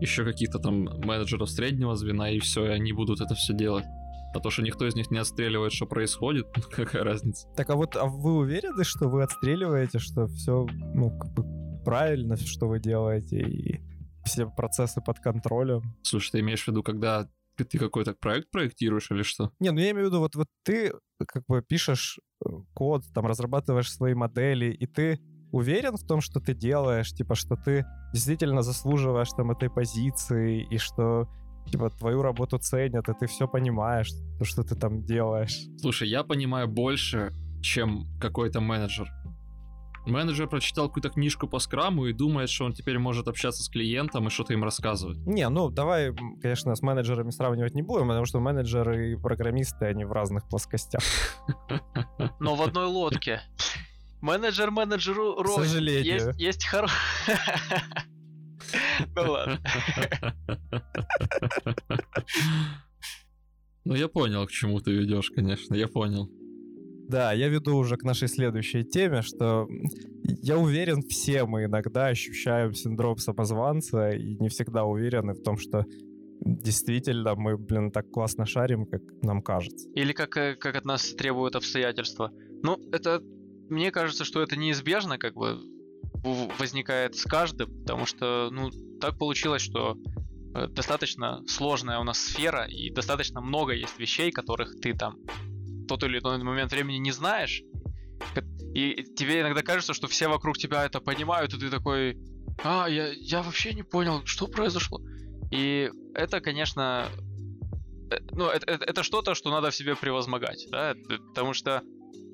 еще 0.00 0.24
каких-то 0.24 0.58
там 0.58 0.84
менеджеров 1.04 1.50
среднего 1.50 1.94
звена, 1.96 2.30
и 2.30 2.38
все, 2.38 2.66
и 2.66 2.68
они 2.68 2.92
будут 2.92 3.20
это 3.20 3.34
все 3.34 3.54
делать. 3.54 3.84
А 4.32 4.38
то, 4.38 4.50
что 4.50 4.62
никто 4.62 4.86
из 4.86 4.94
них 4.94 5.10
не 5.10 5.18
отстреливает, 5.18 5.72
что 5.72 5.86
происходит, 5.86 6.46
какая 6.70 7.02
разница? 7.02 7.48
Так, 7.56 7.70
а 7.70 7.76
вот 7.76 7.96
а 7.96 8.06
вы 8.06 8.36
уверены, 8.36 8.84
что 8.84 9.08
вы 9.08 9.22
отстреливаете, 9.22 9.98
что 9.98 10.28
все, 10.28 10.66
ну, 10.94 11.16
как 11.18 11.32
бы 11.34 11.44
правильно, 11.84 12.36
что 12.36 12.68
вы 12.68 12.78
делаете, 12.78 13.40
и 13.40 13.80
все 14.24 14.46
процессы 14.46 15.00
под 15.00 15.18
контролем? 15.18 15.82
Слушай, 16.02 16.32
ты 16.32 16.40
имеешь 16.40 16.64
в 16.64 16.68
виду, 16.68 16.82
когда 16.82 17.28
ты, 17.56 17.64
ты 17.64 17.78
какой-то 17.78 18.14
проект 18.14 18.50
проектируешь 18.50 19.10
или 19.10 19.22
что? 19.22 19.52
Не, 19.58 19.70
ну 19.72 19.80
я 19.80 19.90
имею 19.90 20.06
в 20.06 20.08
виду, 20.10 20.20
вот, 20.20 20.36
вот 20.36 20.48
ты 20.62 20.92
как 21.26 21.44
бы 21.48 21.62
пишешь 21.62 22.18
э, 22.44 22.48
код, 22.74 23.04
там 23.14 23.26
разрабатываешь 23.26 23.92
свои 23.92 24.14
модели, 24.14 24.72
и 24.72 24.86
ты 24.86 25.20
уверен 25.52 25.96
в 25.96 26.06
том, 26.06 26.20
что 26.20 26.40
ты 26.40 26.54
делаешь, 26.54 27.12
типа, 27.12 27.34
что 27.34 27.56
ты 27.56 27.84
действительно 28.12 28.62
заслуживаешь 28.62 29.30
там 29.36 29.50
этой 29.50 29.70
позиции, 29.70 30.66
и 30.70 30.78
что 30.78 31.28
типа, 31.66 31.90
твою 31.90 32.22
работу 32.22 32.58
ценят, 32.58 33.08
и 33.08 33.14
ты 33.14 33.26
все 33.26 33.46
понимаешь, 33.46 34.10
то, 34.38 34.44
что 34.44 34.62
ты 34.62 34.74
там 34.74 35.04
делаешь. 35.04 35.66
Слушай, 35.78 36.08
я 36.08 36.24
понимаю 36.24 36.68
больше, 36.68 37.32
чем 37.62 38.06
какой-то 38.20 38.60
менеджер. 38.60 39.08
Менеджер 40.06 40.48
прочитал 40.48 40.88
какую-то 40.88 41.10
книжку 41.10 41.46
по 41.46 41.58
скраму 41.58 42.06
и 42.06 42.12
думает, 42.12 42.50
что 42.50 42.64
он 42.64 42.72
теперь 42.72 42.98
может 42.98 43.28
общаться 43.28 43.62
с 43.62 43.68
клиентом 43.68 44.26
и 44.26 44.30
что-то 44.30 44.52
им 44.52 44.64
рассказывать. 44.64 45.18
Не, 45.26 45.48
ну 45.48 45.70
давай, 45.70 46.14
конечно, 46.40 46.74
с 46.74 46.82
менеджерами 46.82 47.30
сравнивать 47.30 47.74
не 47.74 47.82
будем, 47.82 48.08
потому 48.08 48.26
что 48.26 48.40
менеджеры 48.40 49.12
и 49.12 49.16
программисты, 49.16 49.86
они 49.86 50.04
в 50.04 50.12
разных 50.12 50.48
плоскостях. 50.48 51.02
Но 52.40 52.56
в 52.56 52.62
одной 52.62 52.86
лодке. 52.86 53.42
Менеджер 54.20 54.70
менеджеру 54.70 55.42
роль. 55.42 55.62
К 55.62 55.66
сожалению. 55.66 56.14
Есть, 56.14 56.40
есть 56.40 56.66
хороший... 56.66 56.96
Ну 59.16 59.32
ладно. 59.32 59.58
Ну 63.84 63.94
я 63.94 64.08
понял, 64.08 64.46
к 64.46 64.50
чему 64.50 64.80
ты 64.80 64.92
ведешь, 64.92 65.30
конечно, 65.34 65.74
я 65.74 65.88
понял. 65.88 66.30
Да, 67.10 67.32
я 67.32 67.48
веду 67.48 67.76
уже 67.76 67.96
к 67.96 68.04
нашей 68.04 68.28
следующей 68.28 68.84
теме, 68.84 69.22
что 69.22 69.68
я 70.42 70.56
уверен, 70.56 71.02
все 71.02 71.44
мы 71.44 71.64
иногда 71.64 72.06
ощущаем 72.06 72.72
синдром 72.72 73.18
самозванца 73.18 74.10
и 74.10 74.36
не 74.36 74.48
всегда 74.48 74.84
уверены 74.84 75.34
в 75.34 75.42
том, 75.42 75.58
что 75.58 75.84
действительно 76.40 77.34
мы, 77.34 77.58
блин, 77.58 77.90
так 77.90 78.08
классно 78.12 78.46
шарим, 78.46 78.86
как 78.86 79.02
нам 79.22 79.42
кажется. 79.42 79.88
Или 79.96 80.12
как, 80.12 80.36
э, 80.36 80.54
как 80.54 80.76
от 80.76 80.84
нас 80.84 81.12
требуют 81.14 81.56
обстоятельства. 81.56 82.30
Ну, 82.62 82.78
это, 82.92 83.20
мне 83.68 83.90
кажется, 83.90 84.24
что 84.24 84.40
это 84.40 84.54
неизбежно, 84.54 85.18
как 85.18 85.34
бы, 85.34 85.58
возникает 86.60 87.16
с 87.16 87.24
каждым, 87.24 87.80
потому 87.80 88.06
что, 88.06 88.50
ну, 88.52 88.70
так 89.00 89.18
получилось, 89.18 89.62
что 89.62 89.96
э, 90.54 90.68
достаточно 90.68 91.42
сложная 91.48 91.98
у 91.98 92.04
нас 92.04 92.20
сфера, 92.20 92.66
и 92.68 92.88
достаточно 92.88 93.40
много 93.40 93.72
есть 93.72 93.98
вещей, 93.98 94.30
которых 94.30 94.80
ты 94.80 94.94
там 94.94 95.16
тот 95.90 96.04
или 96.04 96.18
иной 96.18 96.38
момент 96.42 96.70
времени 96.70 96.98
не 96.98 97.12
знаешь. 97.12 97.62
И 98.74 99.02
тебе 99.16 99.40
иногда 99.40 99.62
кажется, 99.62 99.94
что 99.94 100.06
все 100.06 100.28
вокруг 100.28 100.56
тебя 100.56 100.84
это 100.84 101.00
понимают, 101.00 101.52
и 101.54 101.58
ты 101.58 101.70
такой, 101.70 102.16
а, 102.62 102.86
я, 102.88 103.08
я 103.12 103.42
вообще 103.42 103.74
не 103.74 103.82
понял, 103.82 104.24
что 104.24 104.46
произошло. 104.46 105.00
И 105.50 105.90
это, 106.14 106.40
конечно, 106.40 107.08
э, 108.12 108.18
ну, 108.30 108.48
это, 108.48 108.70
это, 108.70 108.84
это 108.84 109.02
что-то, 109.02 109.34
что 109.34 109.50
надо 109.50 109.70
в 109.70 109.74
себе 109.74 109.96
превозмогать, 109.96 110.68
да, 110.70 110.94
потому 111.28 111.52
что 111.52 111.82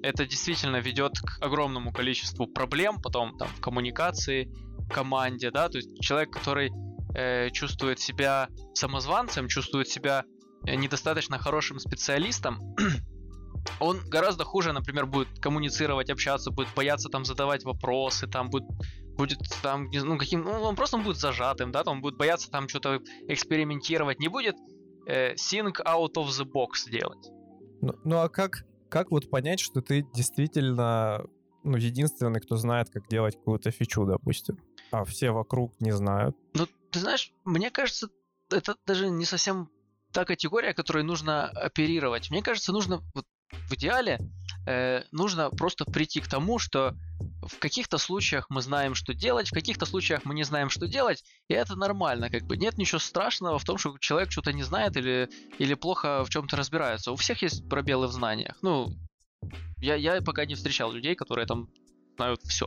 это 0.02 0.26
действительно 0.26 0.76
ведет 0.76 1.18
к 1.18 1.42
огромному 1.42 1.92
количеству 1.92 2.46
проблем 2.46 3.00
потом 3.00 3.38
там 3.38 3.48
в 3.48 3.60
коммуникации, 3.60 4.52
команде, 4.90 5.50
да, 5.50 5.70
то 5.70 5.78
есть 5.78 5.98
человек, 6.00 6.30
который 6.30 6.70
э, 7.14 7.50
чувствует 7.50 7.98
себя 7.98 8.48
самозванцем, 8.74 9.48
чувствует 9.48 9.88
себя 9.88 10.24
э, 10.66 10.74
недостаточно 10.74 11.38
хорошим 11.38 11.78
специалистом, 11.78 12.60
он 13.80 14.00
гораздо 14.08 14.44
хуже, 14.44 14.72
например, 14.72 15.06
будет 15.06 15.28
коммуницировать, 15.40 16.10
общаться, 16.10 16.50
будет 16.50 16.68
бояться 16.74 17.08
там 17.08 17.24
задавать 17.24 17.64
вопросы, 17.64 18.26
там 18.26 18.50
будет 18.50 18.64
будет 19.16 19.38
там, 19.62 19.88
ну, 19.90 20.18
каким, 20.18 20.42
ну, 20.42 20.60
он 20.60 20.76
просто 20.76 20.98
будет 20.98 21.16
зажатым, 21.16 21.72
да, 21.72 21.82
он 21.86 22.02
будет 22.02 22.18
бояться 22.18 22.50
там 22.50 22.68
что-то 22.68 23.00
экспериментировать, 23.28 24.20
не 24.20 24.28
будет 24.28 24.56
э, 25.06 25.34
think 25.34 25.76
out 25.86 26.14
of 26.16 26.26
the 26.26 26.44
box 26.44 26.90
делать. 26.90 27.30
Ну, 27.80 27.94
ну 28.04 28.18
а 28.18 28.28
как 28.28 28.64
как 28.88 29.10
вот 29.10 29.30
понять, 29.30 29.60
что 29.60 29.80
ты 29.80 30.06
действительно 30.14 31.24
ну, 31.64 31.76
единственный, 31.76 32.40
кто 32.40 32.56
знает, 32.56 32.90
как 32.90 33.08
делать 33.08 33.36
какую-то 33.36 33.70
фичу, 33.70 34.04
допустим, 34.04 34.58
а 34.92 35.04
все 35.04 35.32
вокруг 35.32 35.74
не 35.80 35.90
знают? 35.90 36.36
Ну, 36.54 36.66
ты 36.90 37.00
знаешь, 37.00 37.32
мне 37.44 37.70
кажется, 37.70 38.08
это 38.50 38.76
даже 38.86 39.10
не 39.10 39.24
совсем 39.24 39.68
та 40.12 40.24
категория, 40.24 40.72
которой 40.74 41.02
нужно 41.02 41.46
оперировать. 41.48 42.30
Мне 42.30 42.42
кажется, 42.42 42.72
нужно 42.72 43.02
вот 43.14 43.26
в 43.52 43.74
идеале 43.74 44.20
э, 44.66 45.02
нужно 45.12 45.50
просто 45.50 45.84
прийти 45.84 46.20
к 46.20 46.28
тому, 46.28 46.58
что 46.58 46.94
в 47.42 47.58
каких-то 47.58 47.98
случаях 47.98 48.46
мы 48.50 48.60
знаем, 48.62 48.94
что 48.94 49.14
делать, 49.14 49.48
в 49.48 49.54
каких-то 49.54 49.86
случаях 49.86 50.24
мы 50.24 50.34
не 50.34 50.44
знаем, 50.44 50.70
что 50.70 50.86
делать, 50.86 51.24
и 51.48 51.54
это 51.54 51.76
нормально, 51.76 52.30
как 52.30 52.44
бы 52.44 52.56
нет 52.56 52.78
ничего 52.78 52.98
страшного 52.98 53.58
в 53.58 53.64
том, 53.64 53.78
что 53.78 53.96
человек 53.98 54.30
что-то 54.30 54.52
не 54.52 54.62
знает 54.62 54.96
или, 54.96 55.28
или 55.58 55.74
плохо 55.74 56.24
в 56.24 56.30
чем-то 56.30 56.56
разбирается. 56.56 57.12
У 57.12 57.16
всех 57.16 57.42
есть 57.42 57.68
пробелы 57.68 58.08
в 58.08 58.12
знаниях. 58.12 58.56
Ну, 58.62 58.92
я, 59.78 59.94
я 59.94 60.20
пока 60.22 60.44
не 60.44 60.54
встречал 60.54 60.92
людей, 60.92 61.14
которые 61.14 61.46
там 61.46 61.68
знают 62.16 62.40
все. 62.42 62.66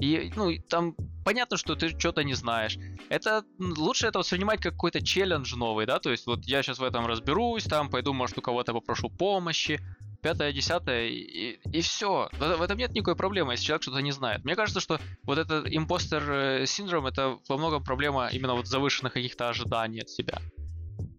И, 0.00 0.32
ну, 0.36 0.50
там 0.68 0.94
понятно, 1.24 1.56
что 1.56 1.74
ты 1.74 1.90
что-то 1.98 2.24
не 2.24 2.34
знаешь. 2.34 2.78
Это 3.10 3.44
лучше 3.58 4.06
это 4.06 4.18
воспринимать 4.18 4.60
как 4.60 4.72
какой-то 4.72 5.04
челлендж 5.04 5.54
новый, 5.54 5.86
да, 5.86 5.98
то 5.98 6.10
есть 6.10 6.26
вот 6.26 6.44
я 6.46 6.62
сейчас 6.62 6.78
в 6.78 6.82
этом 6.82 7.06
разберусь, 7.06 7.64
там 7.64 7.90
пойду, 7.90 8.12
может, 8.12 8.38
у 8.38 8.42
кого-то 8.42 8.72
попрошу 8.72 9.10
помощи, 9.10 9.80
пятое, 10.26 10.52
десятое, 10.52 11.06
и, 11.06 11.60
и 11.72 11.80
все. 11.82 12.28
В, 12.32 12.60
этом 12.60 12.76
нет 12.76 12.90
никакой 12.90 13.14
проблемы, 13.14 13.52
если 13.52 13.66
человек 13.66 13.82
что-то 13.82 14.00
не 14.00 14.10
знает. 14.10 14.44
Мне 14.44 14.56
кажется, 14.56 14.80
что 14.80 14.98
вот 15.22 15.38
этот 15.38 15.68
импостер 15.70 16.22
э, 16.28 16.66
синдром 16.66 17.06
это 17.06 17.38
во 17.48 17.56
многом 17.56 17.84
проблема 17.84 18.28
именно 18.32 18.54
вот 18.54 18.66
завышенных 18.66 19.12
каких-то 19.12 19.48
ожиданий 19.48 20.00
от 20.00 20.10
себя. 20.10 20.40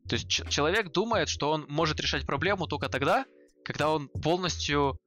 То 0.09 0.15
есть 0.15 0.27
человек 0.27 0.91
думает, 0.91 1.29
что 1.29 1.51
он 1.51 1.65
может 1.69 2.01
решать 2.01 2.25
проблему 2.25 2.67
только 2.67 2.89
тогда, 2.89 3.25
когда 3.63 3.91
он 3.91 4.09
полностью 4.09 4.99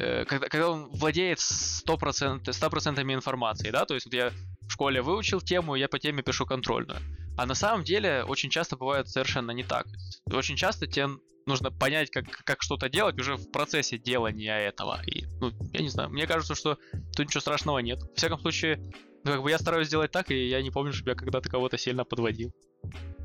э, 0.00 0.24
когда, 0.24 0.48
когда 0.48 0.70
он 0.70 0.88
владеет 0.90 1.38
100%, 1.38 2.42
100% 2.42 3.14
информации, 3.14 3.70
да, 3.70 3.84
то 3.84 3.94
есть 3.94 4.06
вот 4.06 4.14
я 4.14 4.32
в 4.62 4.70
школе 4.72 5.00
выучил 5.00 5.40
тему, 5.40 5.76
я 5.76 5.86
по 5.86 6.00
теме 6.00 6.24
пишу 6.24 6.44
контрольную. 6.44 6.98
А 7.36 7.46
на 7.46 7.54
самом 7.54 7.84
деле 7.84 8.24
очень 8.24 8.50
часто 8.50 8.76
бывает 8.76 9.08
совершенно 9.08 9.52
не 9.52 9.62
так. 9.62 9.86
Очень 10.32 10.56
часто 10.56 10.88
тебе 10.88 11.08
нужно 11.46 11.70
понять, 11.70 12.10
как, 12.10 12.26
как 12.44 12.62
что-то 12.62 12.88
делать 12.88 13.18
уже 13.18 13.36
в 13.36 13.50
процессе 13.50 13.98
делания 13.98 14.58
этого. 14.58 15.00
И, 15.06 15.26
ну, 15.40 15.52
я 15.72 15.80
не 15.80 15.88
знаю, 15.88 16.10
мне 16.10 16.26
кажется, 16.26 16.54
что 16.54 16.78
тут 17.16 17.26
ничего 17.26 17.40
страшного 17.40 17.78
нет. 17.78 18.02
В 18.02 18.14
всяком 18.16 18.40
случае, 18.40 18.78
ну, 19.24 19.32
как 19.32 19.42
бы 19.42 19.50
я 19.50 19.58
стараюсь 19.58 19.88
сделать 19.88 20.10
так, 20.10 20.30
и 20.30 20.48
я 20.48 20.62
не 20.62 20.70
помню, 20.70 20.92
чтобы 20.92 21.10
я 21.10 21.16
когда-то 21.16 21.48
кого-то 21.48 21.78
сильно 21.78 22.04
подводил. 22.04 22.52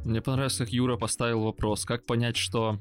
Мне 0.06 0.22
понравилось, 0.22 0.58
как 0.58 0.70
Юра 0.70 0.98
поставил 0.98 1.44
вопрос, 1.44 1.86
как 1.86 2.06
понять, 2.06 2.38
что 2.38 2.80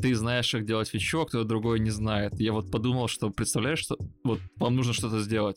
ты 0.00 0.14
знаешь, 0.14 0.50
как 0.50 0.66
делать 0.66 0.88
фичу, 0.88 1.20
а 1.20 1.26
кто-то 1.26 1.44
другой 1.44 1.80
не 1.80 1.90
знает. 1.90 2.38
Я 2.38 2.52
вот 2.52 2.70
подумал, 2.70 3.08
что 3.08 3.30
представляешь, 3.30 3.80
что 3.80 3.96
вот 4.24 4.40
вам 4.56 4.76
нужно 4.76 4.92
что-то 4.92 5.20
сделать. 5.20 5.56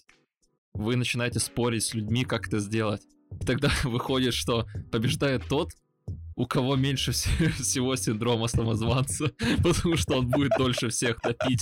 Вы 0.73 0.95
начинаете 0.95 1.39
спорить 1.39 1.83
с 1.83 1.93
людьми, 1.93 2.25
как 2.25 2.47
это 2.47 2.59
сделать. 2.59 3.01
И 3.41 3.45
тогда 3.45 3.71
выходит, 3.83 4.33
что 4.33 4.65
побеждает 4.91 5.47
тот, 5.47 5.71
у 6.35 6.45
кого 6.45 6.75
меньше 6.75 7.11
всего 7.59 7.95
синдрома 7.95 8.47
самозванца, 8.47 9.31
потому 9.63 9.95
что 9.97 10.17
он 10.19 10.27
будет 10.27 10.51
дольше 10.57 10.89
всех 10.89 11.19
топить. 11.21 11.61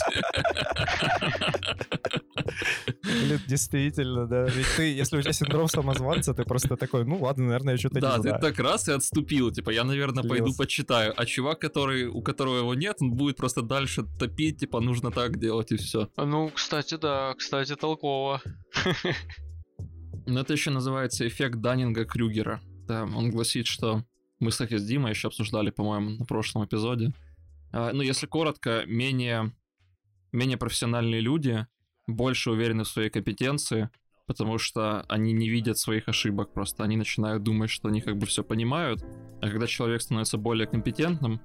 Или 3.03 3.39
действительно, 3.47 4.27
да. 4.27 4.45
Ведь 4.45 4.67
ты, 4.75 4.93
если 4.93 5.17
у 5.17 5.21
тебя 5.21 5.33
синдром 5.33 5.67
самозванца, 5.67 6.33
ты 6.33 6.43
просто 6.43 6.75
такой, 6.75 7.05
ну 7.05 7.21
ладно, 7.21 7.45
наверное, 7.45 7.73
я 7.73 7.77
что-то 7.77 7.99
да, 7.99 8.15
не 8.17 8.21
знаю. 8.21 8.39
Да, 8.41 8.47
ты 8.47 8.53
так 8.53 8.65
раз 8.65 8.87
и 8.89 8.91
отступил, 8.91 9.51
типа, 9.51 9.69
я, 9.69 9.83
наверное, 9.83 10.23
Слез. 10.23 10.29
пойду 10.29 10.53
почитаю. 10.57 11.13
А 11.15 11.25
чувак, 11.25 11.59
который, 11.59 12.07
у 12.07 12.21
которого 12.21 12.57
его 12.57 12.73
нет, 12.73 12.97
он 12.99 13.11
будет 13.11 13.37
просто 13.37 13.61
дальше 13.61 14.03
топить, 14.19 14.59
типа, 14.59 14.79
нужно 14.79 15.11
так 15.11 15.39
делать 15.39 15.71
и 15.71 15.77
все. 15.77 16.09
Ну, 16.17 16.49
кстати, 16.49 16.95
да, 16.95 17.33
кстати, 17.37 17.75
толково. 17.75 18.41
Но 20.25 20.41
это 20.41 20.53
еще 20.53 20.71
называется 20.71 21.27
эффект 21.27 21.57
Даннинга-Крюгера. 21.57 22.59
Да, 22.87 23.03
он 23.03 23.29
гласит, 23.29 23.67
что 23.67 24.03
мы, 24.43 24.51
кстати, 24.51 24.77
с 24.77 24.85
Димой 24.85 25.11
еще 25.11 25.27
обсуждали, 25.27 25.69
по-моему, 25.71 26.11
на 26.11 26.25
прошлом 26.25 26.65
эпизоде. 26.65 27.13
А, 27.71 27.91
ну, 27.93 28.01
если 28.01 28.27
коротко, 28.27 28.83
менее, 28.85 29.51
менее 30.31 30.57
профессиональные 30.57 31.21
люди 31.21 31.65
больше 32.07 32.51
уверены 32.51 32.83
в 32.83 32.87
своей 32.87 33.09
компетенции, 33.09 33.89
потому 34.25 34.57
что 34.57 35.05
они 35.09 35.33
не 35.33 35.49
видят 35.49 35.77
своих 35.77 36.07
ошибок 36.07 36.53
просто. 36.53 36.83
Они 36.83 36.97
начинают 36.97 37.43
думать, 37.43 37.69
что 37.69 37.87
они 37.87 38.01
как 38.01 38.17
бы 38.17 38.25
все 38.25 38.43
понимают. 38.43 39.03
А 39.41 39.49
когда 39.49 39.67
человек 39.67 40.01
становится 40.01 40.37
более 40.37 40.67
компетентным, 40.67 41.41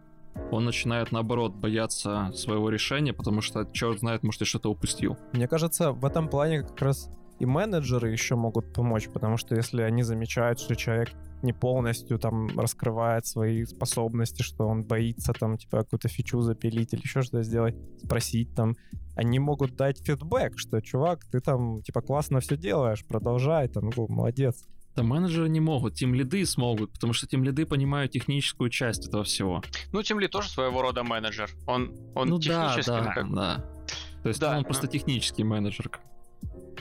он 0.51 0.65
начинает, 0.65 1.11
наоборот, 1.11 1.55
бояться 1.55 2.31
своего 2.35 2.71
решения, 2.71 3.13
потому 3.13 3.41
что 3.41 3.65
черт 3.73 4.01
знает, 4.01 4.23
может, 4.23 4.41
я 4.41 4.47
что-то 4.47 4.71
упустил. 4.71 5.17
Мне 5.33 5.49
кажется, 5.49 5.93
в 5.93 6.05
этом 6.05 6.29
плане 6.29 6.63
как 6.63 6.81
раз 6.81 7.11
и 7.39 7.47
менеджеры 7.47 8.11
еще 8.11 8.35
могут 8.35 8.73
помочь, 8.73 9.09
потому 9.09 9.37
что 9.37 9.55
если 9.55 9.83
они 9.83 10.03
замечают, 10.03 10.61
что 10.61 10.75
человек 10.75 11.11
не 11.43 11.53
полностью 11.53 12.19
там 12.19 12.49
раскрывает 12.59 13.27
свои 13.27 13.65
способности, 13.65 14.43
что 14.43 14.67
он 14.67 14.83
боится 14.83 15.33
там 15.33 15.57
типа 15.57 15.79
какую-то 15.79 16.09
фичу 16.09 16.41
запилить 16.41 16.93
или 16.93 17.03
еще 17.03 17.23
что-то 17.23 17.43
сделать, 17.43 17.77
спросить 18.03 18.55
там, 18.55 18.77
они 19.15 19.39
могут 19.39 19.77
дать 19.77 20.05
фидбэк, 20.05 20.59
что 20.59 20.81
чувак, 20.81 21.25
ты 21.27 21.41
там 21.41 21.83
типа 21.83 22.01
классно 22.01 22.41
все 22.41 22.57
делаешь, 22.57 23.05
продолжай, 23.07 23.69
там, 23.69 23.91
ну, 23.97 24.07
молодец. 24.09 24.65
Да 24.97 25.05
менеджеры 25.05 25.49
не 25.49 25.61
могут, 25.61 25.95
тем 25.95 26.13
лиды 26.13 26.45
смогут, 26.45 26.93
потому 26.93 27.13
что 27.13 27.29
тем 27.29 27.45
лиды 27.45 27.67
понимают 27.67 28.11
техническую 28.11 28.69
часть 28.69 29.07
этого 29.07 29.23
всего. 29.23 29.63
Ну, 29.93 30.03
тем 30.03 30.19
лид 30.19 30.33
тоже 30.33 30.49
своего 30.49 30.83
рода 30.83 31.05
менеджер. 31.05 31.51
Он, 31.69 31.95
он 32.17 32.29
ну, 32.29 32.41
технически 32.41 32.91
да, 32.91 33.05
да, 33.05 33.13
как... 33.13 33.33
да. 33.33 33.65
То 34.25 34.29
есть 34.29 34.41
да, 34.41 34.51
он 34.51 34.59
но... 34.59 34.65
просто 34.65 34.89
технический 34.89 35.45
менеджер. 35.45 35.89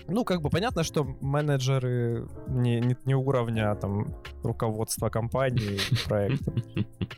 Ну, 0.08 0.24
как 0.24 0.42
бы 0.42 0.50
понятно, 0.50 0.84
что 0.84 1.04
менеджеры 1.04 2.28
не, 2.48 2.80
не, 2.80 2.96
не 3.06 3.16
уровня 3.16 3.76
там 3.76 4.16
руководства 4.44 5.10
компании 5.10 5.80
проекта. 6.08 6.54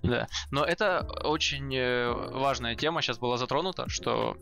Да, 0.03 0.27
но 0.51 0.63
это 0.63 1.07
очень 1.23 1.75
э, 1.75 2.11
важная 2.11 2.75
тема 2.75 3.01
сейчас 3.01 3.19
была 3.19 3.37
затронута, 3.37 3.89
что 3.89 4.37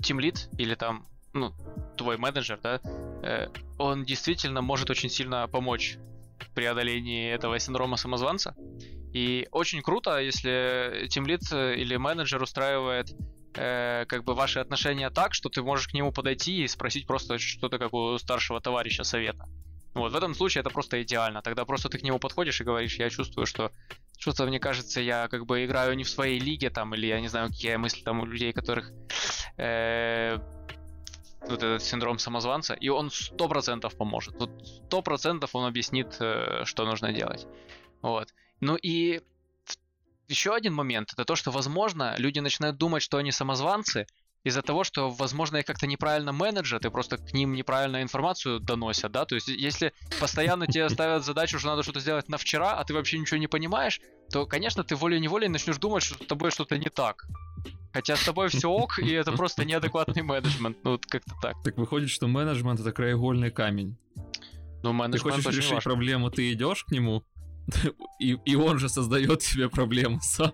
Team 0.00 0.18
Lead 0.18 0.56
или 0.58 0.74
там, 0.74 1.06
ну, 1.32 1.52
твой 1.96 2.16
менеджер, 2.16 2.58
да, 2.62 2.80
э, 3.22 3.48
он 3.78 4.04
действительно 4.04 4.62
может 4.62 4.90
очень 4.90 5.08
сильно 5.08 5.46
помочь 5.48 5.98
в 6.38 6.50
преодолении 6.54 7.30
этого 7.30 7.58
синдрома 7.58 7.96
самозванца. 7.96 8.54
И 9.12 9.46
очень 9.52 9.82
круто, 9.82 10.18
если 10.18 11.06
Team 11.06 11.26
Lead 11.26 11.54
э, 11.54 11.76
или 11.76 11.96
менеджер 11.96 12.42
устраивает 12.42 13.14
э, 13.54 14.04
как 14.06 14.24
бы 14.24 14.34
ваши 14.34 14.58
отношения 14.58 15.10
так, 15.10 15.34
что 15.34 15.48
ты 15.48 15.62
можешь 15.62 15.88
к 15.88 15.94
нему 15.94 16.12
подойти 16.12 16.62
и 16.62 16.68
спросить 16.68 17.06
просто 17.06 17.38
что-то 17.38 17.78
как 17.78 17.92
у 17.92 18.18
старшего 18.18 18.60
товарища 18.60 19.04
совета. 19.04 19.46
Вот, 19.94 20.12
в 20.12 20.16
этом 20.16 20.34
случае 20.34 20.60
это 20.60 20.70
просто 20.70 21.02
идеально. 21.02 21.40
Тогда 21.40 21.64
просто 21.64 21.88
ты 21.88 21.98
к 21.98 22.02
нему 22.02 22.18
подходишь 22.18 22.60
и 22.60 22.64
говоришь, 22.64 22.96
я 22.98 23.08
чувствую, 23.10 23.46
что 23.46 23.70
что-то, 24.18 24.44
мне 24.46 24.58
кажется, 24.58 25.00
я 25.00 25.28
как 25.28 25.46
бы 25.46 25.64
играю 25.64 25.94
не 25.94 26.02
в 26.02 26.08
своей 26.08 26.40
лиге, 26.40 26.70
там, 26.70 26.94
или 26.94 27.06
я 27.06 27.20
не 27.20 27.28
знаю, 27.28 27.48
какие 27.48 27.76
мысли 27.76 28.02
там 28.02 28.20
у 28.20 28.26
людей, 28.26 28.52
которых 28.52 28.90
э, 29.56 30.38
вот 31.42 31.62
этот 31.62 31.82
синдром 31.82 32.18
самозванца, 32.18 32.74
и 32.74 32.88
он 32.88 33.10
сто 33.10 33.48
процентов 33.48 33.96
поможет. 33.96 34.34
Вот 34.34 34.50
сто 34.86 35.00
процентов 35.02 35.54
он 35.54 35.66
объяснит, 35.66 36.16
э, 36.18 36.62
что 36.64 36.84
нужно 36.84 37.12
делать. 37.12 37.46
Вот. 38.02 38.34
Ну 38.60 38.76
и 38.76 39.22
еще 40.28 40.54
один 40.54 40.74
момент, 40.74 41.12
это 41.12 41.24
то, 41.24 41.36
что, 41.36 41.50
возможно, 41.50 42.14
люди 42.18 42.38
начинают 42.38 42.76
думать, 42.76 43.02
что 43.02 43.18
они 43.18 43.32
самозванцы, 43.32 44.06
из-за 44.44 44.60
того, 44.60 44.84
что, 44.84 45.10
возможно, 45.10 45.56
их 45.56 45.64
как-то 45.64 45.86
неправильно 45.86 46.30
менеджат, 46.30 46.84
и 46.84 46.90
просто 46.90 47.16
к 47.16 47.32
ним 47.32 47.54
неправильную 47.54 48.02
информацию 48.02 48.60
доносят, 48.60 49.10
да, 49.10 49.24
то 49.24 49.34
есть 49.34 49.48
если 49.48 49.94
постоянно 50.20 50.66
тебе 50.66 50.88
ставят 50.90 51.24
задачу, 51.24 51.58
что 51.58 51.68
надо 51.68 51.82
что-то 51.82 52.00
сделать 52.00 52.28
на 52.28 52.36
вчера, 52.36 52.78
а 52.78 52.84
ты 52.84 52.92
вообще 52.92 53.18
ничего 53.18 53.38
не 53.38 53.46
понимаешь, 53.46 54.00
то, 54.30 54.46
конечно, 54.46 54.84
ты 54.84 54.96
волей-неволей 54.96 55.48
начнешь 55.48 55.78
думать, 55.78 56.02
что 56.02 56.22
с 56.22 56.26
тобой 56.26 56.50
что-то 56.50 56.76
не 56.76 56.90
так. 56.90 57.26
Хотя 57.92 58.16
с 58.16 58.24
тобой 58.24 58.48
все 58.48 58.68
ок, 58.68 58.98
и 58.98 59.10
это 59.12 59.32
просто 59.32 59.64
неадекватный 59.64 60.22
менеджмент, 60.22 60.76
ну 60.84 60.92
вот 60.92 61.06
как-то 61.06 61.32
так. 61.40 61.54
Так 61.62 61.78
выходит, 61.78 62.10
что 62.10 62.26
менеджмент 62.26 62.80
это 62.80 62.92
краеугольный 62.92 63.50
камень. 63.50 63.96
Ну, 64.82 64.92
менеджмент 64.92 65.36
ты 65.36 65.42
хочешь 65.42 65.56
решить 65.56 65.72
важно. 65.72 65.90
проблему, 65.90 66.30
ты 66.30 66.52
идешь 66.52 66.84
к 66.84 66.90
нему, 66.90 67.24
и, 68.20 68.38
и 68.44 68.54
он 68.54 68.78
же 68.78 68.88
создает 68.88 69.42
себе 69.42 69.68
проблемы 69.68 70.20
сам. 70.22 70.52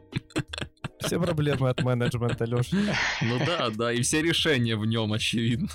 Все 1.01 1.19
проблемы 1.19 1.71
от 1.71 1.83
менеджмента, 1.83 2.45
Леша. 2.45 2.77
Ну 3.23 3.39
да, 3.39 3.71
да, 3.71 3.93
и 3.93 4.03
все 4.03 4.23
решения 4.23 4.77
в 4.77 4.85
нем, 4.85 5.13
очевидно. 5.13 5.69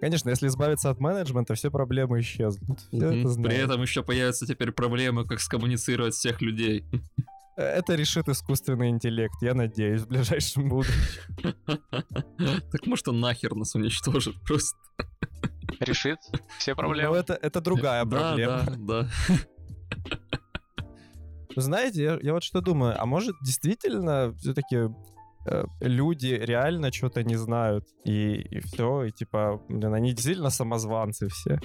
Конечно, 0.00 0.28
если 0.30 0.48
избавиться 0.48 0.90
от 0.90 1.00
менеджмента, 1.00 1.54
все 1.54 1.70
проблемы 1.70 2.20
исчезнут. 2.20 2.80
Все 2.80 3.10
это 3.10 3.42
При 3.42 3.56
этом 3.56 3.82
еще 3.82 4.02
появятся 4.02 4.46
теперь 4.46 4.72
проблемы, 4.72 5.26
как 5.26 5.40
скоммуницировать 5.40 6.14
всех 6.14 6.42
людей. 6.42 6.84
Это 7.56 7.94
решит 7.94 8.28
искусственный 8.28 8.90
интеллект, 8.90 9.34
я 9.40 9.54
надеюсь, 9.54 10.02
в 10.02 10.08
ближайшем 10.08 10.68
будущем. 10.68 10.92
Так 12.70 12.86
может 12.86 13.08
он 13.08 13.20
нахер 13.20 13.54
нас 13.54 13.74
уничтожит 13.74 14.34
просто. 14.42 14.76
Решит 15.80 16.18
все 16.58 16.74
проблемы. 16.74 17.10
Ну, 17.10 17.14
это, 17.14 17.34
это 17.34 17.60
другая 17.60 18.04
проблема. 18.04 18.64
Да, 18.66 18.76
да, 18.76 19.02
да. 19.02 20.16
Знаете, 21.56 22.02
я, 22.02 22.18
я 22.20 22.32
вот 22.34 22.42
что 22.42 22.60
думаю, 22.60 23.00
а 23.00 23.06
может 23.06 23.34
действительно 23.42 24.34
все-таки 24.38 24.90
э, 25.46 25.64
люди 25.80 26.26
реально 26.26 26.92
что-то 26.92 27.22
не 27.22 27.36
знают, 27.36 27.86
и, 28.04 28.34
и 28.34 28.60
все, 28.60 29.04
и 29.04 29.10
типа, 29.10 29.62
блин, 29.68 29.94
они 29.94 30.12
действительно 30.12 30.50
самозванцы 30.50 31.28
все. 31.28 31.58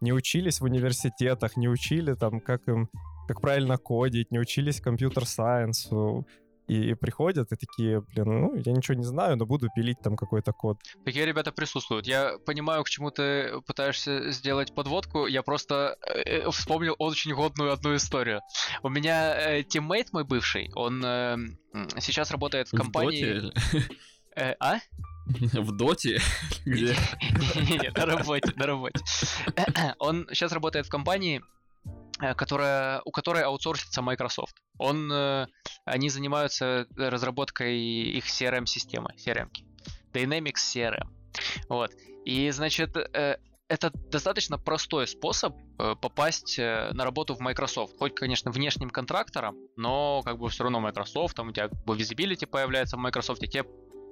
Не 0.00 0.12
учились 0.12 0.60
в 0.60 0.64
университетах, 0.64 1.56
не 1.56 1.68
учили 1.68 2.14
там, 2.14 2.40
как 2.40 2.68
им 2.68 2.88
как 3.26 3.40
правильно 3.40 3.76
кодить, 3.76 4.30
не 4.30 4.38
учились 4.38 4.80
компьютер-сайенсу, 4.80 6.26
и 6.66 6.94
приходят 6.94 7.52
и 7.52 7.56
такие, 7.56 8.00
блин, 8.00 8.40
ну, 8.40 8.54
я 8.56 8.72
ничего 8.72 8.96
не 8.96 9.04
знаю, 9.04 9.36
но 9.36 9.46
буду 9.46 9.68
пилить 9.74 10.00
там 10.02 10.16
какой-то 10.16 10.52
код. 10.52 10.78
Такие 11.04 11.24
ребята 11.26 11.52
присутствуют. 11.52 12.06
Я 12.06 12.38
понимаю, 12.44 12.82
к 12.84 12.88
чему 12.88 13.10
ты 13.10 13.60
пытаешься 13.66 14.30
сделать 14.30 14.74
подводку. 14.74 15.26
Я 15.26 15.42
просто 15.42 15.96
э, 16.06 16.50
вспомнил 16.50 16.94
очень 16.98 17.34
годную 17.34 17.72
одну 17.72 17.94
историю. 17.94 18.40
У 18.82 18.88
меня 18.88 19.58
э, 19.58 19.62
тиммейт 19.62 20.12
мой 20.12 20.24
бывший, 20.24 20.70
он 20.74 21.04
э, 21.04 21.36
сейчас 21.98 22.30
работает 22.30 22.68
в 22.68 22.76
компании... 22.76 23.52
Э, 24.36 24.54
а? 24.60 24.78
В 25.26 25.76
доте? 25.76 26.20
Где? 26.64 26.94
Нет, 27.70 27.96
на 27.96 28.06
работе, 28.06 28.52
на 28.56 28.66
работе. 28.66 29.00
Он 29.98 30.28
сейчас 30.30 30.52
работает 30.52 30.86
в 30.86 30.90
компании, 30.90 31.40
Э, 31.40 31.65
которая, 32.18 33.02
у 33.04 33.10
которой 33.10 33.42
аутсорсится 33.42 34.02
Microsoft. 34.02 34.56
Он, 34.78 35.10
э, 35.12 35.46
они 35.84 36.08
занимаются 36.08 36.86
разработкой 36.96 37.78
их 37.78 38.26
CRM-системы, 38.26 39.10
CRM. 39.16 39.50
-ки. 39.50 39.64
Dynamics 40.12 40.62
CRM. 40.74 41.08
Вот. 41.68 41.92
И, 42.24 42.50
значит, 42.50 42.96
э, 42.96 43.36
это 43.68 43.90
достаточно 44.10 44.58
простой 44.58 45.06
способ 45.06 45.54
э, 45.78 45.94
попасть 46.00 46.58
э, 46.58 46.90
на 46.92 47.04
работу 47.04 47.34
в 47.34 47.40
Microsoft. 47.40 47.98
Хоть, 47.98 48.14
конечно, 48.14 48.50
внешним 48.50 48.90
контрактором, 48.90 49.56
но 49.76 50.22
как 50.24 50.38
бы 50.38 50.48
все 50.48 50.64
равно 50.64 50.80
Microsoft, 50.80 51.36
там 51.36 51.48
у 51.48 51.52
тебя 51.52 51.68
как 51.68 51.84
бы 51.84 51.96
visibility 51.96 52.46
появляется 52.46 52.96
в 52.96 53.00
Microsoft, 53.00 53.42
и 53.42 53.48
тебе 53.48 53.64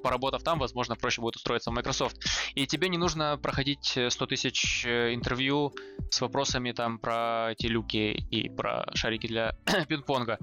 поработав 0.05 0.43
там, 0.43 0.59
возможно, 0.59 0.97
проще 0.97 1.23
будет 1.23 1.37
устроиться 1.37 1.71
в 1.71 1.75
Microsoft. 1.75 2.19
И 2.55 2.67
тебе 2.67 2.91
не 2.91 2.99
нужно 2.99 3.39
проходить 3.39 3.99
100 4.09 4.27
тысяч 4.27 4.85
интервью 4.85 5.73
с 6.11 6.21
вопросами 6.21 6.73
там 6.73 6.99
про 6.99 7.53
эти 7.53 7.69
люки 7.69 8.13
и 8.31 8.51
про 8.51 8.85
шарики 8.95 9.27
для 9.27 9.57
пинг-понга. 9.89 10.39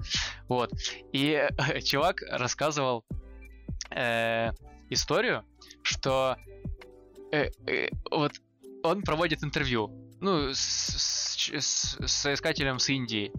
Вот. 0.48 0.72
И 1.12 1.48
чувак 1.84 2.22
рассказывал 2.28 3.04
э, 3.90 4.50
историю, 4.90 5.44
что 5.82 6.36
э, 7.30 7.50
э, 7.68 7.88
вот 8.10 8.32
он 8.82 9.02
проводит 9.02 9.44
интервью, 9.44 9.92
ну, 10.20 10.52
с, 10.52 10.58
с, 10.58 11.96
с 12.00 12.12
соискателем 12.12 12.80
с 12.80 12.88
Индии, 12.88 13.32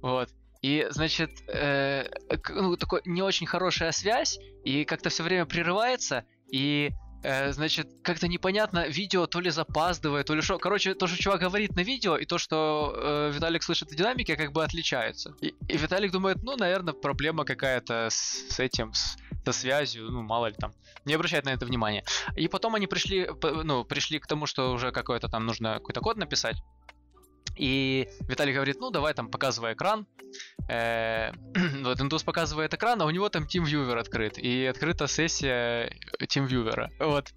вот. 0.00 0.28
И, 0.62 0.86
значит, 0.90 1.30
э, 1.48 2.06
ну, 2.50 2.76
такой 2.76 3.02
не 3.04 3.20
очень 3.20 3.46
хорошая 3.46 3.90
связь, 3.90 4.38
и 4.64 4.84
как-то 4.84 5.10
все 5.10 5.24
время 5.24 5.44
прерывается, 5.44 6.24
и 6.52 6.92
э, 7.24 7.52
значит, 7.52 7.88
как-то 8.04 8.28
непонятно, 8.28 8.86
видео 8.86 9.26
то 9.26 9.40
ли 9.40 9.50
запаздывает, 9.50 10.26
то 10.26 10.34
ли 10.34 10.40
что. 10.40 10.58
Короче, 10.58 10.94
то, 10.94 11.08
что 11.08 11.20
чувак 11.20 11.40
говорит 11.40 11.74
на 11.74 11.80
видео, 11.80 12.16
и 12.16 12.26
то, 12.26 12.38
что 12.38 12.94
э, 12.96 13.32
Виталик 13.34 13.64
слышит 13.64 13.90
в 13.90 13.96
динамике, 13.96 14.36
как 14.36 14.52
бы 14.52 14.62
отличаются. 14.62 15.34
И, 15.40 15.48
и 15.68 15.76
Виталик 15.76 16.12
думает, 16.12 16.38
ну, 16.44 16.56
наверное, 16.56 16.94
проблема 16.94 17.44
какая-то 17.44 18.06
с, 18.08 18.46
с 18.48 18.60
этим, 18.60 18.92
с, 18.92 19.16
со 19.44 19.52
связью, 19.52 20.12
ну, 20.12 20.22
мало 20.22 20.46
ли 20.46 20.54
там. 20.56 20.72
Не 21.04 21.14
обращает 21.14 21.44
на 21.44 21.50
это 21.50 21.66
внимания. 21.66 22.04
И 22.36 22.46
потом 22.46 22.76
они 22.76 22.86
пришли, 22.86 23.28
ну, 23.64 23.84
пришли 23.84 24.20
к 24.20 24.28
тому, 24.28 24.46
что 24.46 24.72
уже 24.72 24.92
какой-то 24.92 25.26
там 25.28 25.44
нужно 25.44 25.74
какой-то 25.74 26.00
код 26.00 26.18
написать. 26.18 26.62
И 27.56 28.08
Виталий 28.28 28.54
говорит, 28.54 28.78
ну 28.80 28.90
давай 28.90 29.14
там 29.14 29.28
показывай 29.28 29.74
экран. 29.74 30.06
Э, 30.68 31.32
вот 31.82 32.00
Индус 32.00 32.22
показывает 32.22 32.72
экран, 32.74 33.00
а 33.02 33.06
у 33.06 33.10
него 33.10 33.28
там 33.28 33.44
TeamViewer 33.44 33.98
открыт. 33.98 34.38
И 34.38 34.66
открыта 34.66 35.06
сессия 35.06 35.92
TeamViewer. 36.20 36.88
Вот. 36.98 37.32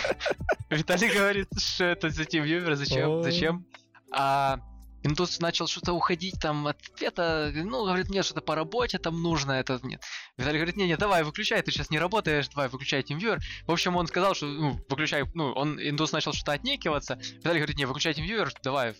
Виталий 0.70 1.12
говорит, 1.12 1.48
что 1.58 1.84
это 1.84 2.10
за 2.10 2.22
TeamViewer, 2.22 2.74
зачем? 2.74 3.22
Зачем? 3.22 3.66
А 4.12 4.60
и 5.06 5.14
тут 5.14 5.40
начал 5.40 5.66
что-то 5.66 5.92
уходить 5.92 6.40
там 6.40 6.66
от 6.66 6.76
ответа, 6.92 7.52
ну, 7.54 7.84
говорит, 7.84 8.10
нет, 8.10 8.24
что-то 8.24 8.40
по 8.40 8.54
работе 8.54 8.98
там 8.98 9.22
нужно, 9.22 9.52
это 9.52 9.78
нет. 9.82 10.02
Виталий 10.36 10.58
говорит, 10.58 10.76
не, 10.76 10.86
не, 10.86 10.96
давай, 10.96 11.22
выключай, 11.22 11.62
ты 11.62 11.70
сейчас 11.70 11.90
не 11.90 11.98
работаешь, 11.98 12.48
давай, 12.48 12.68
выключай 12.68 13.02
TeamViewer. 13.02 13.38
В 13.66 13.72
общем, 13.72 13.96
он 13.96 14.06
сказал, 14.08 14.34
что, 14.34 14.46
ну, 14.46 14.80
выключай, 14.88 15.24
ну, 15.34 15.52
он, 15.52 15.78
Индус 15.80 16.12
начал 16.12 16.32
что-то 16.32 16.52
отнекиваться. 16.52 17.18
Виталий 17.36 17.60
говорит, 17.60 17.76
не, 17.76 17.84
выключай 17.84 18.14
TeamViewer, 18.14 18.50
давай. 18.62 18.94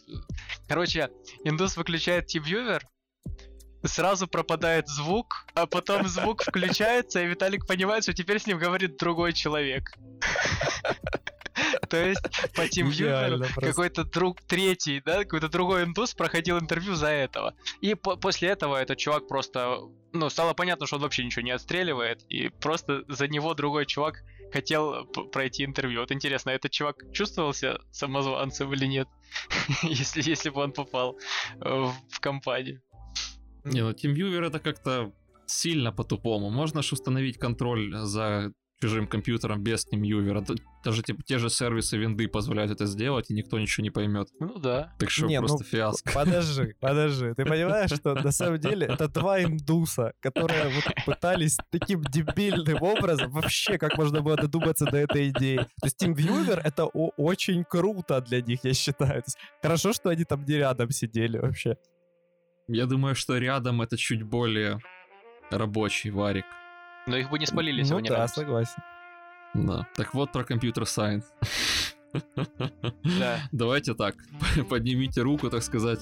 Короче, 0.68 1.10
Индус 1.44 1.76
выключает 1.76 2.34
TeamViewer, 2.34 2.80
сразу 3.84 4.28
пропадает 4.28 4.88
звук, 4.88 5.46
а 5.54 5.66
потом 5.66 6.06
звук 6.06 6.42
включается, 6.42 7.20
и 7.22 7.26
Виталик 7.26 7.66
понимает, 7.66 8.04
что 8.04 8.12
теперь 8.12 8.38
с 8.38 8.46
ним 8.46 8.58
говорит 8.58 8.96
другой 8.96 9.32
человек. 9.32 9.92
То 11.88 11.96
есть 11.96 12.22
по 12.54 12.62
TeamViewer 12.62 13.60
какой-то 13.60 14.04
друг 14.04 14.40
третий, 14.42 15.00
да, 15.04 15.24
какой-то 15.24 15.48
другой 15.48 15.84
индус 15.84 16.14
проходил 16.14 16.58
интервью 16.58 16.94
за 16.94 17.08
этого. 17.08 17.54
И 17.80 17.94
по 17.94 18.16
после 18.16 18.48
этого 18.48 18.76
этот 18.76 18.98
чувак 18.98 19.28
просто, 19.28 19.80
ну, 20.12 20.30
стало 20.30 20.54
понятно, 20.54 20.86
что 20.86 20.96
он 20.96 21.02
вообще 21.02 21.24
ничего 21.24 21.42
не 21.42 21.50
отстреливает, 21.50 22.22
и 22.28 22.48
просто 22.48 23.02
за 23.08 23.28
него 23.28 23.54
другой 23.54 23.86
чувак 23.86 24.22
хотел 24.52 25.06
пройти 25.32 25.64
интервью. 25.64 26.00
Вот 26.00 26.12
интересно, 26.12 26.50
этот 26.50 26.70
чувак 26.70 26.96
чувствовался 27.12 27.78
самозванцем 27.90 28.72
или 28.72 28.86
нет, 28.86 29.08
если, 29.82 30.22
если 30.22 30.50
бы 30.50 30.62
он 30.62 30.72
попал 30.72 31.18
в 31.58 32.20
компанию? 32.20 32.80
Не, 33.64 33.82
ну 33.82 33.90
TeamViewer 33.90 34.46
это 34.46 34.60
как-то 34.60 35.12
сильно 35.46 35.92
по-тупому. 35.92 36.50
Можно 36.50 36.82
же 36.82 36.94
установить 36.94 37.38
контроль 37.38 37.94
за 37.96 38.52
чужим 38.80 39.06
компьютером 39.06 39.62
без 39.62 39.86
TeamViewer. 39.86 40.58
Даже 40.84 41.02
типа, 41.02 41.22
те 41.22 41.38
же 41.38 41.50
сервисы 41.50 41.96
винды 41.96 42.28
позволяют 42.28 42.70
это 42.70 42.86
сделать, 42.86 43.30
и 43.30 43.34
никто 43.34 43.58
ничего 43.58 43.82
не 43.82 43.90
поймет. 43.90 44.28
Ну 44.38 44.58
да. 44.58 44.94
Так 44.98 45.10
что 45.10 45.26
не, 45.26 45.38
просто 45.38 45.58
ну, 45.58 45.64
фиаско. 45.64 46.12
Подожди, 46.12 46.74
подожди. 46.80 47.34
Ты 47.34 47.44
понимаешь, 47.44 47.90
что 47.90 48.14
на 48.14 48.32
самом 48.32 48.58
деле 48.58 48.86
это 48.86 49.08
два 49.08 49.42
индуса, 49.42 50.12
которые 50.20 50.68
вот 50.68 50.84
пытались 51.04 51.58
таким 51.70 52.02
дебильным 52.02 52.82
образом 52.82 53.30
вообще, 53.30 53.78
как 53.78 53.96
можно 53.96 54.20
было 54.20 54.36
додуматься 54.36 54.84
до 54.84 54.98
этой 54.98 55.30
идеи. 55.30 55.56
То 55.56 55.86
есть 55.86 56.02
TeamViewer— 56.02 56.60
это 56.64 56.84
очень 56.84 57.64
круто 57.64 58.20
для 58.20 58.40
них, 58.42 58.60
я 58.62 58.74
считаю. 58.74 59.22
То 59.22 59.26
есть, 59.26 59.38
хорошо, 59.62 59.92
что 59.92 60.10
они 60.10 60.24
там 60.24 60.44
не 60.44 60.54
рядом 60.54 60.90
сидели 60.90 61.38
вообще. 61.38 61.76
Я 62.68 62.86
думаю, 62.86 63.14
что 63.14 63.38
рядом 63.38 63.80
это 63.80 63.96
чуть 63.96 64.22
более 64.22 64.80
рабочий 65.50 66.10
варик. 66.10 66.44
Но 67.06 67.16
их 67.16 67.30
бы 67.30 67.38
не 67.38 67.46
спалили, 67.46 67.78
если 67.78 67.92
ну, 67.92 67.98
бы 67.98 68.02
не 68.02 68.08
да, 68.08 68.14
нравится. 68.16 68.40
согласен. 68.40 68.82
Да. 69.54 69.86
Так 69.94 70.12
вот 70.14 70.32
про 70.32 70.44
компьютер 70.44 70.86
сайенс. 70.86 71.24
Да. 73.04 73.40
Давайте 73.52 73.94
так, 73.94 74.16
поднимите 74.68 75.22
руку, 75.22 75.50
так 75.50 75.62
сказать. 75.62 76.00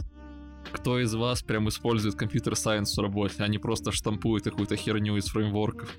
Кто 0.72 0.98
из 0.98 1.14
вас 1.14 1.42
прям 1.42 1.68
использует 1.68 2.14
компьютер 2.14 2.56
сайенс 2.56 2.96
в 2.96 3.00
работе, 3.00 3.42
а 3.42 3.48
не 3.48 3.58
просто 3.58 3.92
штампует 3.92 4.44
какую-то 4.44 4.76
херню 4.76 5.16
из 5.16 5.26
фреймворков? 5.26 5.90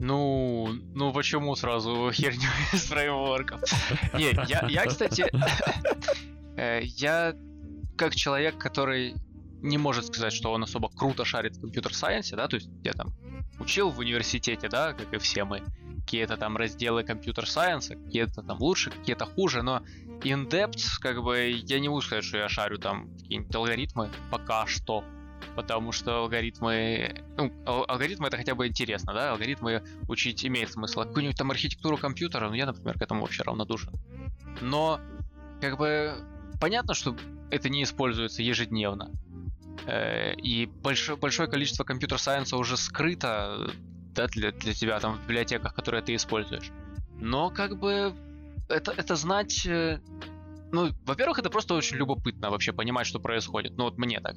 Ну, 0.00 0.68
ну 0.94 1.12
почему 1.12 1.54
сразу 1.54 2.10
херню 2.12 2.48
из 2.72 2.86
фреймворков? 2.86 3.62
Не, 4.14 4.32
я, 4.48 4.66
я, 4.68 4.86
кстати, 4.86 5.26
э, 6.56 6.80
я 6.82 7.34
как 7.96 8.14
человек, 8.14 8.58
который 8.58 9.14
не 9.62 9.78
может 9.78 10.06
сказать, 10.06 10.32
что 10.32 10.52
он 10.52 10.62
особо 10.62 10.88
круто 10.88 11.24
шарит 11.24 11.56
в 11.56 11.60
компьютер-сайенсе, 11.60 12.36
да, 12.36 12.48
то 12.48 12.56
есть 12.56 12.68
я 12.82 12.92
там 12.92 13.08
учил 13.58 13.90
в 13.90 13.98
университете, 13.98 14.68
да, 14.68 14.92
как 14.92 15.12
и 15.12 15.18
все 15.18 15.44
мы, 15.44 15.62
какие-то 16.04 16.36
там 16.36 16.56
разделы 16.56 17.04
компьютер-сайенса, 17.04 17.96
какие-то 17.96 18.42
там 18.42 18.58
лучше, 18.60 18.90
какие-то 18.90 19.26
хуже, 19.26 19.62
но 19.62 19.82
in-depth, 20.22 20.98
как 21.00 21.22
бы, 21.22 21.50
я 21.64 21.78
не 21.78 21.88
могу 21.88 22.00
сказать, 22.00 22.24
что 22.24 22.38
я 22.38 22.48
шарю 22.48 22.78
там 22.78 23.10
какие-нибудь 23.18 23.54
алгоритмы 23.54 24.10
пока 24.30 24.66
что, 24.66 25.04
потому 25.56 25.92
что 25.92 26.18
алгоритмы, 26.18 27.22
ну, 27.36 27.52
алгоритмы 27.66 28.28
это 28.28 28.36
хотя 28.36 28.54
бы 28.54 28.66
интересно, 28.66 29.12
да, 29.12 29.32
алгоритмы 29.32 29.82
учить 30.08 30.44
имеет 30.44 30.72
смысл. 30.72 31.00
А 31.00 31.04
какую-нибудь 31.06 31.36
там 31.36 31.50
архитектуру 31.50 31.96
компьютера, 31.96 32.48
ну, 32.48 32.54
я, 32.54 32.66
например, 32.66 32.98
к 32.98 33.02
этому 33.02 33.22
вообще 33.22 33.42
равнодушен. 33.42 33.92
Но, 34.60 35.00
как 35.60 35.78
бы, 35.78 36.14
понятно, 36.60 36.94
что 36.94 37.16
это 37.50 37.68
не 37.68 37.82
используется 37.82 38.42
ежедневно. 38.42 39.10
Э, 39.86 40.34
и 40.34 40.66
большое, 40.66 41.18
большое 41.18 41.48
количество 41.48 41.84
компьютер-сайенса 41.84 42.56
уже 42.56 42.76
скрыто 42.76 43.70
да, 44.14 44.26
для, 44.26 44.52
для 44.52 44.74
тебя 44.74 45.00
там 45.00 45.14
в 45.16 45.22
библиотеках, 45.22 45.74
которые 45.74 46.02
ты 46.02 46.14
используешь. 46.14 46.70
Но 47.18 47.50
как 47.50 47.78
бы 47.78 48.14
это, 48.68 48.92
это 48.92 49.16
знать... 49.16 49.66
Э, 49.66 50.00
ну, 50.72 50.90
во-первых, 51.04 51.38
это 51.38 51.50
просто 51.50 51.74
очень 51.74 51.96
любопытно 51.96 52.50
вообще 52.50 52.72
понимать, 52.72 53.06
что 53.06 53.18
происходит. 53.18 53.76
Ну 53.76 53.84
вот 53.84 53.98
мне 53.98 54.20
так. 54.20 54.36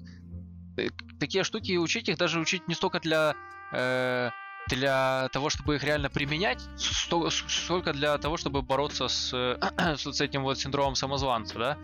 Э, 0.78 0.90
такие 1.20 1.44
штуки 1.44 1.78
учить 1.78 2.10
их 2.10 2.18
даже 2.18 2.40
учить 2.40 2.68
не 2.68 2.76
столько 2.76 3.00
для 3.00 3.36
э, 3.72 4.30
для 4.70 5.30
того, 5.34 5.50
чтобы 5.50 5.76
их 5.76 5.84
реально 5.84 6.10
применять, 6.10 6.62
столько 6.78 7.92
для 7.92 8.18
того, 8.18 8.38
чтобы 8.38 8.62
бороться 8.62 9.08
с, 9.10 9.30
с 9.98 10.22
этим 10.22 10.44
вот 10.44 10.58
синдромом 10.58 10.96
самозванца, 10.96 11.60
да? 11.60 11.78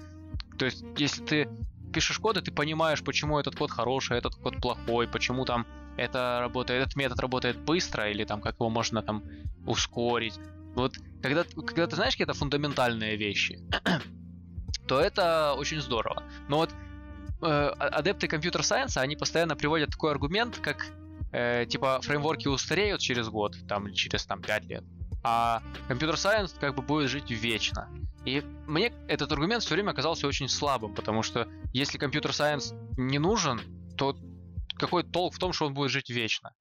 То 0.57 0.65
есть, 0.65 0.83
если 0.97 1.23
ты 1.23 1.49
пишешь 1.89 2.19
код, 2.19 2.37
и 2.37 2.41
ты 2.41 2.51
понимаешь, 2.51 3.03
почему 3.03 3.39
этот 3.39 3.55
код 3.55 3.71
хороший, 3.71 4.17
этот 4.17 4.35
код 4.35 4.61
плохой, 4.61 5.07
почему 5.07 5.45
там 5.45 5.65
это 5.97 6.39
работает, 6.41 6.81
этот 6.81 6.95
метод 6.95 7.19
работает 7.19 7.57
быстро, 7.57 8.09
или 8.09 8.23
там 8.23 8.41
как 8.41 8.55
его 8.55 8.69
можно 8.69 9.01
там 9.01 9.23
ускорить. 9.65 10.39
Вот 10.75 10.97
когда, 11.21 11.43
когда 11.43 11.87
ты 11.87 11.95
знаешь 11.95 12.13
какие-то 12.13 12.33
фундаментальные 12.33 13.17
вещи, 13.17 13.59
то 14.87 14.99
это 14.99 15.53
очень 15.57 15.81
здорово. 15.81 16.23
Но 16.47 16.57
вот 16.57 16.71
э, 16.71 16.73
а, 17.41 17.71
адепты 17.71 18.27
компьютер-сайенса, 18.27 19.01
они 19.01 19.15
постоянно 19.15 19.55
приводят 19.55 19.89
такой 19.89 20.11
аргумент, 20.11 20.57
как 20.59 20.85
э, 21.31 21.65
типа 21.67 21.99
фреймворки 22.01 22.47
устареют 22.47 23.01
через 23.01 23.27
год, 23.29 23.55
там, 23.67 23.87
или 23.87 23.93
через 23.93 24.25
там 24.25 24.41
5 24.41 24.65
лет, 24.65 24.83
а 25.23 25.61
компьютер-сайенс 25.87 26.53
как 26.59 26.75
бы 26.75 26.81
будет 26.81 27.09
жить 27.09 27.29
вечно. 27.29 27.89
И 28.25 28.43
мне 28.67 28.93
этот 29.07 29.31
аргумент 29.31 29.63
все 29.63 29.75
время 29.75 29.93
казался 29.93 30.27
очень 30.27 30.49
слабым, 30.49 30.93
потому 30.93 31.23
что 31.23 31.47
если 31.73 31.97
компьютер 31.97 32.33
сайенс 32.33 32.73
не 32.97 33.19
нужен, 33.19 33.61
то 33.97 34.15
какой 34.75 35.03
толк 35.03 35.35
в 35.35 35.39
том, 35.39 35.53
что 35.53 35.65
он 35.65 35.73
будет 35.73 35.91
жить 35.91 36.09
вечно? 36.09 36.53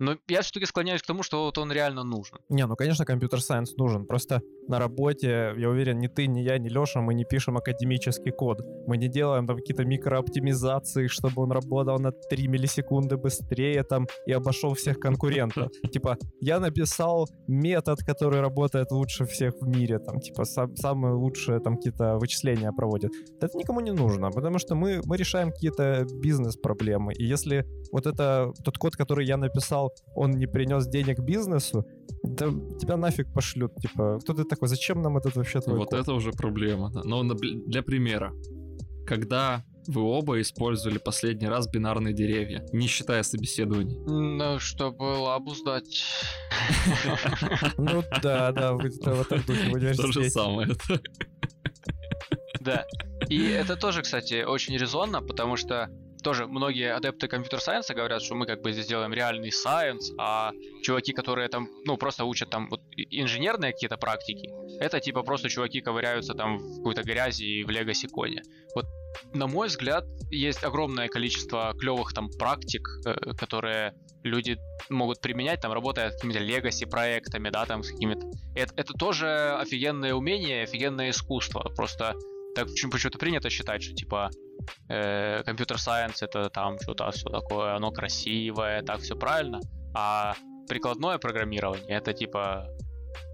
Но 0.00 0.16
я 0.28 0.42
все-таки 0.42 0.66
склоняюсь 0.66 1.02
к 1.02 1.06
тому, 1.06 1.22
что 1.22 1.44
вот 1.44 1.58
он 1.58 1.72
реально 1.72 2.04
нужен. 2.04 2.38
Не, 2.48 2.66
ну, 2.66 2.76
конечно, 2.76 3.04
компьютер-сайенс 3.04 3.76
нужен. 3.76 4.06
Просто 4.06 4.42
на 4.68 4.78
работе, 4.78 5.54
я 5.56 5.68
уверен, 5.68 5.98
ни 5.98 6.06
ты, 6.06 6.26
ни 6.26 6.40
я, 6.40 6.58
ни 6.58 6.68
Леша, 6.68 7.00
мы 7.00 7.14
не 7.14 7.24
пишем 7.24 7.56
академический 7.56 8.30
код. 8.30 8.60
Мы 8.86 8.96
не 8.96 9.08
делаем 9.08 9.46
там 9.46 9.56
какие-то 9.56 9.84
микрооптимизации, 9.84 11.08
чтобы 11.08 11.42
он 11.42 11.52
работал 11.52 11.98
на 11.98 12.12
3 12.12 12.48
миллисекунды 12.48 13.16
быстрее 13.16 13.82
там 13.82 14.06
и 14.26 14.32
обошел 14.32 14.74
всех 14.74 15.00
конкурентов. 15.00 15.72
Типа, 15.92 16.16
я 16.40 16.60
написал 16.60 17.28
метод, 17.48 17.98
который 18.00 18.40
работает 18.40 18.92
лучше 18.92 19.24
всех 19.24 19.54
в 19.60 19.66
мире, 19.66 19.98
там, 19.98 20.20
типа, 20.20 20.44
сам, 20.44 20.76
самые 20.76 21.14
лучшие 21.14 21.60
там 21.60 21.76
какие-то 21.76 22.18
вычисления 22.18 22.72
проводит. 22.72 23.10
Это 23.40 23.56
никому 23.58 23.80
не 23.80 23.92
нужно, 23.92 24.30
потому 24.30 24.58
что 24.58 24.74
мы, 24.74 25.00
мы 25.04 25.16
решаем 25.16 25.50
какие-то 25.50 26.06
бизнес-проблемы. 26.22 27.12
И 27.14 27.24
если 27.24 27.64
вот 27.92 28.06
это 28.06 28.52
тот 28.64 28.78
код, 28.78 28.96
который 28.96 29.26
я 29.26 29.36
написал, 29.36 29.87
он 30.14 30.32
не 30.32 30.46
принес 30.46 30.86
денег 30.86 31.20
бизнесу, 31.20 31.84
да 32.22 32.46
тебя 32.80 32.96
нафиг 32.96 33.32
пошлют. 33.32 33.74
Типа, 33.76 34.18
кто 34.20 34.34
ты 34.34 34.44
такой? 34.44 34.68
Зачем 34.68 35.02
нам 35.02 35.16
этот 35.16 35.36
вообще 35.36 35.60
твой 35.60 35.78
Вот 35.78 35.90
код? 35.90 36.00
это 36.00 36.12
уже 36.14 36.32
проблема. 36.32 36.90
Да. 36.92 37.02
Но 37.04 37.22
для 37.24 37.82
примера. 37.82 38.32
Когда 39.06 39.64
вы 39.86 40.02
оба 40.02 40.38
использовали 40.42 40.98
последний 40.98 41.48
раз 41.48 41.66
бинарные 41.66 42.12
деревья, 42.12 42.66
не 42.72 42.86
считая 42.88 43.22
собеседований. 43.22 43.98
Ну, 44.06 44.58
чтобы 44.58 45.02
лабу 45.04 45.54
сдать. 45.54 46.04
Ну 47.78 48.02
да, 48.22 48.52
да, 48.52 48.74
в, 48.74 48.84
это 48.84 49.14
в 49.14 49.20
этом 49.22 49.40
духе 49.46 49.70
в 49.70 49.72
То 49.72 49.78
же 50.12 50.18
университете. 50.20 50.30
самое. 50.30 50.68
Да. 52.60 52.84
И 53.28 53.48
это 53.50 53.76
тоже, 53.76 54.02
кстати, 54.02 54.42
очень 54.44 54.76
резонно, 54.76 55.22
потому 55.22 55.56
что 55.56 55.88
тоже 56.22 56.46
многие 56.46 56.94
адепты 56.94 57.28
компьютер-сайенса 57.28 57.94
говорят, 57.94 58.22
что 58.22 58.34
мы 58.34 58.46
как 58.46 58.62
бы 58.62 58.72
здесь 58.72 58.86
делаем 58.86 59.12
реальный 59.12 59.52
сайенс, 59.52 60.12
а 60.18 60.52
чуваки, 60.82 61.12
которые 61.12 61.48
там, 61.48 61.68
ну, 61.84 61.96
просто 61.96 62.24
учат 62.24 62.50
там 62.50 62.68
вот 62.68 62.80
инженерные 62.96 63.72
какие-то 63.72 63.96
практики, 63.96 64.50
это 64.80 65.00
типа 65.00 65.22
просто 65.22 65.48
чуваки 65.48 65.80
ковыряются 65.80 66.34
там 66.34 66.58
в 66.58 66.76
какой-то 66.78 67.02
грязи 67.02 67.44
и 67.44 67.64
в 67.64 67.70
легаси 67.70 68.08
коде. 68.08 68.42
Вот 68.74 68.86
на 69.34 69.46
мой 69.46 69.68
взгляд, 69.68 70.04
есть 70.30 70.64
огромное 70.64 71.08
количество 71.08 71.74
клевых 71.78 72.12
там 72.12 72.28
практик, 72.38 72.86
э, 73.04 73.34
которые 73.38 73.94
люди 74.22 74.58
могут 74.88 75.20
применять, 75.20 75.60
там, 75.60 75.72
работая 75.72 76.10
с 76.10 76.14
какими-то 76.14 76.40
легаси 76.40 76.84
проектами, 76.86 77.50
да, 77.50 77.66
там, 77.66 77.82
с 77.82 77.90
какими-то... 77.90 78.30
Это, 78.54 78.74
это 78.76 78.92
тоже 78.94 79.56
офигенное 79.58 80.14
умение, 80.14 80.62
офигенное 80.62 81.10
искусство. 81.10 81.60
Просто 81.74 82.14
так 82.54 82.66
почему- 82.66 82.92
почему-то 82.92 83.18
принято 83.18 83.50
считать, 83.50 83.82
что, 83.82 83.94
типа, 83.94 84.30
компьютер-сайенс 84.88 86.22
это 86.22 86.50
там 86.50 86.78
что-то 86.80 87.10
все 87.10 87.28
такое, 87.28 87.74
оно 87.74 87.90
красивое, 87.90 88.82
так 88.82 89.00
все 89.00 89.16
правильно, 89.16 89.60
а 89.94 90.34
прикладное 90.68 91.18
программирование 91.18 91.96
это, 91.96 92.12
типа, 92.12 92.66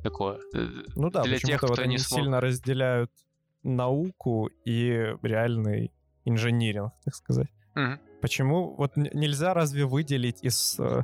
такое... 0.03 0.39
э, 0.55 0.67
Ну 0.97 1.11
да, 1.11 1.23
Для 1.23 1.39
тех, 1.39 1.63
вот 1.63 1.73
кто 1.73 1.83
они 1.83 1.93
не 1.95 1.99
смог. 1.99 2.21
сильно 2.21 2.41
разделяют 2.41 3.11
науку 3.63 4.51
и 4.65 5.15
реальный 5.23 5.93
инжиниринг, 6.25 6.93
так 7.05 7.15
сказать. 7.15 7.49
мгм. 7.75 7.99
Почему 8.21 8.75
вот 8.77 8.97
нельзя 8.97 9.53
разве 9.53 9.85
выделить 9.85 10.43
из 10.43 10.77
э, 10.79 11.03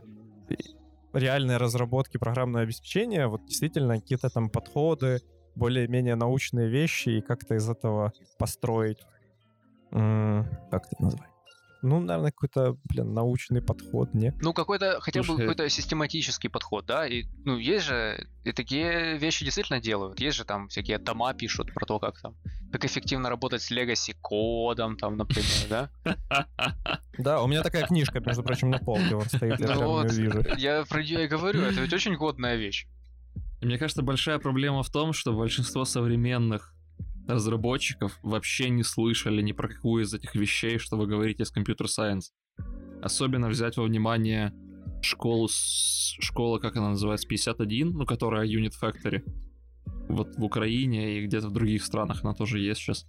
реальной 1.12 1.58
разработки 1.58 2.16
программного 2.16 2.62
обеспечения 2.64 3.26
вот 3.26 3.44
действительно 3.46 4.00
какие-то 4.00 4.30
там 4.30 4.48
подходы, 4.48 5.20
более-менее 5.54 6.14
научные 6.14 6.68
вещи 6.68 7.08
и 7.10 7.20
как-то 7.20 7.56
из 7.56 7.68
этого 7.68 8.12
построить, 8.38 8.98
как 9.90 10.86
это 10.92 11.02
назвать? 11.02 11.30
Ну, 11.82 11.98
наверное, 11.98 12.30
какой-то, 12.30 12.76
блин, 12.84 13.14
научный 13.14 13.62
подход, 13.62 14.12
не? 14.12 14.34
Ну, 14.42 14.52
какой-то, 14.52 14.98
хотя 15.00 15.22
бы 15.22 15.34
какой-то 15.38 15.66
систематический 15.70 16.50
подход, 16.50 16.84
да, 16.84 17.06
и, 17.06 17.24
ну, 17.46 17.56
есть 17.56 17.86
же, 17.86 18.26
и 18.44 18.52
такие 18.52 19.16
вещи 19.16 19.46
действительно 19.46 19.80
делают, 19.80 20.20
есть 20.20 20.36
же 20.36 20.44
там 20.44 20.68
всякие 20.68 20.98
тома 20.98 21.32
пишут 21.32 21.72
про 21.72 21.86
то, 21.86 21.98
как 21.98 22.20
там, 22.20 22.34
как 22.70 22.84
эффективно 22.84 23.30
работать 23.30 23.62
с 23.62 23.72
legacy 23.72 24.14
кодом, 24.20 24.98
там, 24.98 25.16
например, 25.16 25.46
да, 25.70 25.90
Да, 27.18 27.42
у 27.42 27.46
меня 27.46 27.62
такая 27.62 27.86
книжка, 27.86 28.20
между 28.20 28.42
прочим, 28.42 28.68
на 28.70 28.78
полке 28.78 29.14
вот 29.14 29.28
стоит, 29.28 29.58
я 29.58 29.66
Ну 29.74 30.02
прям 30.02 30.06
вижу. 30.08 30.44
я 30.58 30.84
про 30.84 31.02
нее 31.02 31.24
и 31.24 31.28
говорю, 31.28 31.62
это 31.62 31.80
ведь 31.80 31.94
очень 31.94 32.14
годная 32.16 32.56
вещь. 32.56 32.86
Мне 33.62 33.78
кажется, 33.78 34.02
большая 34.02 34.38
проблема 34.38 34.82
в 34.82 34.90
том, 34.90 35.14
что 35.14 35.32
большинство 35.32 35.86
современных 35.86 36.74
разработчиков 37.26 38.18
вообще 38.22 38.70
не 38.70 38.82
слышали 38.82 39.42
ни 39.42 39.52
про 39.52 39.68
какую 39.68 40.04
из 40.04 40.12
этих 40.14 40.34
вещей, 40.34 40.78
что 40.78 40.96
вы 40.96 41.06
говорите 41.06 41.44
с 41.44 41.50
компьютер-сайенс. 41.50 42.32
Особенно 43.02 43.48
взять 43.48 43.76
во 43.76 43.84
внимание 43.84 44.52
школу, 45.02 45.48
школа, 45.50 46.58
как 46.58 46.76
она 46.76 46.90
называется, 46.90 47.26
51, 47.28 47.92
ну, 47.92 48.06
которая 48.06 48.46
Unit 48.46 48.72
Factory. 48.80 49.22
Вот 50.08 50.36
в 50.36 50.44
Украине 50.44 51.18
и 51.18 51.26
где-то 51.26 51.48
в 51.48 51.52
других 51.52 51.84
странах 51.84 52.24
она 52.24 52.34
тоже 52.34 52.58
есть 52.58 52.80
сейчас. 52.80 53.06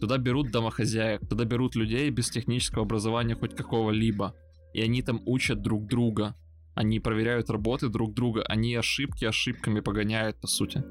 Туда 0.00 0.18
берут 0.18 0.50
домохозяек, 0.50 1.26
туда 1.28 1.44
берут 1.44 1.76
людей 1.76 2.10
без 2.10 2.30
технического 2.30 2.82
образования 2.82 3.34
хоть 3.34 3.54
какого-либо. 3.54 4.34
И 4.72 4.80
они 4.80 5.02
там 5.02 5.20
учат 5.26 5.62
друг 5.62 5.86
друга. 5.86 6.34
Они 6.74 6.98
проверяют 6.98 7.50
работы 7.50 7.88
друг 7.88 8.14
друга, 8.14 8.42
они 8.48 8.74
ошибки 8.74 9.24
ошибками 9.24 9.80
погоняют, 9.80 10.40
по 10.40 10.48
сути. 10.48 10.82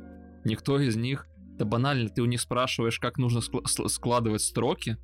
Никто 0.46 0.80
из 0.80 0.96
них, 0.96 1.28
да 1.58 1.66
банально, 1.66 2.10
ты 2.10 2.22
у 2.22 2.26
них 2.26 2.41
спрашиваешь, 2.41 2.99
как 2.99 3.18
нужно 3.18 3.41
складывать 3.41 4.41
строки, 4.41 4.97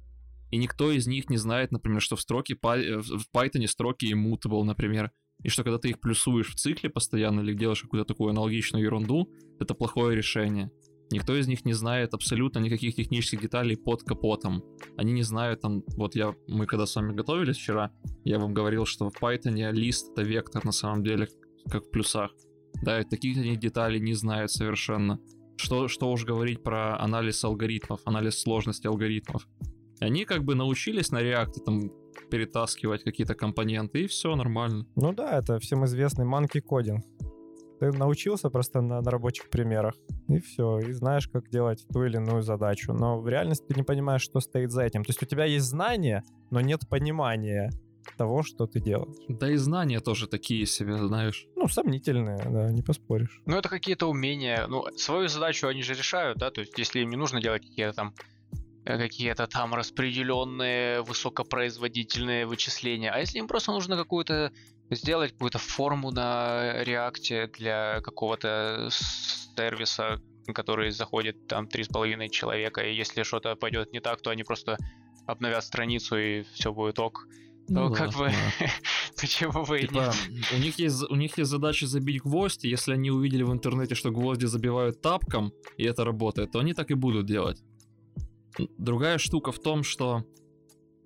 и 0.52 0.58
никто 0.58 0.92
из 0.92 1.08
них 1.08 1.30
не 1.30 1.38
знает, 1.38 1.72
например, 1.72 2.02
что 2.02 2.16
в 2.16 2.22
строке 2.22 2.56
э, 2.56 2.58
в 3.00 3.26
Python 3.34 3.68
строки 3.68 4.12
immutable, 4.12 4.64
например, 4.64 5.12
и 5.44 5.50
что 5.50 5.64
когда 5.64 5.78
ты 5.78 5.90
их 5.90 6.00
плюсуешь 6.00 6.50
в 6.50 6.56
цикле 6.56 6.90
постоянно 6.90 7.42
или 7.42 7.54
делаешь 7.54 7.82
какую-то 7.82 8.06
такую 8.06 8.32
аналогичную 8.32 8.84
ерунду, 8.84 9.32
это 9.60 9.74
плохое 9.74 10.16
решение. 10.16 10.72
Никто 11.12 11.36
из 11.36 11.48
них 11.48 11.66
не 11.66 11.74
знает 11.74 12.14
абсолютно 12.14 12.60
никаких 12.60 12.96
технических 12.96 13.42
деталей 13.42 13.78
под 13.78 14.04
капотом. 14.04 14.64
Они 14.96 15.12
не 15.12 15.24
знают 15.24 15.62
там, 15.62 15.84
вот 15.96 16.16
я, 16.16 16.36
мы 16.48 16.68
когда 16.68 16.86
с 16.86 16.96
вами 16.96 17.16
готовились 17.16 17.58
вчера, 17.58 17.92
я 18.26 18.38
вам 18.38 18.54
говорил, 18.54 18.86
что 18.86 19.10
в 19.10 19.22
Python 19.22 19.72
лист 19.72 20.12
это 20.12 20.22
вектор 20.22 20.64
на 20.66 20.72
самом 20.72 21.04
деле, 21.04 21.28
как 21.70 21.86
в 21.86 21.90
плюсах. 21.90 22.32
Да, 22.84 23.02
и 23.02 23.04
таких 23.04 23.38
они 23.38 23.56
деталей 23.56 24.00
не 24.00 24.14
знают 24.14 24.52
совершенно. 24.52 25.20
Что, 25.60 25.90
что 25.90 26.10
уж 26.10 26.24
говорить 26.24 26.64
про 26.64 26.98
анализ 26.98 27.44
алгоритмов, 27.44 28.00
анализ 28.06 28.40
сложности 28.40 28.88
алгоритмов. 28.88 29.46
Они 30.00 30.24
как 30.24 30.46
бы 30.46 30.56
научились 30.56 31.12
на 31.12 31.22
реакте 31.22 31.60
там 31.60 31.92
перетаскивать 32.32 33.04
какие-то 33.04 33.36
компоненты, 33.36 34.04
и 34.04 34.08
все 34.08 34.34
нормально. 34.36 34.86
Ну 34.96 35.12
да, 35.12 35.38
это 35.38 35.60
всем 35.60 35.84
известный 35.84 36.26
monkey 36.26 36.62
кодинг. 36.62 37.04
Ты 37.82 37.92
научился 37.92 38.50
просто 38.50 38.80
на, 38.80 39.02
на 39.02 39.12
рабочих 39.12 39.50
примерах, 39.50 39.96
и 40.30 40.40
все, 40.40 40.80
и 40.80 40.94
знаешь, 40.94 41.28
как 41.28 41.50
делать 41.50 41.86
ту 41.92 42.06
или 42.06 42.16
иную 42.16 42.42
задачу. 42.42 42.94
Но 42.94 43.20
в 43.20 43.28
реальности 43.28 43.66
ты 43.68 43.76
не 43.76 43.84
понимаешь, 43.84 44.22
что 44.22 44.40
стоит 44.40 44.72
за 44.72 44.84
этим. 44.84 45.04
То 45.04 45.10
есть 45.10 45.22
у 45.22 45.26
тебя 45.26 45.44
есть 45.44 45.66
знания, 45.66 46.24
но 46.52 46.62
нет 46.62 46.88
понимания 46.90 47.70
того, 48.18 48.44
что 48.44 48.68
ты 48.68 48.80
делаешь. 48.80 49.16
Да 49.28 49.52
и 49.52 49.56
знания 49.56 50.00
тоже 50.00 50.28
такие 50.28 50.66
себе, 50.66 50.98
знаешь. 50.98 51.48
Ну, 51.56 51.68
сомнительные, 51.68 52.38
да, 52.38 52.72
не 52.72 52.82
поспоришь. 52.82 53.42
Ну, 53.46 53.58
это 53.58 53.70
какие-то 53.70 54.08
умения. 54.08 54.68
Ну, 54.68 54.86
свою 54.98 55.28
задачу 55.28 55.68
они 55.68 55.84
же 55.84 55.94
решают, 55.94 56.38
да, 56.38 56.52
то 56.52 56.62
есть 56.62 56.78
если 56.78 57.00
им 57.00 57.10
не 57.10 57.18
нужно 57.18 57.42
делать 57.42 57.62
какие-то 57.62 57.94
там 57.94 58.14
э, 58.86 58.98
какие-то 58.98 59.48
там 59.48 59.74
распределенные 59.74 61.02
высокопроизводительные 61.02 62.46
вычисления, 62.46 63.12
а 63.12 63.20
если 63.20 63.40
им 63.40 63.48
просто 63.48 63.72
нужно 63.72 63.98
какую-то 63.98 64.52
сделать 64.90 65.34
какую-то 65.34 65.60
форму 65.60 66.12
на 66.12 66.84
реакте 66.84 67.48
для 67.48 68.02
какого-то 68.02 68.90
сервиса, 68.92 70.22
который 70.54 70.92
заходит 70.92 71.48
там 71.48 71.68
три 71.68 71.84
с 71.84 71.88
половиной 71.88 72.30
человека, 72.30 72.82
и 72.82 72.96
если 72.96 73.24
что-то 73.24 73.56
пойдет 73.56 73.94
не 73.94 74.00
так, 74.00 74.22
то 74.22 74.32
они 74.32 74.44
просто 74.44 74.78
обновят 75.28 75.64
страницу 75.64 76.18
и 76.18 76.44
все 76.54 76.74
будет 76.74 77.00
ок. 77.00 77.28
Ну, 77.70 77.90
да, 77.90 77.96
как 77.96 78.14
бы, 78.16 78.26
да. 78.28 78.68
почему 79.22 79.66
бы 79.66 79.80
и 79.80 79.88
Типа, 79.88 80.14
нет? 80.30 80.46
у 80.54 80.58
них, 80.58 80.80
есть, 80.80 81.04
у 81.10 81.16
них 81.16 81.38
есть 81.38 81.50
задача 81.50 81.86
забить 81.88 82.22
гвоздь, 82.22 82.66
и 82.66 82.70
если 82.70 82.94
они 82.94 83.12
увидели 83.12 83.44
в 83.44 83.52
интернете, 83.52 83.96
что 83.96 84.12
гвозди 84.12 84.46
забивают 84.46 85.02
тапком, 85.02 85.54
и 85.78 85.84
это 85.84 86.04
работает, 86.04 86.52
то 86.52 86.60
они 86.60 86.74
так 86.74 86.90
и 86.92 86.96
будут 86.96 87.26
делать. 87.26 87.62
Другая 88.78 89.20
штука 89.20 89.52
в 89.52 89.60
том, 89.60 89.84
что 89.84 90.26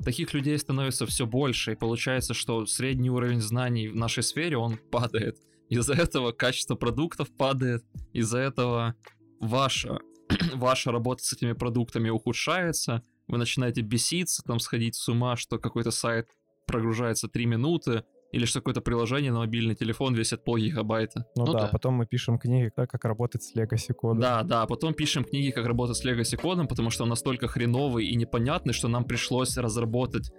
таких 0.03 0.33
людей 0.33 0.57
становится 0.57 1.05
все 1.05 1.25
больше, 1.25 1.73
и 1.73 1.75
получается, 1.75 2.33
что 2.33 2.65
средний 2.65 3.09
уровень 3.09 3.41
знаний 3.41 3.89
в 3.89 3.95
нашей 3.95 4.23
сфере, 4.23 4.57
он 4.57 4.77
падает. 4.91 5.37
Из-за 5.69 5.93
этого 5.93 6.31
качество 6.31 6.75
продуктов 6.75 7.35
падает, 7.35 7.83
из-за 8.13 8.39
этого 8.39 8.95
ваша, 9.39 9.99
ваша 10.53 10.91
работа 10.91 11.23
с 11.23 11.33
этими 11.33 11.53
продуктами 11.53 12.09
ухудшается, 12.09 13.01
вы 13.27 13.37
начинаете 13.37 13.81
беситься, 13.81 14.43
там 14.43 14.59
сходить 14.59 14.95
с 14.95 15.07
ума, 15.09 15.35
что 15.35 15.57
какой-то 15.57 15.91
сайт 15.91 16.29
прогружается 16.65 17.27
3 17.27 17.45
минуты, 17.45 18.03
или 18.33 18.45
что 18.45 18.59
какое-то 18.61 18.81
приложение 18.81 19.31
на 19.31 19.39
мобильный 19.39 19.75
телефон 19.75 20.15
весит 20.15 20.43
пол 20.43 20.57
гигабайта. 20.57 21.27
Ну, 21.35 21.45
Ну 21.45 21.53
да, 21.53 21.59
да. 21.59 21.67
потом 21.67 21.93
мы 21.93 22.07
пишем 22.07 22.39
книги, 22.39 22.71
как, 22.75 22.89
как 22.89 23.05
работать 23.05 23.43
с 23.43 23.55
Legacy 23.55 23.93
кодом. 23.93 24.19
Да, 24.19 24.41
да, 24.41 24.65
потом 24.65 24.95
пишем 24.95 25.23
книги, 25.23 25.51
как 25.51 25.67
работать 25.67 25.97
с 25.97 26.03
Legacy 26.03 26.35
кодом, 26.35 26.67
потому 26.67 26.89
что 26.89 27.03
он 27.03 27.09
настолько 27.09 27.47
хреновый 27.47 28.07
и 28.07 28.15
непонятный, 28.15 28.73
что 28.73 28.87
нам 28.87 29.05
пришлось 29.05 29.55
разработать, 29.55 30.31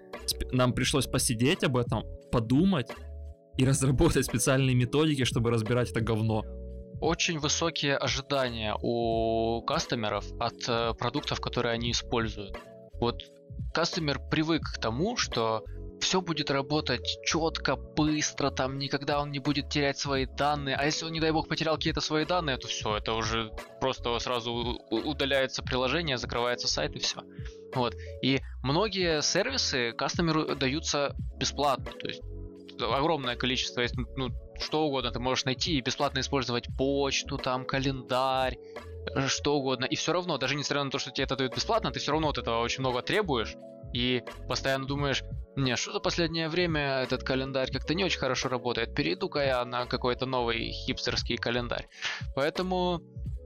нам 0.51 0.73
пришлось 0.73 1.07
посидеть 1.07 1.63
об 1.63 1.77
этом, 1.77 2.03
подумать, 2.33 2.91
и 3.57 3.65
разработать 3.65 4.25
специальные 4.25 4.75
методики, 4.75 5.23
чтобы 5.23 5.49
разбирать 5.49 5.91
это 5.91 6.01
говно. 6.01 6.43
Очень 6.99 7.39
высокие 7.39 7.95
ожидания 7.95 8.75
у 8.81 9.61
кастомеров 9.61 10.25
от 10.39 10.67
э, 10.67 10.93
продуктов, 10.97 11.39
которые 11.39 11.73
они 11.73 11.91
используют. 11.91 12.57
Вот 12.99 13.21
кастомер 13.73 14.19
привык 14.29 14.63
к 14.63 14.79
тому, 14.79 15.15
что 15.17 15.63
все 15.99 16.21
будет 16.21 16.51
работать 16.51 17.19
четко, 17.23 17.75
быстро, 17.75 18.51
там 18.51 18.77
никогда 18.77 19.21
он 19.21 19.31
не 19.31 19.39
будет 19.39 19.69
терять 19.69 19.97
свои 19.97 20.25
данные. 20.25 20.75
А 20.75 20.85
если 20.85 21.05
он, 21.05 21.11
не 21.11 21.19
дай 21.19 21.31
бог, 21.31 21.47
потерял 21.47 21.75
какие-то 21.75 22.01
свои 22.01 22.25
данные, 22.25 22.57
то 22.57 22.67
все, 22.67 22.97
это 22.97 23.13
уже 23.13 23.51
просто 23.79 24.17
сразу 24.19 24.79
удаляется 24.89 25.63
приложение, 25.63 26.17
закрывается 26.17 26.67
сайт 26.67 26.95
и 26.95 26.99
все. 26.99 27.21
Вот. 27.73 27.95
И 28.21 28.39
многие 28.63 29.21
сервисы 29.21 29.91
кастомеру 29.93 30.55
даются 30.55 31.15
бесплатно. 31.37 31.91
То 31.91 32.07
есть 32.07 32.21
огромное 32.81 33.35
количество, 33.35 33.81
есть, 33.81 33.95
ну, 34.15 34.29
что 34.59 34.85
угодно 34.85 35.11
ты 35.11 35.19
можешь 35.19 35.45
найти 35.45 35.77
и 35.77 35.81
бесплатно 35.81 36.19
использовать 36.19 36.67
почту, 36.77 37.37
там, 37.37 37.65
календарь, 37.65 38.57
что 39.27 39.57
угодно. 39.57 39.85
И 39.85 39.95
все 39.95 40.13
равно, 40.13 40.37
даже 40.37 40.55
несмотря 40.55 40.83
на 40.83 40.91
то, 40.91 40.99
что 40.99 41.11
тебе 41.11 41.25
это 41.25 41.35
дают 41.35 41.55
бесплатно, 41.55 41.91
ты 41.91 41.99
все 41.99 42.11
равно 42.11 42.29
от 42.29 42.37
этого 42.37 42.61
очень 42.61 42.81
много 42.81 43.01
требуешь. 43.01 43.55
И 43.93 44.23
постоянно 44.47 44.85
думаешь, 44.85 45.23
не, 45.55 45.75
что 45.75 45.93
за 45.93 45.99
последнее 45.99 46.49
время 46.49 47.01
этот 47.03 47.23
календарь 47.23 47.71
как-то 47.71 47.93
не 47.93 48.03
очень 48.03 48.19
хорошо 48.19 48.49
работает. 48.49 48.95
Перейду-ка 48.95 49.39
я 49.39 49.65
на 49.65 49.85
какой-то 49.85 50.25
новый 50.25 50.71
хипстерский 50.71 51.37
календарь. 51.37 51.87
Поэтому 52.35 53.01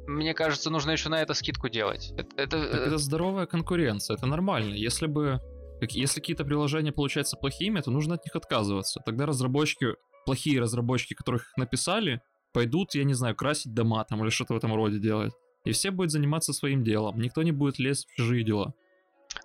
мне 0.07 0.34
кажется, 0.34 0.70
нужно 0.70 0.91
еще 0.91 1.10
на 1.10 1.22
это 1.22 1.34
скидку 1.34 1.70
делать. 1.70 2.12
Это, 2.18 2.41
это... 2.41 2.57
это 2.57 2.97
здоровая 2.97 3.45
конкуренция, 3.45 4.16
это 4.16 4.26
нормально. 4.26 4.74
Если 4.74 5.05
бы 5.05 5.39
если 5.82 6.20
какие-то 6.20 6.43
приложения 6.43 6.91
получаются 6.91 7.38
плохими, 7.38 7.80
то 7.80 7.91
нужно 7.91 8.16
от 8.16 8.26
них 8.26 8.36
отказываться. 8.36 9.01
Тогда 9.05 9.26
разработчики, 9.26 9.95
плохие 10.26 10.60
разработчики, 10.60 11.14
которых 11.14 11.43
их 11.43 11.57
написали, 11.57 12.22
пойдут, 12.53 12.95
я 12.95 13.03
не 13.03 13.14
знаю, 13.14 13.36
красить 13.36 13.74
дома 13.74 14.03
там 14.03 14.22
или 14.24 14.30
что-то 14.30 14.55
в 14.55 14.57
этом 14.57 14.74
роде 14.74 14.99
делать. 14.99 15.32
И 15.66 15.72
все 15.72 15.91
будут 15.91 16.12
заниматься 16.12 16.53
своим 16.53 16.84
делом. 16.84 17.20
Никто 17.20 17.43
не 17.43 17.51
будет 17.51 17.80
лезть 17.80 18.07
в 18.07 18.16
чужие 18.16 18.43
дела. 18.43 18.74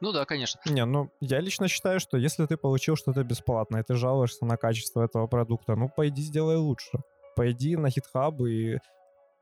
Ну 0.01 0.13
да, 0.13 0.25
конечно. 0.25 0.61
Не, 0.67 0.85
ну 0.85 1.11
я 1.21 1.41
лично 1.41 1.69
считаю, 1.69 2.01
что 2.01 2.17
если 2.17 2.47
ты 2.47 2.57
получил 2.57 2.97
что-то 2.97 3.23
бесплатно, 3.25 3.79
и 3.79 3.83
ты 3.83 3.95
жалуешься 3.95 4.45
на 4.45 4.57
качество 4.57 5.03
этого 5.03 5.27
продукта, 5.27 5.77
ну 5.77 5.89
пойди 5.95 6.23
сделай 6.23 6.57
лучше. 6.57 6.99
Пойди 7.37 7.77
на 7.77 7.89
GitHub 7.89 8.49
и 8.49 8.79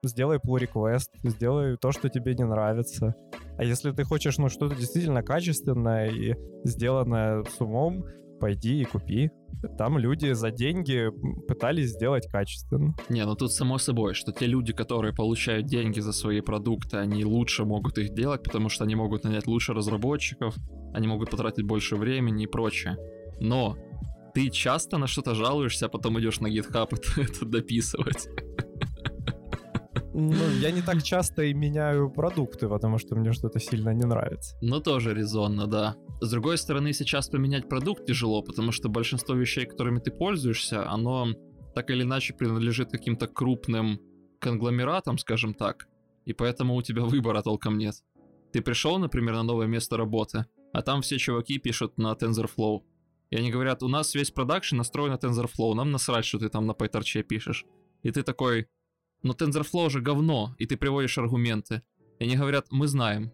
сделай 0.02 0.38
pull 0.38 0.58
request, 0.58 1.10
сделай 1.22 1.76
то, 1.76 1.92
что 1.92 2.08
тебе 2.08 2.34
не 2.34 2.44
нравится. 2.44 3.14
А 3.58 3.64
если 3.64 3.92
ты 3.92 4.04
хочешь, 4.04 4.38
ну, 4.38 4.48
что-то 4.48 4.74
действительно 4.74 5.22
качественное 5.22 6.08
и 6.08 6.34
сделанное 6.64 7.44
с 7.44 7.60
умом, 7.60 8.04
пойди 8.42 8.82
и 8.82 8.84
купи. 8.84 9.30
Там 9.78 9.98
люди 9.98 10.32
за 10.32 10.50
деньги 10.50 11.10
пытались 11.46 11.90
сделать 11.90 12.26
качественно. 12.26 12.92
Не, 13.08 13.24
ну 13.24 13.36
тут 13.36 13.52
само 13.52 13.78
собой, 13.78 14.14
что 14.14 14.32
те 14.32 14.46
люди, 14.46 14.72
которые 14.72 15.14
получают 15.14 15.66
деньги 15.66 16.00
за 16.00 16.12
свои 16.12 16.40
продукты, 16.40 16.96
они 16.96 17.24
лучше 17.24 17.64
могут 17.64 17.98
их 17.98 18.12
делать, 18.14 18.42
потому 18.42 18.68
что 18.68 18.82
они 18.82 18.96
могут 18.96 19.22
нанять 19.22 19.46
лучше 19.46 19.74
разработчиков, 19.74 20.56
они 20.92 21.06
могут 21.06 21.30
потратить 21.30 21.64
больше 21.64 21.94
времени 21.94 22.42
и 22.42 22.48
прочее. 22.48 22.96
Но 23.40 23.76
ты 24.34 24.50
часто 24.50 24.98
на 24.98 25.06
что-то 25.06 25.34
жалуешься, 25.34 25.86
а 25.86 25.88
потом 25.88 26.18
идешь 26.18 26.40
на 26.40 26.48
GitHub 26.48 26.88
это, 26.90 27.20
это 27.20 27.46
дописывать. 27.46 28.28
Ну, 30.14 30.50
я 30.60 30.70
не 30.70 30.82
так 30.82 31.02
часто 31.02 31.42
и 31.42 31.54
меняю 31.54 32.10
продукты, 32.10 32.68
потому 32.68 32.98
что 32.98 33.16
мне 33.16 33.32
что-то 33.32 33.58
сильно 33.58 33.94
не 33.94 34.04
нравится. 34.04 34.56
Ну, 34.60 34.80
тоже 34.80 35.14
резонно, 35.14 35.66
да. 35.66 35.96
С 36.20 36.30
другой 36.30 36.58
стороны, 36.58 36.92
сейчас 36.92 37.28
поменять 37.28 37.68
продукт 37.68 38.04
тяжело, 38.04 38.42
потому 38.42 38.72
что 38.72 38.88
большинство 38.90 39.34
вещей, 39.34 39.64
которыми 39.64 40.00
ты 40.00 40.10
пользуешься, 40.10 40.86
оно 40.88 41.28
так 41.74 41.90
или 41.90 42.02
иначе 42.02 42.34
принадлежит 42.34 42.90
каким-то 42.90 43.26
крупным 43.26 44.00
конгломератам, 44.38 45.16
скажем 45.16 45.54
так, 45.54 45.86
и 46.26 46.34
поэтому 46.34 46.74
у 46.74 46.82
тебя 46.82 47.02
выбора 47.04 47.42
толком 47.42 47.78
нет. 47.78 47.94
Ты 48.52 48.60
пришел, 48.60 48.98
например, 48.98 49.34
на 49.34 49.42
новое 49.42 49.66
место 49.66 49.96
работы, 49.96 50.44
а 50.74 50.82
там 50.82 51.00
все 51.00 51.16
чуваки 51.16 51.58
пишут 51.58 51.96
на 51.96 52.12
TensorFlow. 52.12 52.82
И 53.30 53.36
они 53.36 53.50
говорят, 53.50 53.82
у 53.82 53.88
нас 53.88 54.14
весь 54.14 54.30
продакшн 54.30 54.76
настроен 54.76 55.12
на 55.12 55.16
TensorFlow, 55.16 55.74
нам 55.74 55.90
насрать, 55.90 56.26
что 56.26 56.38
ты 56.38 56.50
там 56.50 56.66
на 56.66 56.72
PyTorch 56.72 57.22
пишешь. 57.22 57.64
И 58.02 58.10
ты 58.10 58.22
такой, 58.22 58.66
но 59.22 59.32
TensorFlow 59.32 59.90
же 59.90 60.00
говно, 60.00 60.54
и 60.58 60.66
ты 60.66 60.76
приводишь 60.76 61.18
аргументы. 61.18 61.82
И 62.18 62.24
они 62.24 62.36
говорят, 62.36 62.66
мы 62.70 62.86
знаем. 62.86 63.32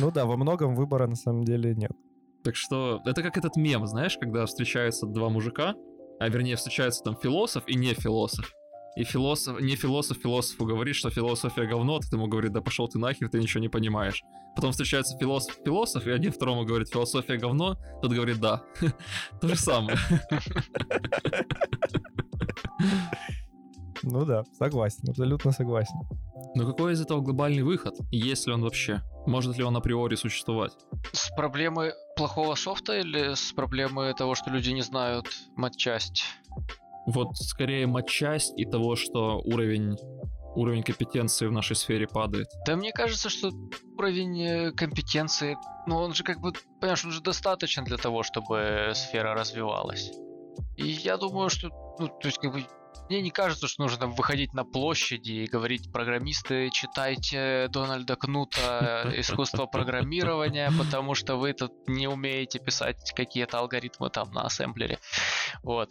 Ну 0.00 0.10
да, 0.10 0.26
во 0.26 0.36
многом 0.36 0.74
выбора 0.74 1.06
на 1.06 1.14
самом 1.14 1.44
деле 1.44 1.74
нет. 1.74 1.92
Так 2.42 2.56
что 2.56 3.00
это 3.04 3.22
как 3.22 3.36
этот 3.36 3.56
мем, 3.56 3.86
знаешь, 3.86 4.18
когда 4.18 4.46
встречаются 4.46 5.06
два 5.06 5.28
мужика, 5.28 5.74
а 6.18 6.28
вернее 6.28 6.56
встречаются 6.56 7.04
там 7.04 7.16
философ 7.16 7.64
и 7.68 7.76
не 7.76 7.94
философ. 7.94 8.52
И 8.94 9.04
философ, 9.04 9.60
не 9.60 9.74
философ 9.74 10.18
философу 10.18 10.66
говорит, 10.66 10.94
что 10.94 11.08
философия 11.10 11.66
говно, 11.66 11.98
ты 11.98 12.16
ему 12.16 12.26
говорит, 12.26 12.52
да 12.52 12.60
пошел 12.60 12.88
ты 12.88 12.98
нахер, 12.98 13.28
ты 13.30 13.38
ничего 13.38 13.60
не 13.60 13.68
понимаешь. 13.68 14.22
Потом 14.54 14.72
встречается 14.72 15.16
философ 15.18 15.56
философ, 15.64 16.06
и 16.06 16.10
один 16.10 16.30
второму 16.30 16.64
говорит, 16.64 16.90
философия 16.90 17.38
говно, 17.38 17.78
тот 18.02 18.12
говорит, 18.12 18.38
да. 18.38 18.62
То 19.40 19.48
же 19.48 19.56
самое. 19.56 19.96
Ну 24.02 24.24
да, 24.24 24.44
согласен, 24.58 25.08
абсолютно 25.08 25.52
согласен. 25.52 25.94
Но 26.54 26.66
какой 26.66 26.92
из 26.92 27.00
этого 27.00 27.20
глобальный 27.20 27.62
выход, 27.62 27.94
есть 28.10 28.46
ли 28.46 28.52
он 28.52 28.62
вообще? 28.62 29.00
Может 29.26 29.56
ли 29.56 29.64
он 29.64 29.76
априори 29.76 30.16
существовать? 30.16 30.72
С 31.12 31.30
проблемы 31.30 31.92
плохого 32.16 32.56
софта 32.56 32.98
или 32.98 33.34
с 33.34 33.52
проблемы 33.52 34.12
того, 34.18 34.34
что 34.34 34.50
люди 34.50 34.70
не 34.70 34.82
знают 34.82 35.28
матчасть? 35.56 36.24
Вот 37.06 37.36
скорее 37.36 37.86
матчасть 37.86 38.52
и 38.56 38.64
того, 38.64 38.96
что 38.96 39.40
уровень 39.44 39.96
уровень 40.54 40.82
компетенции 40.82 41.46
в 41.46 41.52
нашей 41.52 41.76
сфере 41.76 42.06
падает. 42.06 42.48
Да 42.66 42.76
мне 42.76 42.92
кажется, 42.92 43.30
что 43.30 43.50
уровень 43.96 44.42
э, 44.42 44.72
компетенции, 44.72 45.56
ну 45.86 45.96
он 45.96 46.12
же 46.12 46.24
как 46.24 46.40
бы, 46.40 46.52
понимаешь, 46.78 47.04
он 47.06 47.10
же 47.10 47.22
достаточен 47.22 47.84
для 47.84 47.96
того, 47.96 48.22
чтобы 48.22 48.92
сфера 48.94 49.34
развивалась. 49.34 50.12
И 50.76 50.86
я 50.86 51.16
думаю, 51.16 51.48
что, 51.48 51.70
ну, 51.98 52.08
то 52.08 52.26
есть 52.28 52.38
как 52.38 52.52
бы 52.52 52.66
мне 53.08 53.20
не 53.20 53.30
кажется, 53.30 53.66
что 53.66 53.82
нужно 53.82 54.06
выходить 54.06 54.54
на 54.54 54.64
площади 54.64 55.32
и 55.32 55.46
говорить, 55.46 55.92
программисты, 55.92 56.70
читайте 56.70 57.68
Дональда 57.68 58.16
Кнута 58.16 59.10
«Искусство 59.16 59.66
программирования», 59.66 60.70
потому 60.78 61.14
что 61.14 61.36
вы 61.36 61.52
тут 61.52 61.72
не 61.88 62.06
умеете 62.06 62.58
писать 62.58 63.12
какие-то 63.14 63.58
алгоритмы 63.58 64.10
там 64.10 64.30
на 64.32 64.42
ассемблере. 64.42 64.98
Вот. 65.62 65.90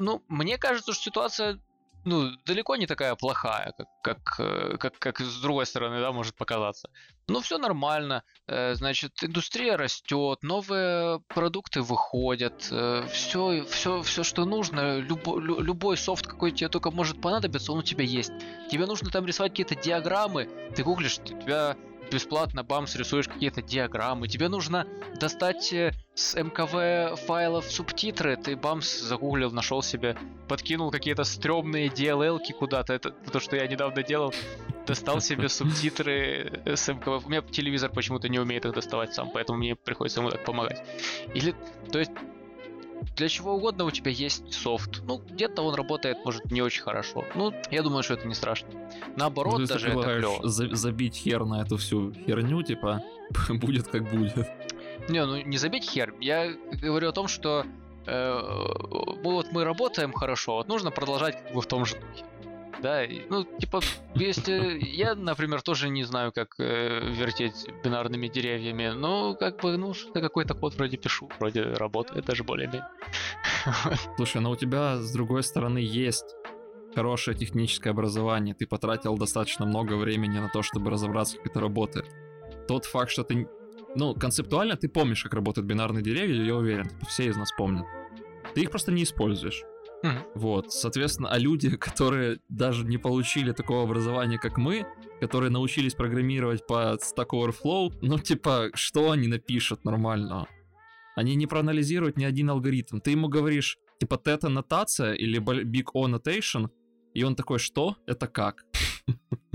Ну, 0.00 0.22
мне 0.28 0.58
кажется, 0.58 0.92
что 0.92 1.04
ситуация 1.04 1.60
ну, 2.04 2.30
далеко 2.46 2.76
не 2.76 2.86
такая 2.86 3.14
плохая, 3.14 3.74
как, 3.76 3.88
как, 4.02 4.36
э, 4.38 4.76
как, 4.78 4.98
как 4.98 5.20
с 5.20 5.40
другой 5.40 5.66
стороны, 5.66 6.00
да, 6.00 6.12
может 6.12 6.34
показаться. 6.34 6.88
Ну, 7.28 7.40
все 7.40 7.58
нормально. 7.58 8.24
Э, 8.46 8.74
значит, 8.74 9.22
индустрия 9.22 9.76
растет, 9.76 10.42
новые 10.42 11.20
продукты 11.28 11.82
выходят, 11.82 12.62
все, 12.62 13.66
все, 13.68 14.02
все, 14.02 14.22
что 14.22 14.46
нужно, 14.46 14.98
любо, 14.98 15.38
любой 15.38 15.98
софт, 15.98 16.26
какой 16.26 16.52
тебе 16.52 16.70
только 16.70 16.90
может 16.90 17.20
понадобиться, 17.20 17.72
он 17.72 17.80
у 17.80 17.82
тебя 17.82 18.04
есть. 18.04 18.32
Тебе 18.70 18.86
нужно 18.86 19.10
там 19.10 19.26
рисовать 19.26 19.52
какие-то 19.52 19.74
диаграммы, 19.74 20.48
ты 20.74 20.82
гуглишь, 20.82 21.18
у 21.18 21.24
тебя 21.24 21.76
бесплатно, 22.10 22.62
бамс, 22.62 22.96
рисуешь 22.96 23.28
какие-то 23.28 23.62
диаграммы. 23.62 24.28
Тебе 24.28 24.48
нужно 24.48 24.86
достать 25.18 25.72
э, 25.72 25.92
с 26.14 26.34
МКВ 26.34 27.18
файлов 27.26 27.70
субтитры. 27.70 28.36
Ты 28.36 28.56
бамс 28.56 29.00
загуглил, 29.00 29.50
нашел 29.50 29.82
себе, 29.82 30.16
подкинул 30.48 30.90
какие-то 30.90 31.24
стрёмные 31.24 31.88
DLL 31.88 32.40
куда-то. 32.58 32.92
Это 32.92 33.10
то, 33.10 33.40
что 33.40 33.56
я 33.56 33.66
недавно 33.66 34.02
делал. 34.02 34.34
Достал 34.86 35.20
себе 35.20 35.48
субтитры 35.48 36.60
э, 36.64 36.76
с 36.76 36.88
МКВ. 36.88 37.24
У 37.24 37.28
меня 37.28 37.42
телевизор 37.42 37.90
почему-то 37.90 38.28
не 38.28 38.38
умеет 38.38 38.64
их 38.64 38.74
доставать 38.74 39.14
сам, 39.14 39.30
поэтому 39.30 39.58
мне 39.58 39.76
приходится 39.76 40.20
ему 40.20 40.30
так 40.30 40.44
помогать. 40.44 40.82
Или, 41.34 41.54
то 41.92 41.98
есть, 41.98 42.12
для 43.16 43.28
чего 43.28 43.54
угодно 43.54 43.84
у 43.84 43.90
тебя 43.90 44.10
есть 44.10 44.52
софт. 44.52 45.02
Ну, 45.04 45.18
где-то 45.18 45.62
он 45.62 45.74
работает, 45.74 46.18
может, 46.24 46.50
не 46.50 46.62
очень 46.62 46.82
хорошо. 46.82 47.24
Ну, 47.34 47.52
я 47.70 47.82
думаю, 47.82 48.02
что 48.02 48.14
это 48.14 48.26
не 48.26 48.34
страшно. 48.34 48.68
Наоборот, 49.16 49.60
ну, 49.60 49.66
даже 49.66 49.88
это 49.88 50.18
клево. 50.18 50.48
За- 50.48 50.74
забить 50.74 51.16
хер 51.16 51.44
на 51.44 51.62
эту 51.62 51.76
всю 51.76 52.12
херню, 52.12 52.62
типа, 52.62 53.02
будет 53.48 53.88
как 53.88 54.10
будет. 54.10 54.46
Не, 55.08 55.24
ну 55.24 55.36
не 55.36 55.56
забить 55.56 55.88
хер. 55.88 56.14
Я 56.20 56.52
говорю 56.82 57.08
о 57.08 57.12
том, 57.12 57.26
что 57.26 57.64
э, 58.06 58.40
вот 59.22 59.52
мы 59.52 59.64
работаем 59.64 60.12
хорошо, 60.12 60.54
вот 60.56 60.68
нужно 60.68 60.90
продолжать 60.90 61.42
как 61.42 61.54
бы 61.54 61.60
в 61.62 61.66
том 61.66 61.84
же 61.86 61.94
духе 61.94 62.24
да, 62.82 63.02
ну, 63.28 63.44
типа, 63.44 63.80
если 64.14 64.78
я, 64.84 65.14
например, 65.14 65.62
тоже 65.62 65.88
не 65.88 66.04
знаю, 66.04 66.32
как 66.32 66.54
э, 66.58 67.00
вертеть 67.12 67.66
бинарными 67.84 68.28
деревьями, 68.28 68.88
но 68.88 69.34
как 69.34 69.60
бы, 69.60 69.76
ну, 69.76 69.94
что 69.94 70.20
какой-то 70.20 70.54
код 70.54 70.74
вроде 70.74 70.96
пишу, 70.96 71.28
вроде 71.38 71.62
работает 71.62 72.24
даже 72.24 72.44
более-менее. 72.44 72.88
Слушай, 74.16 74.40
но 74.40 74.50
у 74.50 74.56
тебя, 74.56 74.96
с 74.96 75.12
другой 75.12 75.42
стороны, 75.42 75.78
есть 75.78 76.36
хорошее 76.94 77.36
техническое 77.36 77.90
образование, 77.90 78.54
ты 78.54 78.66
потратил 78.66 79.16
достаточно 79.16 79.66
много 79.66 79.94
времени 79.94 80.38
на 80.38 80.48
то, 80.48 80.62
чтобы 80.62 80.90
разобраться, 80.90 81.36
как 81.36 81.46
это 81.46 81.60
работает. 81.60 82.06
Тот 82.66 82.84
факт, 82.84 83.10
что 83.10 83.24
ты 83.24 83.48
Ну, 83.96 84.14
концептуально 84.14 84.76
ты 84.76 84.88
помнишь, 84.88 85.22
как 85.22 85.34
работают 85.34 85.66
бинарные 85.66 86.02
деревья, 86.02 86.42
я 86.42 86.54
уверен, 86.54 86.90
все 87.08 87.26
из 87.26 87.36
нас 87.36 87.52
помнят. 87.52 87.86
Ты 88.54 88.62
их 88.62 88.70
просто 88.70 88.92
не 88.92 89.02
используешь. 89.02 89.64
Вот, 90.34 90.72
соответственно, 90.72 91.28
а 91.30 91.38
люди, 91.38 91.76
которые 91.76 92.38
даже 92.48 92.84
не 92.84 92.98
получили 92.98 93.52
такого 93.52 93.84
образования, 93.84 94.38
как 94.38 94.56
мы, 94.56 94.86
которые 95.20 95.50
научились 95.50 95.94
программировать 95.94 96.66
по 96.66 96.96
Stack 96.96 97.28
Overflow, 97.32 97.92
ну, 98.00 98.18
типа, 98.18 98.70
что 98.74 99.10
они 99.10 99.28
напишут 99.28 99.84
нормального? 99.84 100.48
Они 101.16 101.34
не 101.34 101.46
проанализируют 101.46 102.16
ни 102.16 102.24
один 102.24 102.50
алгоритм. 102.50 103.00
Ты 103.00 103.10
ему 103.10 103.28
говоришь, 103.28 103.78
типа, 103.98 104.16
тета-нотация 104.16 105.12
или 105.12 105.40
big 105.40 105.86
O 105.94 106.08
notation, 106.08 106.70
и 107.12 107.24
он 107.24 107.36
такой, 107.36 107.58
что? 107.58 107.96
Это 108.06 108.26
как? 108.26 108.64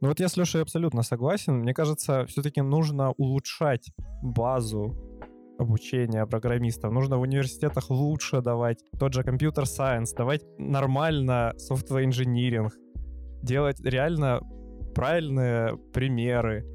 Ну 0.00 0.08
вот 0.08 0.18
я 0.18 0.28
с 0.28 0.36
Лешей 0.36 0.60
абсолютно 0.60 1.04
согласен. 1.04 1.60
Мне 1.60 1.72
кажется, 1.72 2.26
все-таки 2.26 2.60
нужно 2.60 3.12
улучшать 3.12 3.92
базу 4.20 5.11
обучения 5.58 6.26
программистов. 6.26 6.92
Нужно 6.92 7.18
в 7.18 7.22
университетах 7.22 7.90
лучше 7.90 8.40
давать 8.40 8.78
тот 8.98 9.12
же 9.12 9.22
компьютер 9.22 9.66
сайенс, 9.66 10.12
давать 10.12 10.42
нормально 10.58 11.52
software 11.70 12.04
инжиниринг, 12.04 12.72
делать 13.42 13.80
реально 13.80 14.40
правильные 14.94 15.76
примеры. 15.92 16.66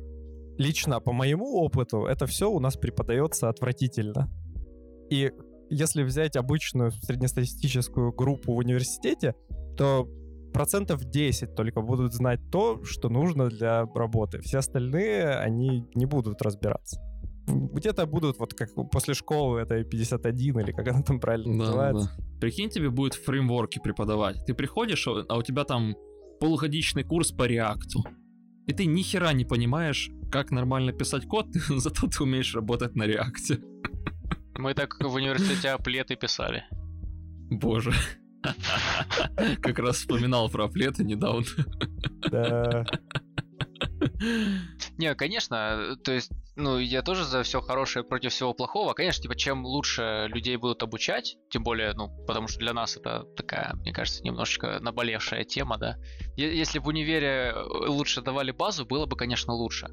Лично, 0.58 1.00
по 1.00 1.14
моему 1.14 1.58
опыту, 1.58 2.06
это 2.06 2.26
все 2.26 2.50
у 2.50 2.60
нас 2.60 2.78
преподается 2.78 3.50
отвратительно. 3.50 4.30
И 5.10 5.32
если 5.70 6.04
взять 6.04 6.36
обычную 6.36 6.92
среднестатистическую 6.92 8.12
группу 8.12 8.54
в 8.54 8.58
университете, 8.58 9.36
то 9.76 10.08
процентов 10.54 11.06
10 11.06 11.56
только 11.56 11.82
будут 11.82 12.14
знать 12.14 12.40
то, 12.52 12.84
что 12.84 13.10
нужно 13.10 13.50
для 13.50 13.84
работы. 13.86 14.40
Все 14.42 14.60
остальные, 14.60 15.30
они 15.36 15.86
не 15.94 16.06
будут 16.06 16.42
разбираться. 16.42 17.00
Где-то 17.48 18.06
будут, 18.06 18.38
вот 18.40 18.54
как 18.54 18.70
после 18.92 19.14
школы, 19.14 19.62
это 19.62 19.84
51 19.84 20.60
или 20.60 20.72
как 20.72 20.88
она 20.90 21.02
там 21.02 21.20
правильно 21.20 21.54
Да, 21.58 21.66
называется. 21.66 22.12
да. 22.18 22.24
Прикинь, 22.42 22.70
тебе 22.70 22.90
будет 22.90 23.14
фреймворки 23.16 23.80
преподавать. 23.84 24.46
Ты 24.46 24.54
приходишь, 24.54 25.08
а 25.08 25.38
у 25.38 25.42
тебя 25.42 25.64
там 25.64 25.96
полугодичный 26.40 27.04
курс 27.04 27.32
по 27.32 27.44
реакту. 27.44 28.04
И 28.68 28.74
ты 28.74 28.86
ни 28.86 29.02
хера 29.02 29.32
не 29.34 29.46
понимаешь, 29.46 30.12
как 30.32 30.52
нормально 30.52 30.92
писать 30.92 31.26
код, 31.26 31.48
зато 31.70 32.08
ты 32.08 32.24
умеешь 32.24 32.54
работать 32.54 32.96
на 32.96 33.04
реакте. 33.04 33.60
Мы 34.58 34.74
так 34.74 34.98
в 35.00 35.14
университете 35.14 35.70
аплеты 35.70 36.16
писали. 36.16 36.64
Боже. 37.50 37.94
Как 39.62 39.80
раз 39.80 39.98
вспоминал 39.98 40.50
про 40.50 40.66
аплеты 40.66 41.04
недавно. 41.04 41.46
Да. 42.30 42.86
Не, 44.98 45.16
конечно, 45.16 45.96
то 46.04 46.12
есть, 46.12 46.32
ну, 46.56 46.78
я 46.78 47.02
тоже 47.02 47.24
за 47.24 47.44
все 47.44 47.62
хорошее 47.62 48.04
против 48.06 48.32
всего 48.32 48.54
плохого. 48.54 48.94
Конечно, 48.94 49.24
типа, 49.24 49.36
чем 49.36 49.66
лучше 49.66 50.28
людей 50.30 50.58
будут 50.58 50.84
обучать, 50.84 51.38
тем 51.50 51.64
более, 51.64 51.94
ну, 51.94 52.10
потому 52.26 52.48
что 52.48 52.60
для 52.60 52.74
нас 52.74 52.98
это 52.98 53.26
такая, 53.36 53.74
мне 53.76 53.94
кажется, 53.94 54.24
немножечко 54.24 54.80
наболевшая 54.80 55.44
тема, 55.44 55.78
да. 55.78 55.98
Если 56.36 56.80
в 56.80 56.88
универе 56.88 57.54
э, 57.54 57.64
лучше 57.88 58.22
давали 58.22 58.52
базу, 58.52 58.86
было 58.86 59.06
бы, 59.06 59.16
конечно, 59.16 59.54
лучше. 59.54 59.90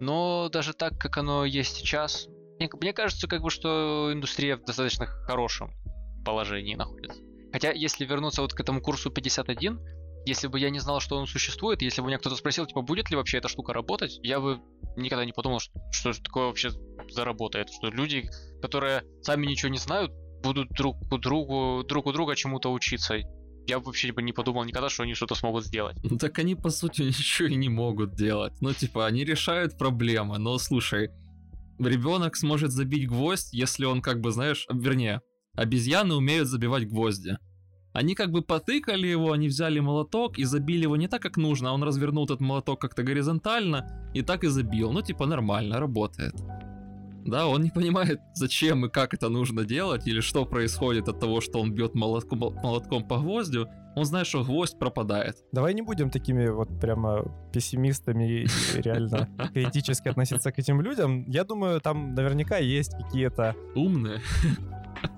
Но 0.00 0.48
даже 0.48 0.72
так, 0.72 0.98
как 0.98 1.18
оно 1.18 1.44
есть 1.44 1.76
сейчас, 1.76 2.26
мне, 2.58 2.68
мне 2.80 2.92
кажется, 2.92 3.28
как 3.28 3.42
бы, 3.42 3.50
что 3.50 4.10
индустрия 4.12 4.56
в 4.56 4.64
достаточно 4.64 5.06
хорошем 5.06 5.72
положении 6.24 6.74
находится. 6.74 7.20
Хотя, 7.52 7.70
если 7.70 8.04
вернуться 8.04 8.42
вот 8.42 8.54
к 8.54 8.60
этому 8.60 8.80
курсу 8.80 9.10
51, 9.10 9.78
если 10.26 10.46
бы 10.46 10.58
я 10.58 10.70
не 10.70 10.78
знал, 10.78 11.00
что 11.00 11.16
он 11.16 11.26
существует, 11.26 11.82
если 11.82 12.00
бы 12.00 12.08
меня 12.08 12.18
кто-то 12.18 12.36
спросил, 12.36 12.66
типа, 12.66 12.82
будет 12.82 13.10
ли 13.10 13.16
вообще 13.16 13.38
эта 13.38 13.48
штука 13.48 13.72
работать, 13.72 14.18
я 14.22 14.40
бы 14.40 14.60
никогда 14.96 15.24
не 15.24 15.32
подумал, 15.32 15.60
что, 15.60 15.72
что 15.90 16.22
такое 16.22 16.46
вообще 16.46 16.70
заработает. 17.10 17.70
Что 17.70 17.88
люди, 17.90 18.28
которые 18.60 19.02
сами 19.22 19.46
ничего 19.46 19.70
не 19.70 19.78
знают, 19.78 20.12
будут 20.42 20.70
друг 20.70 20.96
у 21.12 21.18
другу, 21.18 21.84
друг 21.84 22.06
у 22.06 22.12
друга 22.12 22.36
чему-то 22.36 22.72
учиться. 22.72 23.16
Я 23.66 23.78
вообще 23.78 24.12
бы 24.12 24.22
не 24.22 24.32
подумал 24.32 24.64
никогда, 24.64 24.88
что 24.88 25.04
они 25.04 25.14
что-то 25.14 25.34
смогут 25.34 25.64
сделать. 25.64 25.96
Ну 26.02 26.18
так 26.18 26.38
они, 26.38 26.54
по 26.54 26.70
сути, 26.70 27.02
ничего 27.02 27.48
и 27.48 27.54
не 27.54 27.68
могут 27.68 28.14
делать. 28.14 28.54
Ну, 28.60 28.72
типа, 28.72 29.06
они 29.06 29.24
решают 29.24 29.78
проблемы, 29.78 30.38
но 30.38 30.58
слушай, 30.58 31.10
ребенок 31.78 32.36
сможет 32.36 32.72
забить 32.72 33.08
гвоздь, 33.08 33.52
если 33.52 33.84
он, 33.84 34.02
как 34.02 34.20
бы, 34.20 34.32
знаешь, 34.32 34.66
вернее, 34.70 35.20
обезьяны 35.54 36.14
умеют 36.14 36.48
забивать 36.48 36.88
гвозди. 36.88 37.38
Они 37.92 38.14
как 38.14 38.30
бы 38.30 38.42
потыкали 38.42 39.06
его, 39.06 39.32
они 39.32 39.48
взяли 39.48 39.80
молоток 39.80 40.38
и 40.38 40.44
забили 40.44 40.82
его 40.82 40.96
не 40.96 41.08
так, 41.08 41.20
как 41.20 41.36
нужно, 41.36 41.70
а 41.70 41.72
он 41.72 41.82
развернул 41.82 42.24
этот 42.24 42.40
молоток 42.40 42.80
как-то 42.80 43.02
горизонтально 43.02 44.10
и 44.14 44.22
так 44.22 44.44
и 44.44 44.48
забил. 44.48 44.92
Ну, 44.92 45.02
типа, 45.02 45.26
нормально, 45.26 45.78
работает. 45.78 46.34
Да, 47.24 47.46
он 47.46 47.62
не 47.62 47.70
понимает, 47.70 48.20
зачем 48.34 48.86
и 48.86 48.88
как 48.88 49.14
это 49.14 49.28
нужно 49.28 49.64
делать, 49.64 50.06
или 50.08 50.20
что 50.20 50.44
происходит 50.44 51.08
от 51.08 51.20
того, 51.20 51.40
что 51.40 51.60
он 51.60 51.72
бьет 51.72 51.94
молотком, 51.94 52.38
молотком 52.38 53.06
по 53.06 53.18
гвоздю. 53.18 53.68
Он 53.94 54.04
знает, 54.04 54.26
что 54.26 54.42
гвоздь 54.42 54.78
пропадает. 54.78 55.36
Давай 55.52 55.74
не 55.74 55.82
будем 55.82 56.10
такими 56.10 56.48
вот 56.48 56.68
прямо 56.80 57.24
пессимистами 57.52 58.42
и 58.42 58.46
реально 58.80 59.28
критически 59.54 60.08
относиться 60.08 60.50
к 60.50 60.58
этим 60.58 60.80
людям. 60.80 61.24
Я 61.28 61.44
думаю, 61.44 61.80
там 61.80 62.14
наверняка 62.14 62.56
есть 62.56 62.92
какие-то 62.96 63.54
Умные. 63.74 64.20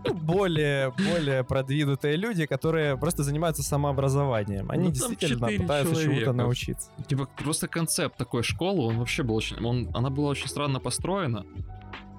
Ну, 0.05 0.15
более, 0.15 0.93
более 0.93 1.45
продвинутые 1.45 2.17
люди, 2.17 2.47
которые 2.47 2.97
просто 2.97 3.23
занимаются 3.23 3.63
самообразованием. 3.63 4.71
Они 4.71 4.85
Ну, 4.85 4.91
действительно 4.91 5.47
пытаются 5.47 6.03
чему-то 6.03 6.33
научиться. 6.33 6.91
Типа, 7.07 7.29
просто 7.37 7.69
концепт 7.69 8.17
такой 8.17 8.43
школы, 8.43 8.87
он 8.87 8.99
вообще 8.99 9.23
был 9.23 9.35
очень... 9.37 9.65
Он, 9.65 9.91
она 9.95 10.11
была 10.11 10.31
очень 10.31 10.49
странно 10.49 10.81
построена. 10.81 11.45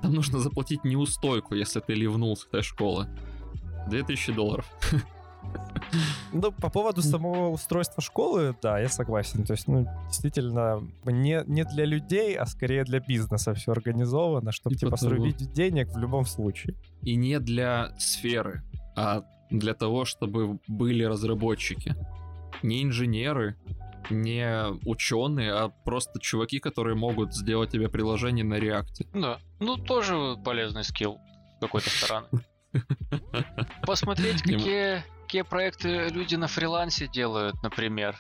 Там 0.01 0.13
нужно 0.13 0.39
заплатить 0.39 0.83
неустойку, 0.83 1.55
если 1.55 1.79
ты 1.79 1.93
ливнул 1.93 2.35
с 2.35 2.45
этой 2.45 2.61
школы. 2.61 3.07
2000 3.87 4.33
долларов. 4.33 4.65
Ну, 6.33 6.51
по 6.51 6.69
поводу 6.69 7.01
самого 7.01 7.49
устройства 7.49 8.01
школы, 8.01 8.55
да, 8.61 8.79
я 8.79 8.89
согласен. 8.89 9.43
То 9.43 9.53
есть, 9.53 9.67
ну, 9.67 9.87
действительно, 10.07 10.81
не, 11.05 11.43
не 11.47 11.63
для 11.63 11.85
людей, 11.85 12.35
а 12.35 12.45
скорее 12.45 12.83
для 12.83 12.99
бизнеса 12.99 13.53
все 13.53 13.71
организовано, 13.71 14.51
чтобы, 14.51 14.75
Типа 14.75 14.97
того. 14.97 15.09
срубить 15.09 15.51
денег 15.53 15.89
в 15.93 15.97
любом 15.97 16.25
случае. 16.25 16.75
И 17.01 17.15
не 17.15 17.39
для 17.39 17.91
сферы, 17.97 18.63
а 18.95 19.23
для 19.49 19.73
того, 19.73 20.05
чтобы 20.05 20.59
были 20.67 21.03
разработчики. 21.03 21.95
Не 22.63 22.83
инженеры, 22.83 23.55
не 24.09 24.65
ученые, 24.85 25.51
а 25.53 25.69
просто 25.69 26.19
чуваки, 26.19 26.59
которые 26.59 26.95
могут 26.95 27.33
сделать 27.33 27.71
тебе 27.71 27.89
приложение 27.89 28.45
на 28.45 28.55
реакте. 28.55 29.07
Да. 29.13 29.39
Ну, 29.59 29.77
тоже 29.77 30.37
полезный 30.43 30.83
скилл 30.83 31.19
с 31.57 31.59
какой-то 31.59 31.89
стороны. 31.91 32.27
Посмотреть, 33.85 34.41
какие, 34.41 35.03
какие 35.25 35.41
проекты 35.41 36.09
люди 36.09 36.35
на 36.35 36.47
фрилансе 36.47 37.07
делают, 37.07 37.61
например. 37.63 38.15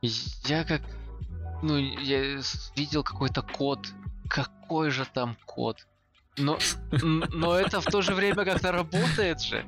Я 0.00 0.64
как... 0.64 0.80
Ну, 1.62 1.76
я 1.76 2.40
видел 2.76 3.02
какой-то 3.02 3.42
код. 3.42 3.80
Какой 4.28 4.90
же 4.90 5.04
там 5.12 5.36
код? 5.44 5.86
Но, 6.38 6.58
но 7.02 7.58
это 7.58 7.80
в 7.80 7.84
то 7.86 8.00
же 8.00 8.14
время 8.14 8.44
как-то 8.44 8.70
работает 8.70 9.40
же. 9.40 9.64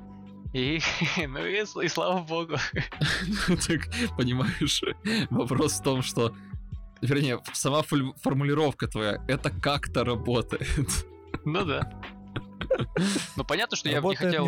И, 0.54 0.80
ну 1.16 1.44
и, 1.44 1.62
и 1.62 1.88
слава 1.88 2.20
богу. 2.20 2.56
Так, 3.66 3.88
понимаешь, 4.16 4.82
вопрос 5.30 5.80
в 5.80 5.82
том, 5.82 6.02
что... 6.02 6.34
Вернее, 7.00 7.40
сама 7.52 7.82
формулировка 7.82 8.86
твоя, 8.86 9.22
это 9.28 9.50
как-то 9.50 10.04
работает. 10.04 11.06
Ну 11.44 11.64
да. 11.64 11.92
Ну 13.36 13.44
понятно, 13.44 13.76
что 13.76 13.88
я 13.88 14.00
бы 14.00 14.08
не 14.10 14.16
хотел... 14.16 14.44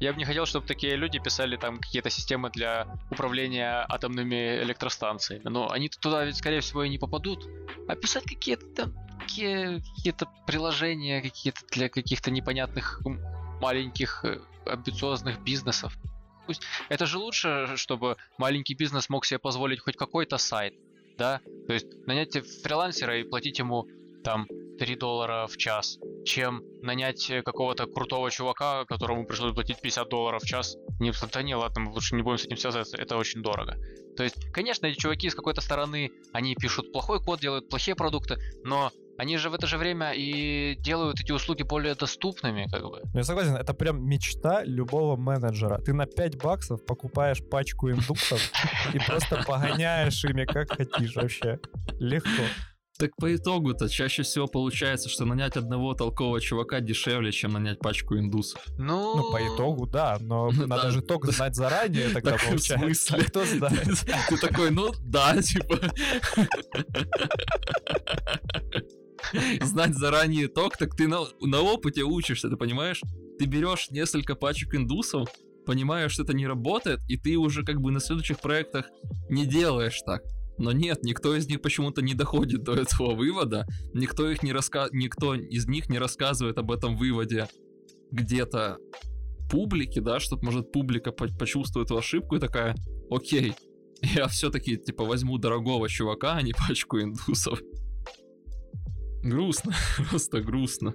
Я 0.00 0.12
бы 0.12 0.18
не 0.18 0.24
хотел, 0.24 0.46
чтобы 0.46 0.66
такие 0.66 0.96
люди 0.96 1.18
писали 1.18 1.56
там 1.56 1.78
какие-то 1.78 2.10
системы 2.10 2.50
для 2.50 2.86
управления 3.10 3.84
атомными 3.88 4.62
электростанциями. 4.62 5.42
Но 5.44 5.70
они 5.70 5.88
туда 5.88 6.24
ведь, 6.24 6.36
скорее 6.36 6.60
всего, 6.60 6.84
и 6.84 6.88
не 6.88 6.98
попадут. 6.98 7.46
А 7.88 7.96
писать 7.96 8.24
какие-то 8.24 8.66
там 8.74 8.94
какие- 9.20 9.80
какие-то 9.94 10.26
приложения 10.46 11.20
какие-то 11.22 11.60
для 11.70 11.88
каких-то 11.88 12.30
непонятных 12.30 13.00
маленьких 13.60 14.24
э, 14.24 14.40
амбициозных 14.66 15.40
бизнесов. 15.42 15.96
Пусть 16.46 16.62
это 16.88 17.06
же 17.06 17.18
лучше, 17.18 17.76
чтобы 17.76 18.16
маленький 18.38 18.74
бизнес 18.74 19.08
мог 19.08 19.24
себе 19.24 19.38
позволить 19.38 19.80
хоть 19.80 19.96
какой-то 19.96 20.38
сайт, 20.38 20.74
да? 21.18 21.40
То 21.66 21.74
есть 21.74 21.86
нанять 22.06 22.32
фрилансера 22.62 23.18
и 23.20 23.24
платить 23.24 23.58
ему 23.58 23.86
там 24.24 24.46
3 24.80 24.96
доллара 24.96 25.46
в 25.46 25.58
час, 25.58 25.98
чем 26.24 26.62
нанять 26.80 27.30
э, 27.30 27.42
какого-то 27.42 27.86
крутого 27.86 28.30
чувака, 28.30 28.86
которому 28.86 29.26
пришлось 29.26 29.52
платить 29.52 29.78
50 29.78 30.08
долларов 30.08 30.42
в 30.42 30.46
час. 30.46 30.76
Не, 30.98 31.12
да 31.32 31.42
не, 31.42 31.54
ладно, 31.54 31.82
мы 31.82 31.92
лучше 31.92 32.16
не 32.16 32.22
будем 32.22 32.38
с 32.38 32.46
этим 32.46 32.56
связываться, 32.56 32.96
это 32.96 33.18
очень 33.18 33.42
дорого. 33.42 33.76
То 34.16 34.22
есть, 34.22 34.50
конечно, 34.52 34.86
эти 34.86 34.98
чуваки 34.98 35.28
с 35.28 35.34
какой-то 35.34 35.60
стороны, 35.60 36.10
они 36.32 36.54
пишут 36.54 36.92
плохой 36.92 37.22
код, 37.22 37.40
делают 37.40 37.68
плохие 37.68 37.94
продукты, 37.94 38.38
но 38.64 38.90
они 39.18 39.36
же 39.36 39.50
в 39.50 39.54
это 39.54 39.66
же 39.66 39.76
время 39.76 40.12
и 40.14 40.76
делают 40.76 41.20
эти 41.20 41.32
услуги 41.32 41.62
более 41.62 41.94
доступными, 41.94 42.66
как 42.70 42.82
бы. 42.82 43.02
Ну, 43.04 43.18
я 43.18 43.22
согласен, 43.22 43.56
это 43.56 43.74
прям 43.74 44.02
мечта 44.02 44.64
любого 44.64 45.16
менеджера. 45.16 45.76
Ты 45.76 45.92
на 45.92 46.06
5 46.06 46.38
баксов 46.38 46.86
покупаешь 46.86 47.42
пачку 47.50 47.90
индуксов 47.90 48.40
и 48.94 48.98
просто 48.98 49.44
погоняешь 49.46 50.24
ими 50.24 50.46
как 50.46 50.70
хотишь 50.74 51.16
вообще. 51.16 51.60
Легко. 51.98 52.44
Так 53.00 53.16
по 53.16 53.34
итогу-то 53.34 53.88
чаще 53.88 54.22
всего 54.24 54.46
получается, 54.46 55.08
что 55.08 55.24
нанять 55.24 55.56
одного 55.56 55.94
толкового 55.94 56.38
чувака 56.38 56.80
дешевле, 56.80 57.32
чем 57.32 57.52
нанять 57.52 57.78
пачку 57.78 58.18
индусов. 58.18 58.62
Ну, 58.76 59.16
Ну, 59.16 59.32
по 59.32 59.38
итогу, 59.38 59.86
да, 59.86 60.18
но 60.20 60.50
Ну, 60.52 60.66
надо 60.66 60.82
да. 60.82 60.90
же 60.90 61.00
только 61.00 61.32
знать 61.32 61.56
заранее 61.56 62.08
тогда 62.12 62.32
Так, 62.32 62.40
в 62.42 62.44
получается. 62.48 62.78
смысле? 62.78 63.18
А 63.18 63.24
кто 63.24 63.44
знает? 63.46 63.88
Ты 64.28 64.36
такой, 64.36 64.70
ну 64.70 64.92
да, 65.00 65.40
типа. 65.40 65.78
Знать 69.62 69.94
заранее 69.94 70.48
ток, 70.48 70.76
так 70.76 70.94
ты 70.94 71.08
на, 71.08 71.20
на 71.40 71.60
опыте 71.62 72.02
учишься, 72.02 72.50
ты 72.50 72.56
понимаешь? 72.56 73.00
Ты 73.38 73.46
берешь 73.46 73.90
несколько 73.90 74.34
пачек 74.34 74.74
индусов, 74.74 75.28
понимаешь, 75.64 76.12
что 76.12 76.22
это 76.24 76.34
не 76.34 76.46
работает, 76.46 77.00
и 77.08 77.16
ты 77.16 77.36
уже 77.36 77.64
как 77.64 77.80
бы 77.80 77.90
на 77.92 78.00
следующих 78.00 78.40
проектах 78.40 78.86
не 79.30 79.46
делаешь 79.46 80.00
так. 80.04 80.22
Но 80.60 80.72
нет, 80.72 81.02
никто 81.04 81.34
из 81.34 81.48
них 81.48 81.62
почему-то 81.62 82.02
не 82.02 82.12
доходит 82.12 82.62
до 82.62 82.74
этого 82.74 83.14
вывода, 83.14 83.66
никто 83.94 84.30
их 84.30 84.42
не 84.42 84.52
раска... 84.52 84.88
никто 84.92 85.34
из 85.34 85.66
них 85.66 85.88
не 85.88 85.98
рассказывает 85.98 86.58
об 86.58 86.70
этом 86.70 86.98
выводе 86.98 87.48
где-то 88.10 88.76
публике, 89.50 90.02
да, 90.02 90.20
чтобы, 90.20 90.44
может, 90.44 90.70
публика 90.70 91.12
по- 91.12 91.28
почувствует 91.28 91.86
эту 91.86 91.96
ошибку 91.96 92.36
и 92.36 92.40
такая, 92.40 92.76
окей, 93.10 93.54
я 94.02 94.28
все-таки, 94.28 94.76
типа, 94.76 95.04
возьму 95.04 95.38
дорогого 95.38 95.88
чувака, 95.88 96.34
а 96.34 96.42
не 96.42 96.52
пачку 96.52 97.00
индусов. 97.00 97.58
Грустно, 99.22 99.72
просто 100.10 100.42
грустно. 100.42 100.92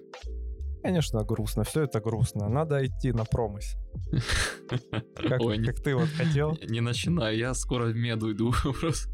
Конечно, 0.85 1.23
грустно, 1.23 1.63
все 1.63 1.85
это 1.85 1.99
грустно. 1.99 2.47
Надо 2.47 2.85
идти 2.85 3.11
на 3.11 3.25
промыс. 3.25 3.75
Как, 5.15 5.41
Ой, 5.41 5.57
не, 5.57 5.65
как 5.65 5.81
ты 5.81 5.95
вот 5.95 6.09
хотел. 6.09 6.55
не 6.69 6.79
начинай, 6.79 7.39
я 7.39 7.55
скоро 7.55 7.85
в 7.85 7.95
меду 7.95 8.31
иду 8.31 8.53
просто. 8.79 9.09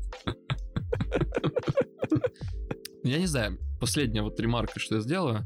Я 3.03 3.19
не 3.19 3.25
знаю, 3.25 3.57
последняя 3.79 4.21
вот 4.21 4.37
ремарка, 4.37 4.81
что 4.81 4.95
я 4.95 5.01
сделаю. 5.01 5.45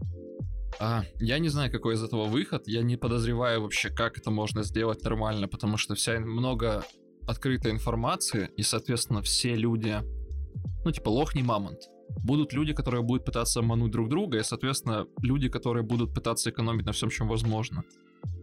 А, 0.79 1.03
я 1.19 1.37
не 1.37 1.49
знаю, 1.49 1.71
какой 1.71 1.93
из 1.93 2.03
этого 2.03 2.25
выход. 2.25 2.67
Я 2.67 2.81
не 2.81 2.97
подозреваю 2.97 3.61
вообще, 3.61 3.91
как 3.91 4.17
это 4.17 4.31
можно 4.31 4.63
сделать 4.63 5.03
нормально, 5.03 5.47
потому 5.47 5.77
что 5.77 5.93
вся 5.93 6.19
много 6.19 6.83
открытой 7.27 7.71
информации, 7.71 8.49
и, 8.57 8.63
соответственно, 8.63 9.21
все 9.21 9.53
люди, 9.53 10.01
ну, 10.83 10.91
типа, 10.91 11.09
лох 11.09 11.35
не 11.35 11.43
мамонт. 11.43 11.81
Будут 12.23 12.53
люди, 12.53 12.73
которые 12.73 13.03
будут 13.03 13.25
пытаться 13.25 13.59
обмануть 13.59 13.91
друг 13.91 14.09
друга, 14.09 14.39
и, 14.39 14.43
соответственно, 14.43 15.05
люди, 15.21 15.49
которые 15.49 15.83
будут 15.83 16.13
пытаться 16.13 16.49
экономить 16.49 16.85
на 16.85 16.91
всем, 16.91 17.09
чем 17.09 17.27
возможно. 17.27 17.83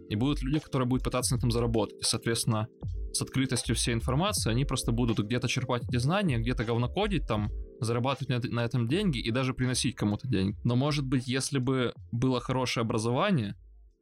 И 0.09 0.17
будут 0.17 0.43
люди, 0.43 0.59
которые 0.59 0.87
будут 0.87 1.05
пытаться 1.05 1.35
на 1.35 1.39
этом 1.39 1.51
заработать. 1.51 2.01
И, 2.01 2.05
соответственно, 2.05 2.69
с 3.13 3.23
открытостью 3.23 3.75
всей 3.75 3.95
информации 3.95 4.51
они 4.51 4.65
просто 4.65 4.93
будут 4.93 5.19
где-то 5.19 5.49
черпать 5.49 5.83
эти 5.89 5.97
знания, 5.99 6.39
где-то 6.39 6.65
говнокодить 6.65 7.27
там, 7.27 7.51
зарабатывать 7.81 8.29
на, 8.29 8.55
на 8.55 8.65
этом 8.65 8.89
деньги 8.89 9.19
и 9.19 9.31
даже 9.31 9.55
приносить 9.55 9.95
кому-то 9.95 10.29
деньги. 10.29 10.57
Но, 10.65 10.77
может 10.77 11.07
быть, 11.07 11.27
если 11.27 11.59
бы 11.59 11.95
было 12.11 12.41
хорошее 12.41 12.83
образование, 12.83 13.57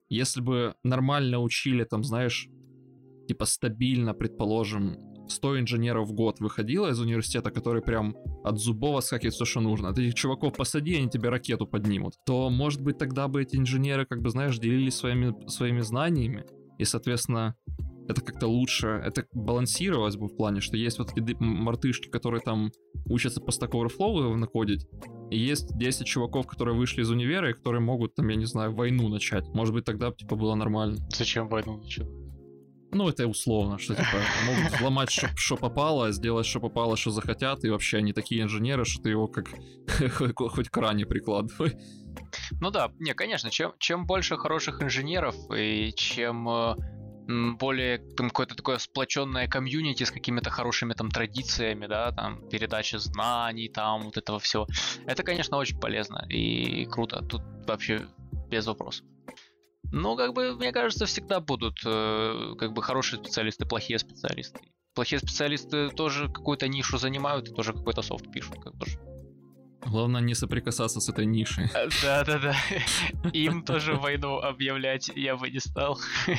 если 0.09 0.41
бы 0.41 0.75
нормально 0.83 1.39
учили, 1.39 1.85
там, 1.85 2.03
знаешь, 2.05 2.49
типа 3.29 3.45
стабильно, 3.47 4.13
предположим, 4.13 4.97
100 5.31 5.61
инженеров 5.61 6.09
в 6.09 6.13
год 6.13 6.41
выходило 6.41 6.89
из 6.89 7.01
университета, 7.01 7.51
которые 7.51 7.83
прям 7.83 8.17
от 8.45 8.59
зубов 8.59 9.05
скакивают 9.05 9.35
все, 9.35 9.45
что 9.45 9.61
нужно. 9.61 9.89
От 9.89 9.99
этих 9.99 10.15
чуваков 10.15 10.55
посади, 10.55 10.97
они 10.97 11.09
тебе 11.09 11.29
ракету 11.29 11.67
поднимут. 11.67 12.15
То, 12.27 12.51
может 12.51 12.83
быть, 12.83 12.99
тогда 12.99 13.29
бы 13.29 13.43
эти 13.43 13.57
инженеры, 13.57 14.07
как 14.07 14.23
бы, 14.23 14.31
знаешь, 14.31 14.59
делились 14.59 14.95
своими, 14.95 15.35
своими 15.49 15.81
знаниями, 15.81 16.45
и, 16.79 16.85
соответственно, 16.85 17.57
это 18.09 18.23
как-то 18.23 18.49
лучше, 18.49 18.89
это 18.89 19.25
балансировалось 19.33 20.17
бы 20.17 20.27
в 20.27 20.37
плане, 20.37 20.61
что 20.61 20.77
есть 20.77 20.99
вот 20.99 21.13
эти 21.17 21.37
мартышки, 21.39 22.09
которые 22.09 22.41
там 22.41 22.73
учатся 23.07 23.41
по 23.41 23.51
Stack 23.51 23.71
Overflow 23.71 24.35
накодить, 24.35 24.87
и 25.31 25.39
есть 25.39 25.77
10 25.77 26.07
чуваков, 26.07 26.47
которые 26.47 26.77
вышли 26.77 27.03
из 27.03 27.11
универа, 27.11 27.51
и 27.51 27.55
которые 27.55 27.81
могут, 27.81 28.15
там, 28.15 28.29
я 28.29 28.37
не 28.37 28.47
знаю, 28.47 28.75
войну 28.75 29.09
начать. 29.09 29.47
Может 29.49 29.75
быть, 29.75 29.85
тогда, 29.85 30.11
типа, 30.11 30.37
было 30.37 30.55
нормально. 30.55 30.97
зачем 31.11 31.49
войну 31.49 31.79
начать? 31.79 32.09
Ну, 32.93 33.09
это 33.09 33.27
условно, 33.27 33.79
что, 33.79 33.95
типа, 33.95 34.19
могут 34.47 34.73
взломать, 34.73 35.11
что 35.11 35.57
попало, 35.57 36.11
сделать, 36.11 36.47
что 36.47 36.61
попало, 36.61 36.97
что 36.97 37.11
захотят, 37.11 37.65
и 37.65 37.71
вообще 37.71 37.99
они 37.99 38.13
такие 38.13 38.43
инженеры, 38.43 38.85
что 38.85 39.03
ты 39.03 39.11
его 39.11 39.29
как 39.29 39.49
хоть 40.37 40.69
к 40.69 40.77
ране 40.77 41.07
прикладывай. 41.07 41.77
Ну 42.61 42.71
да, 42.71 42.91
не, 42.99 43.15
конечно, 43.15 43.51
чем, 43.51 43.75
чем 43.79 44.07
больше 44.07 44.37
хороших 44.37 44.83
инженеров 44.83 45.37
и 45.57 45.93
чем 45.95 46.49
э, 46.49 46.75
более 47.59 47.99
там, 48.17 48.29
какое-то 48.29 48.57
такое 48.57 48.79
сплоченное 48.79 49.47
комьюнити 49.47 50.05
с 50.05 50.11
какими-то 50.11 50.51
хорошими 50.51 50.95
там 50.95 51.11
традициями, 51.11 51.87
да, 51.87 52.13
там 52.13 52.49
передача 52.49 52.99
знаний, 52.99 53.69
там 53.69 54.03
вот 54.03 54.17
этого 54.17 54.39
всего. 54.41 54.67
Это, 55.07 55.23
конечно, 55.23 55.57
очень 55.57 55.79
полезно 55.79 56.27
и 56.29 56.87
круто. 56.87 57.23
Тут 57.23 57.43
вообще 57.67 58.07
без 58.49 58.67
вопросов. 58.67 59.07
Ну, 59.93 60.17
как 60.17 60.35
бы, 60.35 60.55
мне 60.55 60.73
кажется, 60.73 61.07
всегда 61.07 61.41
будут 61.41 61.79
э, 61.85 62.55
как 62.59 62.73
бы 62.73 62.83
хорошие 62.83 63.21
специалисты, 63.23 63.67
плохие 63.67 63.99
специалисты. 63.99 64.61
Плохие 64.95 65.19
специалисты 65.19 65.91
тоже 65.91 66.29
какую-то 66.29 66.69
нишу 66.69 66.99
занимают 66.99 67.49
и 67.49 67.55
тоже 67.55 67.73
какой-то 67.73 68.03
софт 68.03 68.31
пишут, 68.31 68.57
как 68.63 68.75
бы. 68.77 68.87
Главное 69.87 70.21
не 70.21 70.35
соприкасаться 70.35 71.01
с 71.01 71.09
этой 71.09 71.27
нишей. 71.27 71.69
Да-да-да. 72.03 72.55
Им 73.33 73.65
тоже 73.65 73.95
войну 73.95 74.39
объявлять 74.39 75.11
я 75.15 75.37
бы 75.37 75.51
не 75.51 75.61
стал. 75.61 75.99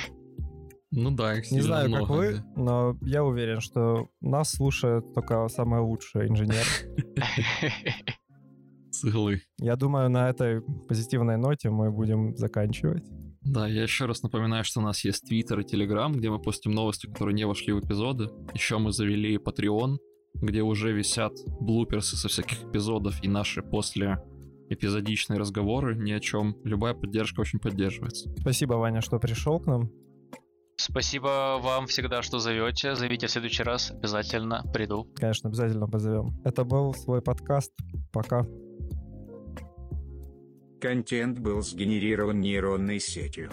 Ну 0.93 1.09
да, 1.09 1.35
их 1.35 1.49
Не 1.51 1.61
знаю, 1.61 1.89
как 1.89 2.01
много, 2.01 2.11
вы, 2.11 2.33
да. 2.33 2.45
но 2.57 2.97
я 3.03 3.23
уверен, 3.23 3.61
что 3.61 4.09
нас 4.19 4.51
слушает 4.51 5.13
только 5.13 5.47
самый 5.47 5.79
лучший 5.79 6.27
инженер. 6.27 6.65
С 8.91 9.05
иглы. 9.05 9.41
Я 9.57 9.77
думаю, 9.77 10.09
на 10.09 10.29
этой 10.29 10.61
позитивной 10.89 11.37
ноте 11.37 11.69
мы 11.69 11.91
будем 11.91 12.35
заканчивать. 12.35 13.05
Да, 13.41 13.67
я 13.67 13.83
еще 13.83 14.05
раз 14.05 14.21
напоминаю, 14.21 14.63
что 14.63 14.79
у 14.79 14.83
нас 14.83 15.03
есть 15.03 15.27
Твиттер 15.27 15.59
и 15.61 15.63
Телеграм, 15.63 16.13
где 16.13 16.29
мы 16.29 16.39
постим 16.39 16.71
новости, 16.71 17.07
которые 17.07 17.33
не 17.33 17.45
вошли 17.45 17.73
в 17.73 17.79
эпизоды. 17.79 18.29
Еще 18.53 18.77
мы 18.77 18.91
завели 18.91 19.37
Patreon, 19.37 19.97
где 20.35 20.61
уже 20.61 20.91
висят 20.91 21.33
блуперсы 21.59 22.15
со 22.15 22.27
всяких 22.27 22.63
эпизодов 22.63 23.23
и 23.23 23.27
наши 23.27 23.63
после 23.63 24.23
эпизодичные 24.69 25.39
разговоры 25.39 25.95
ни 25.95 26.11
о 26.11 26.19
чем. 26.19 26.55
Любая 26.63 26.93
поддержка 26.93 27.41
очень 27.41 27.59
поддерживается. 27.59 28.33
Спасибо, 28.39 28.75
Ваня, 28.75 29.01
что 29.01 29.19
пришел 29.19 29.59
к 29.59 29.65
нам. 29.65 29.91
Спасибо 30.77 31.59
вам 31.61 31.87
всегда, 31.87 32.21
что 32.21 32.39
зовете. 32.39 32.95
Зовите 32.95 33.27
в 33.27 33.31
следующий 33.31 33.63
раз. 33.63 33.91
Обязательно 33.91 34.63
приду. 34.73 35.07
Конечно, 35.15 35.49
обязательно 35.49 35.87
позовем. 35.87 36.41
Это 36.43 36.63
был 36.63 36.93
свой 36.93 37.21
подкаст. 37.21 37.71
Пока. 38.11 38.45
Контент 40.81 41.37
был 41.37 41.61
сгенерирован 41.61 42.41
нейронной 42.41 42.99
сетью. 42.99 43.51